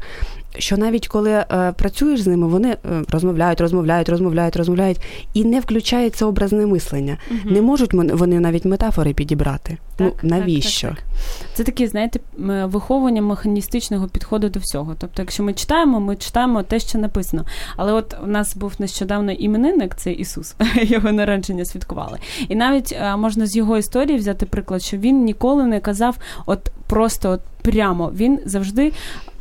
Що 0.58 0.78
навіть 0.78 1.08
коли 1.08 1.32
е, 1.32 1.74
працюєш 1.78 2.22
з 2.22 2.28
ними, 2.28 2.48
вони 2.48 2.70
е, 2.70 2.78
розмовляють, 3.10 3.62
розмовляють, 3.62 4.10
розмовляють, 4.10 4.56
розмовляють, 4.56 5.02
і 5.34 5.44
не 5.44 5.60
включається 5.60 6.26
образне 6.26 6.66
мислення. 6.66 7.18
Не 7.46 7.62
можуть 7.62 7.94
вони 7.94 8.40
навіть 8.40 8.66
метафори 8.66 9.14
підібрати. 9.14 9.78
ну 10.00 10.14
навіщо? 10.24 10.88
Так, 10.88 10.98
так, 10.98 11.06
так. 11.06 11.48
Це 11.54 11.64
таке, 11.64 11.88
знаєте, 11.88 12.20
м, 12.40 12.70
виховування 12.70 13.22
механістичного 13.22 14.08
підходу 14.08 14.50
до 14.50 14.60
всього. 14.60 14.96
Тобто, 15.00 15.22
якщо 15.22 15.44
ми 15.44 15.54
читаємо, 15.54 16.00
ми 16.00 16.16
читаємо 16.16 16.64
те, 16.64 16.80
що 16.80 16.98
написано. 16.98 17.46
Але 17.78 17.94
от 17.94 18.16
у 18.24 18.28
нас 18.28 18.56
був 18.56 18.74
нещодавно 18.80 19.32
іменинник, 19.32 19.96
це 19.96 20.12
Ісус, 20.12 20.56
його 20.84 21.12
народження 21.12 21.66
святкували. 21.66 22.20
І 22.50 22.56
навіть 22.56 22.92
е, 23.02 23.16
можна 23.16 23.46
з 23.46 23.56
його 23.56 23.78
історії 23.78 24.18
взяти 24.18 24.46
приклад, 24.46 24.82
що 24.82 24.98
він 24.98 25.24
ніколи 25.24 25.66
не 25.66 25.80
казав, 25.80 26.18
от 26.46 26.72
просто 26.88 27.30
от 27.30 27.42
прямо. 27.62 28.12
Він 28.16 28.40
завжди. 28.46 28.92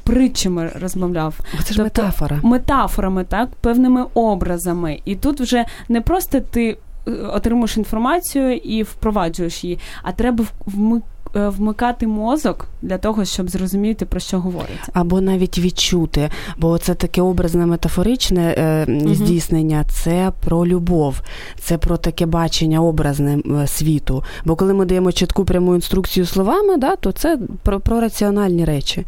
Притчами 0.05 0.73
розмовляв. 0.81 1.41
Це 1.65 1.75
ж 1.75 1.83
метафора. 1.83 2.41
Метафорами, 2.43 3.25
так, 3.25 3.49
певними 3.61 4.05
образами. 4.15 5.01
І 5.05 5.17
тут 5.17 5.41
вже 5.41 5.65
не 5.89 6.01
просто 6.01 6.41
ти 6.41 6.77
е, 7.09 7.11
отримуєш 7.11 7.77
інформацію 7.77 8.57
і 8.57 8.83
впроваджуєш 8.83 9.65
її, 9.65 9.79
а 10.03 10.13
треба 10.13 10.45
вми- 10.67 10.97
е, 10.99 11.03
вмикати 11.35 12.07
мозок 12.07 12.69
для 12.83 12.99
того, 12.99 13.25
щоб 13.25 13.51
зрозуміти, 13.51 14.07
про 14.07 14.21
що 14.21 14.41
говориться. 14.41 14.93
Або 14.93 15.21
навіть 15.21 15.59
відчути, 15.59 16.31
бо 16.57 16.79
це 16.79 16.95
таке 16.95 17.23
образне 17.23 17.67
метафоричне 17.67 18.55
е, 18.59 18.87
здійснення, 19.15 19.85
це 19.89 20.33
про 20.45 20.67
любов, 20.67 21.21
це 21.61 21.79
про 21.79 21.97
таке 21.97 22.27
бачення 22.27 22.81
образне 22.81 23.39
е, 23.63 23.67
світу. 23.67 24.25
Бо 24.45 24.57
коли 24.57 24.75
ми 24.75 24.85
даємо 24.85 25.13
чітку 25.13 25.45
пряму 25.45 25.75
інструкцію 25.75 26.27
словами, 26.27 26.77
да, 26.77 26.97
то 26.97 27.13
це 27.13 27.39
про, 27.63 27.81
про 27.81 28.01
раціональні 28.01 28.65
речі. 28.65 29.07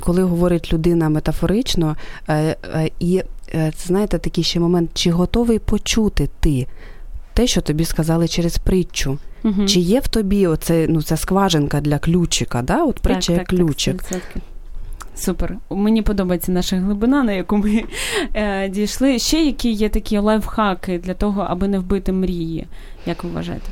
Коли 0.00 0.22
говорить 0.22 0.72
людина 0.72 1.08
метафорично, 1.08 1.96
е, 2.28 2.56
е, 2.74 2.90
і 3.00 3.22
е, 3.54 3.72
це 3.76 3.86
знаєте 3.86 4.18
такий 4.18 4.44
ще 4.44 4.60
момент, 4.60 4.90
чи 4.94 5.10
готовий 5.10 5.58
почути 5.58 6.28
ти 6.40 6.66
те, 7.34 7.46
що 7.46 7.60
тобі 7.60 7.84
сказали 7.84 8.28
через 8.28 8.58
притчу. 8.58 9.18
Мгм. 9.42 9.68
Чи 9.68 9.80
є 9.80 10.00
в 10.00 10.08
тобі 10.08 10.46
оце, 10.46 10.86
ну, 10.88 11.02
ця 11.02 11.16
скважинка 11.16 11.80
для 11.80 11.98
ключика, 11.98 12.62
да? 12.62 12.84
от 12.84 13.00
притча 13.00 13.32
як 13.32 13.46
ключик. 13.46 14.02
100%. 14.02 14.18
Супер. 15.16 15.56
Мені 15.70 16.02
подобається 16.02 16.52
наша 16.52 16.76
глибина, 16.76 17.22
на 17.22 17.32
яку 17.32 17.56
ми 17.56 17.84
е, 18.34 18.68
дійшли. 18.68 19.18
Ще 19.18 19.44
які 19.44 19.70
є 19.70 19.88
такі 19.88 20.18
лайфхаки 20.18 20.98
для 20.98 21.14
того, 21.14 21.46
аби 21.48 21.68
не 21.68 21.78
вбити 21.78 22.12
мрії, 22.12 22.66
як 23.06 23.24
ви 23.24 23.30
вважаєте? 23.30 23.70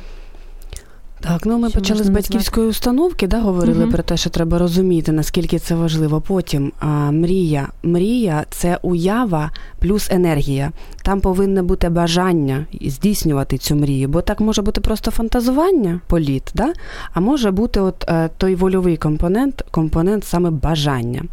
Так, 1.19 1.45
ну 1.45 1.57
ми 1.57 1.69
Що 1.69 1.79
почали 1.79 2.03
з 2.03 2.09
батьківської 2.09 2.67
установки, 2.67 3.27
да, 3.27 3.39
говорили 3.39 3.79
Мгм. 3.83 3.91
про 3.91 4.03
те, 4.03 4.17
що 4.17 4.29
треба 4.29 4.57
розуміти, 4.57 5.11
наскільки 5.11 5.59
це 5.59 5.75
важливо. 5.75 6.21
Потім 6.21 6.71
а, 6.79 7.11
мрія. 7.11 7.67
Мрія 7.83 8.45
це 8.49 8.79
уява 8.81 9.51
плюс 9.79 10.11
енергія. 10.11 10.71
Там 11.07 11.21
повинне 11.21 11.63
бути 11.63 11.89
бажання 11.89 12.65
здійснювати 12.81 13.57
цю 13.57 13.75
мрію, 13.75 14.07
бо 14.07 14.21
так 14.21 14.39
може 14.39 14.61
бути 14.61 14.81
просто 14.81 15.11
фантазування, 15.11 15.99
політ, 16.07 16.51
да? 16.53 16.73
а 17.13 17.19
може 17.19 17.51
бути 17.51 17.79
от 17.79 18.05
е, 18.09 18.29
той 18.37 18.55
вольовий 18.55 18.97
компонент, 18.97 19.63
компонент 19.71 20.25
саме 20.25 20.49
бажання. 20.49 21.23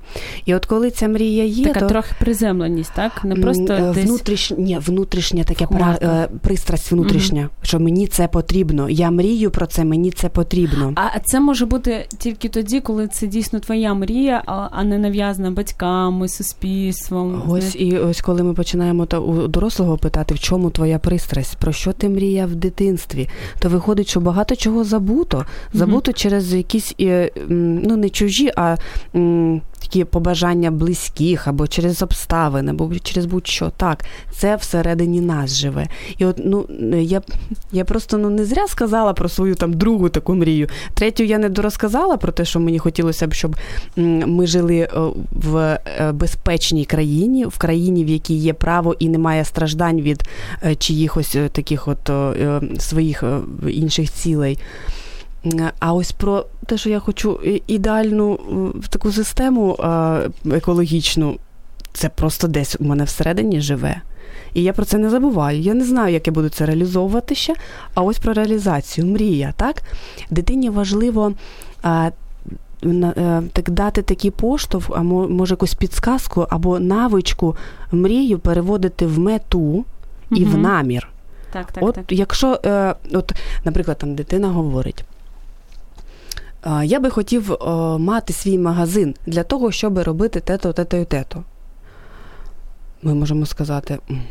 І 0.47 0.55
от 0.55 0.67
коли 0.67 0.91
ця 0.91 1.09
мрія 1.09 1.45
є, 1.45 1.65
Така 1.65 1.81
то 1.81 1.87
трохи 1.87 2.15
приземленість, 2.21 2.93
так? 2.95 3.25
Не 3.25 3.35
просто 3.35 3.73
е, 3.73 3.93
десь... 3.95 4.05
внутрішнє, 4.05 4.57
ні, 4.59 4.79
внутрішня 4.87 5.45
таке 5.45 5.67
пра, 5.67 5.99
е, 6.03 6.29
пристрасть 6.41 6.93
внутрішня, 6.93 7.49
що 7.63 7.81
мені 7.81 8.07
це 8.07 8.29
потрібно. 8.29 8.89
Я 8.89 9.11
мрію 9.11 9.51
про 9.51 9.67
це, 9.67 9.85
мені 9.85 10.11
це 10.11 10.29
потрібно. 10.29 10.93
А 10.95 11.19
це 11.19 11.41
може 11.41 11.67
бути 11.67 12.07
тільки 12.19 12.49
тоді, 12.49 12.81
коли 12.81 13.09
це 13.09 13.27
дійсно 13.27 13.61
твоя 13.61 13.95
мрія, 13.95 14.43
а, 14.47 14.85
не 14.85 14.99
нав'язана 14.99 15.51
батьками, 15.51 16.29
суспільством. 16.29 17.43
Ось 17.49 17.73
знаєте. 17.73 17.79
і 17.79 17.99
ось 17.99 18.21
коли 18.21 18.43
ми 18.43 18.55
починаємо 18.55 19.07
та 19.07 19.19
у 19.19 19.49
дорослого 19.65 19.99
питати, 19.99 20.35
в 20.35 20.39
чому 20.39 20.71
твоя 20.71 20.99
пристрасть, 20.99 21.57
про 21.57 21.73
що 21.73 21.93
ти 21.93 22.09
мріяв 22.09 22.49
в 22.49 22.55
дитинстві, 22.55 23.29
то 23.59 23.69
виходить, 23.69 24.09
що 24.09 24.21
багато 24.21 24.57
чого 24.57 24.85
забуто. 24.85 25.47
Забуто 25.73 26.13
через 26.13 26.55
якісь 26.55 26.95
е, 27.01 27.31
ну 27.49 27.97
не 27.97 28.09
чужі, 28.09 28.53
а 28.57 28.77
такі 29.85 30.05
побажання 30.05 30.71
близьких, 30.71 31.49
або 31.49 31.67
через 31.67 32.03
обставини, 32.03 32.71
або 32.71 32.91
через 33.03 33.27
будь-що. 33.27 33.73
Так, 33.77 34.05
це 34.31 34.57
всередині 34.57 35.21
нас 35.21 35.55
живе. 35.55 35.89
І 36.19 36.25
от 36.25 36.41
ну 36.45 36.67
я, 37.01 37.23
я 37.73 37.85
просто 37.85 38.19
ну 38.19 38.31
не 38.31 38.45
зря 38.45 38.67
сказала 38.69 39.13
про 39.13 39.29
свою 39.29 39.55
там 39.55 39.73
другу 39.73 40.09
таку 40.09 40.35
мрію. 40.35 40.69
Третю 40.95 41.23
я 41.23 41.39
не 41.39 41.49
дорозказала 41.49 42.17
про 42.17 42.33
те, 42.33 42.45
що 42.45 42.61
мені 42.61 42.79
хотілося 42.79 43.27
б, 43.27 43.35
щоб 43.35 43.57
ми 44.27 44.47
жили 44.47 44.77
е, 44.79 44.89
в 45.33 45.57
е, 45.57 46.13
безпечній 46.13 46.85
країні, 46.85 47.45
в 47.45 47.59
країні, 47.59 48.05
в 48.05 48.09
якій 48.09 48.37
є 48.37 48.53
право 48.53 48.97
і 48.99 49.09
немає 49.09 49.45
страждань 49.55 50.01
від 50.01 50.23
е, 50.65 50.75
чиїхось 50.75 51.35
е, 51.35 51.49
таких 51.49 51.89
от 51.89 52.11
е, 52.11 52.61
своїх 52.79 53.25
інших 53.69 54.13
цілей. 54.13 54.59
А 55.79 55.93
ось 55.93 56.13
про 56.13 56.47
те, 56.67 56.79
що 56.79 56.91
я 56.91 56.99
хочу 56.99 57.41
ідеальну 57.67 58.39
таку 58.91 59.13
систему 59.13 59.77
екологічну, 60.53 61.39
це 61.93 62.09
просто 62.09 62.49
десь 62.49 62.77
у 62.81 62.85
мене 62.85 63.05
всередині 63.05 63.61
живе. 63.61 64.01
І 64.55 64.63
я 64.63 64.73
про 64.73 64.85
це 64.85 64.99
не 64.99 65.11
забуваю. 65.11 65.61
Я 65.61 65.75
не 65.75 65.85
знаю, 65.85 66.15
як 66.15 66.27
я 66.27 66.33
буду 66.33 66.49
це 66.49 66.67
реалізовувати 66.67 67.35
ще. 67.35 67.55
А 67.95 68.03
ось 68.03 68.19
про 68.19 68.33
реалізацію. 68.33 69.07
Мрія, 69.07 69.53
так? 69.57 69.83
Дитині 70.31 70.71
важливо 70.71 71.33
так 73.53 73.71
дати 73.71 74.03
такий 74.03 74.31
поштовх, 74.31 74.91
а 74.95 75.03
може 75.03 75.53
якусь 75.53 75.75
підсказку 75.75 76.47
або 76.51 76.79
навичку 76.79 77.57
мрію 77.93 78.39
переводити 78.39 79.07
в 79.07 79.19
мету 79.19 79.85
і 80.31 80.45
в 80.45 80.59
намір. 80.59 81.09
Так, 81.53 81.73
так, 81.73 81.85
от 81.85 81.95
так. 81.95 82.13
якщо, 82.13 82.61
е, 82.65 82.95
от, 83.13 83.33
наприклад, 83.65 83.99
там 83.99 84.15
дитина 84.15 84.49
говорить. 84.49 85.05
Я 86.85 87.01
би 87.01 87.11
хотів 87.11 87.53
е, 87.53 87.57
мати 87.99 88.33
свій 88.33 88.59
магазин 88.59 89.15
для 89.27 89.43
того, 89.43 89.73
щоб 89.73 89.99
робити 89.99 90.41
те-то, 90.41 90.73
те-то 90.73 90.97
і 90.97 91.05
те-то. 91.05 91.43
Ми 93.03 93.15
можемо 93.15 93.47
сказати, 93.47 93.99
«М, 94.11 94.23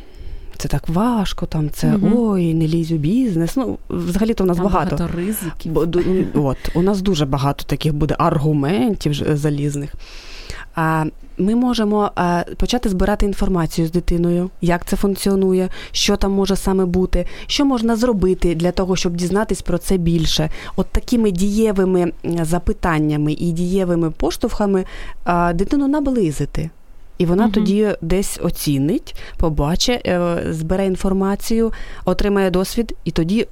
це 0.57 0.67
так 0.67 0.89
важко, 0.89 1.45
там 1.45 1.69
це 1.69 1.87
Мгм. 1.87 2.13
ой, 2.17 2.53
не 2.53 2.67
лізь 2.67 2.91
у 2.91 2.95
бізнес. 2.95 3.55
Ну, 3.55 3.77
взагалі-то 3.89 4.43
в 4.43 4.47
нас 4.47 4.57
Там 4.57 4.65
багато. 4.65 4.95
багато 4.95 5.17
ризиків. 5.17 5.71
Бо, 5.71 5.81
ду- 5.85 6.25
от, 6.33 6.57
у 6.73 6.81
нас 6.81 7.01
дуже 7.01 7.25
багато 7.25 7.63
таких 7.63 7.93
буде 7.93 8.15
аргументів 8.19 9.13
залізних. 9.37 9.93
А 10.75 11.05
ми 11.37 11.55
можемо 11.55 12.11
а, 12.15 12.43
почати 12.57 12.89
збирати 12.89 13.25
інформацію 13.25 13.87
з 13.87 13.91
дитиною, 13.91 14.49
як 14.61 14.85
це 14.85 14.95
функціонує, 14.95 15.69
що 15.91 16.15
там 16.15 16.31
може 16.31 16.55
саме 16.55 16.85
бути, 16.85 17.25
що 17.47 17.65
можна 17.65 17.95
зробити 17.95 18.55
для 18.55 18.71
того, 18.71 18.95
щоб 18.95 19.15
дізнатись 19.15 19.61
про 19.61 19.77
це 19.77 19.97
більше. 19.97 20.49
От 20.75 20.87
такими 20.87 21.31
дієвими 21.31 22.11
запитаннями 22.41 23.33
і 23.33 23.51
дієвими 23.51 24.11
поштовхами 24.11 24.85
а, 25.23 25.53
дитину 25.53 25.87
наблизити. 25.87 26.69
І 27.17 27.25
вона 27.25 27.43
Мгм. 27.43 27.51
тоді 27.51 27.87
десь 28.01 28.39
оцінить, 28.43 29.15
побачить, 29.37 30.01
е, 30.05 30.43
збере 30.49 30.85
інформацію, 30.85 31.71
отримає 32.05 32.49
досвід, 32.49 32.95
і 33.05 33.11
тоді 33.11 33.47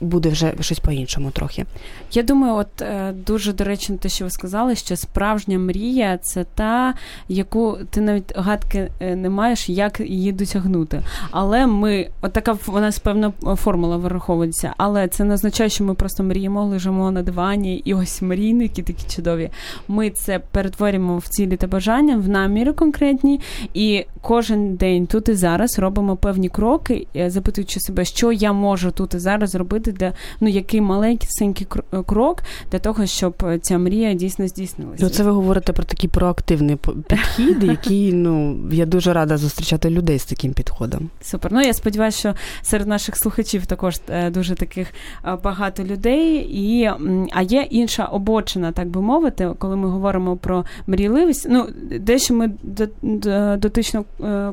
буде 0.00 0.28
вже 0.28 0.54
щось 0.60 0.78
по-іншому 0.78 1.30
трохи. 1.30 1.64
Я 2.12 2.22
думаю, 2.22 2.54
от 2.54 2.82
е, 2.82 3.14
дуже 3.26 3.52
доречно 3.52 3.96
те, 3.96 4.08
що 4.08 4.24
ви 4.24 4.30
сказали, 4.30 4.74
що 4.74 4.96
справжня 4.96 5.58
мрія 5.58 6.18
це 6.18 6.44
та, 6.54 6.94
яку 7.28 7.78
ти 7.90 8.00
навіть 8.00 8.36
гадки 8.36 8.90
е, 9.00 9.16
не 9.16 9.30
маєш, 9.30 9.68
як 9.68 10.00
її 10.00 10.32
досягнути. 10.32 11.02
Але 11.30 11.66
ми, 11.66 12.08
от 12.20 12.32
така 12.32 12.56
у 12.66 12.80
нас 12.80 12.98
певна 12.98 13.32
формула 13.56 13.96
вираховується, 13.96 14.74
але 14.76 15.08
це 15.08 15.24
не 15.24 15.34
означає, 15.34 15.70
що 15.70 15.84
ми 15.84 15.94
просто 15.94 16.22
мріємо, 16.22 16.64
лежимо 16.64 17.10
на 17.10 17.22
дивані, 17.22 17.76
і 17.76 17.94
ось 17.94 18.22
мрійники 18.22 18.82
такі 18.82 19.16
чудові. 19.16 19.50
Ми 19.88 20.10
це 20.10 20.38
перетворюємо 20.38 21.18
в 21.18 21.28
цілі 21.28 21.56
та 21.56 21.66
бажання, 21.66 22.16
в 22.16 22.28
наміри 22.28 22.72
конкретні, 22.72 23.40
і 23.74 24.04
кожен 24.20 24.74
день 24.74 25.06
тут 25.06 25.28
і 25.28 25.34
зараз 25.34 25.78
робимо 25.78 26.16
певні 26.16 26.48
кроки, 26.48 27.06
е, 27.16 27.30
запитуючи 27.30 27.80
себе, 27.80 28.04
що 28.04 28.32
я 28.32 28.52
можу 28.52 28.90
тут 28.90 29.14
і 29.14 29.18
зараз 29.18 29.54
зробити, 29.88 29.92
для 29.92 30.12
ну 30.40 30.48
який 30.48 30.80
маленький 30.80 31.28
кр- 31.66 32.04
крок 32.04 32.42
для 32.72 32.78
того, 32.78 33.06
щоб 33.06 33.34
е, 33.44 33.58
ця 33.58 33.78
мрія 33.78 34.14
дійсно 34.14 34.48
здійснилася. 34.48 35.04
Ну, 35.04 35.10
це 35.10 35.22
ви 35.22 35.30
говорите 35.30 35.72
про 35.72 35.84
такий 35.84 36.10
проактивний 36.10 36.76
підхід, 37.08 37.62
який 37.62 38.12
ну 38.12 38.56
я 38.72 38.86
дуже 38.86 39.12
рада 39.12 39.36
зустрічати 39.36 39.90
людей 39.90 40.18
з 40.18 40.24
таким 40.24 40.52
підходом. 40.52 41.10
Супер. 41.22 41.52
Ну 41.52 41.60
я 41.60 41.74
сподіваюся, 41.74 42.18
що 42.18 42.34
серед 42.62 42.86
наших 42.86 43.16
слухачів 43.16 43.66
також 43.66 44.00
е, 44.08 44.30
дуже 44.30 44.54
таких 44.54 44.88
е, 45.24 45.36
багато 45.44 45.84
людей. 45.84 46.46
І 46.50 46.90
а 47.32 47.42
є 47.42 47.66
інша 47.70 48.04
обочина, 48.04 48.72
так 48.72 48.88
би 48.88 49.00
мовити, 49.02 49.50
коли 49.58 49.76
ми 49.76 49.88
говоримо 49.88 50.36
про 50.36 50.64
мрійливість. 50.86 51.46
Ну 51.50 51.66
дещо 52.00 52.34
ми 52.34 52.50
до- 52.62 52.88
до- 53.02 53.56
дотично 53.56 54.04
е, 54.20 54.52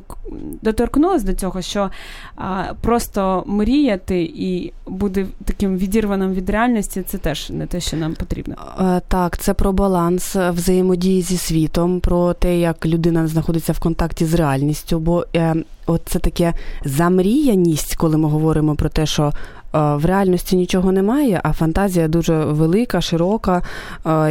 доторкнулась 0.61 1.23
до 1.23 1.33
цього, 1.33 1.61
що 1.61 1.91
просто 2.81 3.43
мріяти 3.47 4.21
і 4.36 4.73
таким 5.45 5.78
відірваним 5.78 6.34
від 6.34 6.49
реальності, 6.49 7.03
це 7.07 7.17
теж 7.17 7.49
не 7.49 7.67
те, 7.67 7.80
що 7.80 7.97
нам 7.97 8.13
потрібно. 8.13 8.55
Е, 8.80 9.01
Так, 9.07 9.38
це 9.38 9.53
про 9.53 9.73
баланс 9.73 10.36
взаємодії 10.36 11.21
зі 11.21 11.38
світом, 11.38 11.99
про 11.99 12.34
те, 12.34 12.59
як 12.59 12.86
людина 12.86 13.28
знаходиться 13.28 13.73
в 13.73 13.80
контакті 13.80 14.26
з 14.26 14.34
реальністю. 14.34 14.99
Бо 14.99 15.26
е, 15.36 15.55
от 15.86 16.01
це 16.05 16.19
таке 16.19 16.53
замріяність, 16.86 17.95
коли 17.95 18.17
ми 18.17 18.30
говоримо 18.30 18.76
про 18.76 18.89
те, 18.89 19.05
що 19.05 19.23
е, 19.23 19.32
в 19.73 20.05
реальності 20.05 20.55
нічого 20.55 20.91
немає, 20.91 21.41
а 21.43 21.53
фантазія 21.53 22.07
дуже 22.07 22.45
велика, 22.45 23.01
широка, 23.01 23.61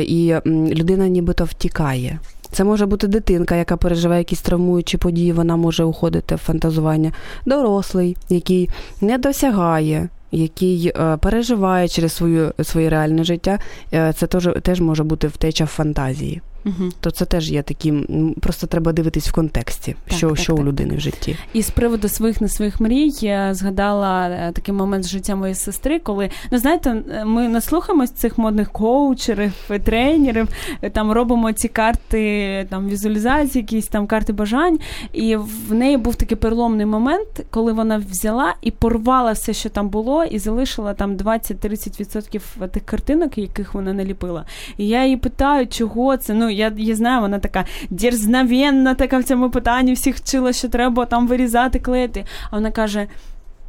і 0.00 0.34
людина 0.46 1.08
нібито 1.08 1.44
втікає. 1.44 2.18
Це 2.54 2.64
може 2.64 2.86
бути 2.86 3.08
дитинка, 3.08 3.56
яка 3.56 3.76
переживає 3.76 4.20
якісь 4.20 4.40
травмуючі 4.40 4.96
події, 4.98 5.32
вона 5.32 5.56
може 5.56 5.84
уходити 5.84 6.34
в 6.34 6.38
фантазування. 6.38 7.12
Дорослий, 7.46 8.16
який 8.28 8.70
не 9.00 9.18
досягає, 9.18 10.08
який 10.34 10.92
е, 10.96 11.16
переживає 11.16 11.88
через 11.88 12.12
свою, 12.12 12.52
своє 12.62 12.90
реальне 12.90 13.24
життя, 13.24 13.58
е, 13.92 14.12
це 14.12 14.26
теж, 14.26 14.48
теж 14.62 14.80
може 14.80 15.04
бути 15.04 15.28
втеча 15.28 15.64
в 15.64 15.68
фантазії. 15.68 16.40
Угу. 16.66 16.90
То 17.00 17.10
це 17.10 17.24
теж 17.24 17.50
є 17.50 17.62
таким, 17.62 18.06
м, 18.10 18.34
просто 18.40 18.66
треба 18.66 18.92
дивитись 18.92 19.28
в 19.28 19.32
контексті, 19.32 19.96
Так, 20.08 20.16
що, 20.18 20.28
так, 20.28 20.38
що 20.38 20.52
так. 20.52 20.62
у 20.62 20.68
людини 20.68 20.96
в 20.96 21.00
житті. 21.00 21.36
І 21.52 21.62
з 21.62 21.70
приводу 21.70 22.08
своїх 22.08 22.40
не 22.40 22.48
своїх 22.48 22.80
мрій 22.80 23.10
я 23.20 23.54
згадала 23.54 24.28
е, 24.28 24.52
такий 24.52 24.74
момент 24.74 25.04
з 25.04 25.08
життя 25.08 25.36
моєї 25.36 25.54
сестри, 25.54 25.98
коли 25.98 26.30
ну 26.50 26.58
знаєте, 26.58 27.02
е, 27.10 27.24
ми 27.24 27.48
наслухаємось 27.48 28.10
цих 28.10 28.38
модних 28.38 28.70
коучерів, 28.70 29.52
е, 29.70 29.78
тренерів, 29.78 30.48
там 30.92 31.12
робимо 31.12 31.52
ці 31.52 31.68
карти 31.68 32.66
там 32.70 32.88
візуалізації, 32.88 33.62
якісь 33.62 33.86
там 33.86 34.06
карти 34.06 34.32
бажань. 34.32 34.78
І 35.12 35.36
в 35.36 35.74
неї 35.74 35.96
був 35.96 36.16
такий 36.16 36.36
переломний 36.36 36.86
момент, 36.86 37.28
коли 37.50 37.72
вона 37.72 37.96
взяла 37.96 38.54
і 38.62 38.70
порвала 38.70 39.32
все, 39.32 39.52
що 39.52 39.68
там 39.68 39.88
було, 39.88 40.24
і 40.24 40.38
залишила 40.38 40.94
там 40.94 41.16
20-30% 41.16 42.68
тих 42.68 42.84
картинок, 42.84 43.38
яких 43.38 43.74
вона 43.74 43.92
наліпила. 43.92 44.44
І 44.78 44.88
я 44.88 45.04
її 45.04 45.16
питаю, 45.16 45.66
чого 45.66 46.16
це. 46.16 46.34
Ну 46.34 46.50
я, 46.54 46.72
я 46.76 46.94
знаю, 46.94 47.20
вона 47.20 47.38
така 47.38 47.64
дерзновенна, 47.90 48.94
така 48.94 49.18
в 49.18 49.24
цьому 49.24 49.50
питанні 49.50 49.92
всіх 49.92 50.16
вчила, 50.16 50.52
що 50.52 50.68
треба 50.68 51.04
там 51.04 51.28
вирізати, 51.28 51.78
клеїти. 51.78 52.24
А 52.50 52.56
вона 52.56 52.70
каже. 52.70 53.06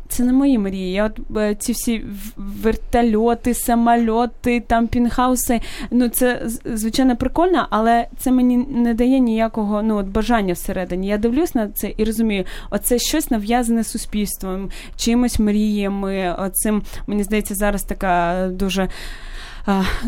Це 0.08 0.24
не 0.24 0.34
мої 0.34 0.58
мрії. 0.58 0.92
Я 0.92 1.06
от 1.06 1.38
е, 1.38 1.56
ці 1.56 1.72
всі 1.72 2.06
вертольоти, 2.38 3.54
самольоти, 3.54 4.60
там 4.60 4.88
пінхауси. 4.88 5.62
Ну 5.92 6.10
це 6.10 6.42
звичайно 6.66 7.16
прикольно, 7.16 7.68
але 7.70 8.08
це 8.18 8.32
мені 8.32 8.58
не 8.58 8.94
дає 8.94 9.20
ніякого 9.20 9.82
ну 9.82 9.98
от 9.98 10.06
бажання 10.06 10.54
всередині. 10.54 11.08
Я 11.08 11.18
дивлюсь 11.18 11.56
на 11.56 11.70
це 11.70 11.94
і 11.98 12.04
розумію, 12.04 12.46
оце 12.70 13.00
щось 13.00 13.32
нав'язане 13.32 13.84
суспільством, 13.84 14.70
чимось 14.96 15.40
мріями. 15.40 16.36
Оцим 16.40 16.82
мені 17.08 17.24
здається, 17.24 17.56
зараз 17.56 17.84
така 17.84 18.48
дуже. 18.52 18.90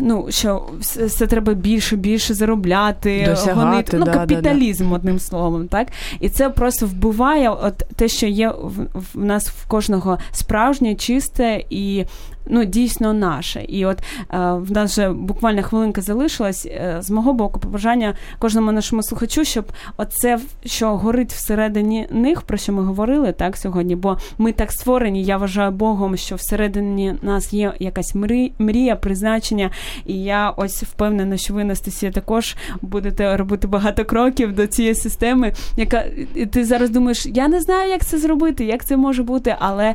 Ну, 0.00 0.26
що 0.30 0.62
все, 0.80 1.06
все 1.06 1.26
треба 1.26 1.54
більше, 1.54 1.96
більше 1.96 2.34
заробляти, 2.34 3.26
Досягати, 3.28 3.68
гонити. 3.68 3.96
Ну, 3.98 4.04
да, 4.04 4.12
да, 4.12 4.18
капіталізм, 4.18 4.92
одним 4.92 5.18
словом, 5.18 5.68
так? 5.68 5.88
І 6.20 6.28
це 6.28 6.50
просто 6.50 6.86
вбиває 6.86 7.50
от 7.50 7.74
те, 7.96 8.08
що 8.08 8.26
є 8.26 8.48
в, 8.48 8.86
в 9.14 9.24
нас 9.24 9.48
в 9.48 9.66
кожного 9.66 10.18
справжнє, 10.32 10.94
чисте 10.94 11.64
і 11.70 12.04
ну, 12.48 12.64
дійсно 12.64 13.12
наше. 13.12 13.64
І 13.68 13.86
от 13.86 13.98
е, 13.98 14.04
в 14.52 14.72
нас 14.72 14.92
вже 14.92 15.10
буквально 15.10 15.62
хвилинка 15.62 16.00
залишилась. 16.00 16.66
Е, 16.66 16.96
з 17.00 17.10
мого 17.10 17.32
боку, 17.32 17.60
побажання 17.60 18.14
кожному 18.38 18.72
нашому 18.72 19.02
слухачу, 19.02 19.44
щоб 19.44 19.72
оце, 19.96 20.38
що 20.64 20.96
горить 20.96 21.32
всередині 21.32 22.08
них, 22.10 22.42
про 22.42 22.56
що 22.56 22.72
ми 22.72 22.82
говорили 22.82 23.32
так 23.32 23.56
сьогодні, 23.56 23.96
бо 23.96 24.18
ми 24.38 24.52
так 24.52 24.72
створені, 24.72 25.24
я 25.24 25.36
вважаю 25.36 25.70
Богом, 25.70 26.16
що 26.16 26.36
всередині 26.36 27.14
нас 27.22 27.52
є 27.52 27.72
якась 27.78 28.14
мрі, 28.14 28.52
мрія, 28.58 28.96
призначення. 28.96 29.70
І 30.06 30.22
я 30.22 30.50
ось 30.50 30.82
впевнена, 30.82 31.36
що 31.36 31.54
ви, 31.54 31.62
Анастасія, 31.62 32.12
також 32.12 32.56
будете 32.82 33.36
робити 33.36 33.66
багато 33.66 34.04
кроків 34.04 34.54
до 34.54 34.66
цієї 34.66 34.94
системи, 34.94 35.52
яка 35.76 36.04
ти 36.52 36.64
зараз 36.64 36.90
думаєш, 36.90 37.26
я 37.26 37.48
не 37.48 37.60
знаю, 37.60 37.90
як 37.90 38.04
це 38.04 38.18
зробити, 38.18 38.64
як 38.64 38.84
це 38.84 38.96
може 38.96 39.22
бути, 39.22 39.56
але 39.58 39.94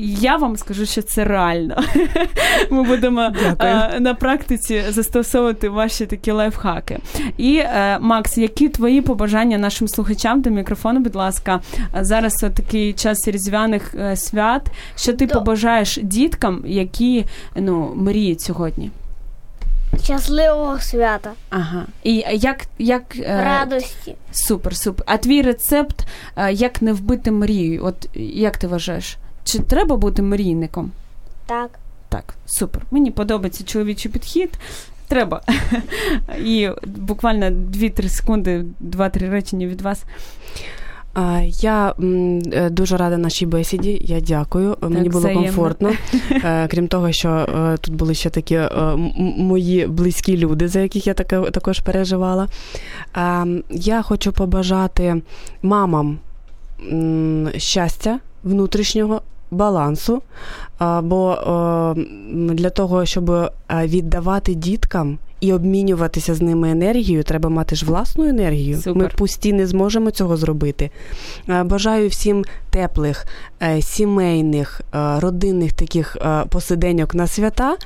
я 0.00 0.36
вам 0.36 0.56
скажу, 0.56 0.86
що 0.86 1.02
це 1.02 1.24
реально. 1.24 1.71
Ми 2.70 2.82
будемо 2.82 3.32
е, 3.60 4.00
на 4.00 4.14
практиці 4.14 4.82
застосовувати 4.88 5.68
ваші 5.68 6.06
такі 6.06 6.30
лайфхаки. 6.30 6.98
І 7.36 7.56
е, 7.56 7.98
Макс, 8.00 8.38
які 8.38 8.68
твої 8.68 9.00
побажання 9.00 9.58
нашим 9.58 9.88
слухачам 9.88 10.42
до 10.42 10.50
мікрофону, 10.50 11.00
будь 11.00 11.14
ласка, 11.14 11.60
зараз 12.00 12.32
такий 12.32 12.92
час 12.92 13.28
різдвяних 13.28 13.94
е, 13.94 14.16
свят. 14.16 14.66
Що 14.96 15.12
ти 15.12 15.26
побажаєш 15.26 15.98
діткам, 16.02 16.62
які 16.66 17.24
ну 17.56 17.92
мріють 17.96 18.40
сьогодні? 18.40 18.90
Щасливого 20.04 20.80
свята, 20.80 21.30
Ага. 21.50 21.86
І 22.02 22.24
як, 22.32 22.66
як 22.78 23.02
е, 23.16 23.44
радості. 23.44 24.14
Супер, 24.32 24.76
супер. 24.76 25.04
А 25.08 25.16
твій 25.16 25.42
рецепт, 25.42 26.06
е, 26.36 26.52
як 26.52 26.82
не 26.82 26.92
вбити 26.92 27.30
мрію? 27.30 27.84
От 27.84 28.08
як 28.14 28.56
ти 28.56 28.66
вважаєш? 28.66 29.16
Чи 29.44 29.58
треба 29.58 29.96
бути 29.96 30.22
мрійником? 30.22 30.90
Так. 31.46 31.78
Так, 32.08 32.34
супер. 32.46 32.82
Мені 32.90 33.10
подобається 33.10 33.64
чоловічий 33.64 34.12
підхід. 34.12 34.58
Треба. 35.08 35.40
І 36.44 36.68
буквально 36.86 37.46
2-3 37.46 38.08
секунди, 38.08 38.64
2-3 38.80 39.30
речення 39.30 39.66
від 39.66 39.80
вас. 39.80 40.04
Я 41.60 41.94
е, 42.52 42.70
дуже 42.70 42.96
рада 42.96 43.18
нашій 43.18 43.46
бесіді. 43.46 44.02
Я 44.04 44.20
дякую. 44.20 44.76
Мені 44.80 45.08
було 45.08 45.20
взаємно. 45.20 45.44
комфортно. 45.44 45.92
Е, 46.30 46.68
Крім 46.68 46.88
того, 46.88 47.12
що 47.12 47.28
е, 47.28 47.76
тут 47.76 47.94
були 47.94 48.14
ще 48.14 48.30
такі 48.30 48.60
мої 49.36 49.86
близькі 49.86 50.36
люди, 50.36 50.68
за 50.68 50.80
яких 50.80 51.06
я 51.06 51.14
також 51.14 51.80
переживала. 51.80 52.48
Я 53.70 54.02
хочу 54.02 54.32
побажати 54.32 55.22
мамам 55.62 56.18
щастя 57.56 58.18
внутрішнього. 58.44 59.22
Балансу, 59.52 60.22
бо 61.02 61.38
для 62.32 62.70
того, 62.70 63.06
щоб 63.06 63.30
е, 63.30 63.50
віддавати 63.70 64.54
діткам 64.54 65.18
і 65.40 65.52
обмінюватися 65.52 66.34
з 66.34 66.42
ними 66.42 66.70
енергією, 66.70 67.22
треба 67.22 67.48
мати 67.48 67.76
ж 67.76 67.86
власну 67.86 68.28
енергію. 68.28 68.76
Супер. 68.76 69.02
Ми 69.02 69.10
пусті 69.16 69.52
не 69.52 69.66
зможемо 69.66 70.10
цього 70.10 70.36
зробити. 70.36 70.90
Е, 71.48 71.62
Бажаю 71.62 72.08
всім 72.08 72.44
теплих, 72.70 73.26
е, 73.62 73.82
сімейних, 73.82 74.80
родинних 74.92 75.72
таких 75.72 76.16
посиденьок 76.48 77.14
на 77.14 77.26
свята. 77.26 77.76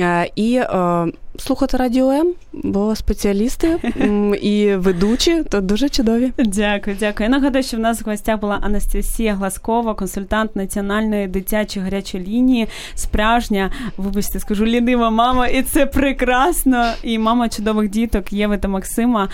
Е, 0.00 0.30
І 0.36 0.54
е, 0.56 1.06
слухати 1.38 1.76
радіо 1.76 2.10
М, 2.10 2.32
бо 2.52 2.96
спеціалісти 2.96 3.78
і 4.42 4.74
ведучі 4.74 5.42
то 5.50 5.60
дуже 5.60 5.88
чудові. 5.88 6.32
Дякую, 6.38 6.96
дякую. 7.00 7.30
Я 7.30 7.38
нагадаю, 7.38 7.62
що 7.64 7.76
в 7.76 7.80
нас 7.80 8.02
в 8.02 8.10
гостях 8.10 8.40
була 8.40 8.58
Анастасія 8.62 9.34
Гласкова, 9.34 9.94
консультант 9.94 10.56
національної 10.56 11.26
дитячої 11.26 11.84
гарячої 11.84 12.24
лінії, 12.26 12.68
справжня, 12.94 13.70
вибачте, 13.96 14.40
скажу, 14.40 14.66
лінива 14.66 15.10
мама, 15.10 15.46
і 15.46 15.62
це 15.62 15.86
прекрасно. 15.86 16.86
І 17.02 17.18
мама 17.18 17.48
чудових 17.48 17.90
діток 17.90 18.32
Єви 18.32 18.58
та 18.58 18.68
Максима. 18.68 19.28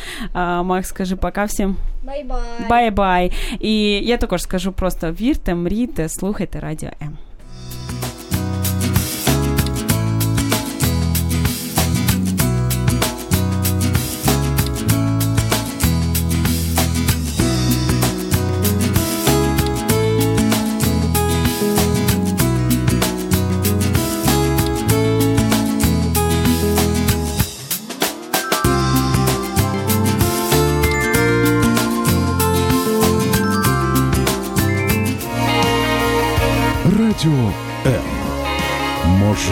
Макс, 0.63 0.89
скажи 0.89 1.17
пока 1.17 1.45
всім. 1.45 1.77
Bye-bye. 2.07 2.39
Bye-bye. 2.71 3.33
І 3.61 3.83
я 3.93 4.17
також 4.17 4.43
скажу 4.43 4.73
просто 4.73 5.13
вірте, 5.13 5.55
мрійте, 5.55 6.09
слухайте 6.09 6.61
радіо 6.61 6.91
М. 7.03 7.19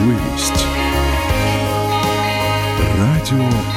Можливість. 0.05 0.67
Радіо. 2.99 3.74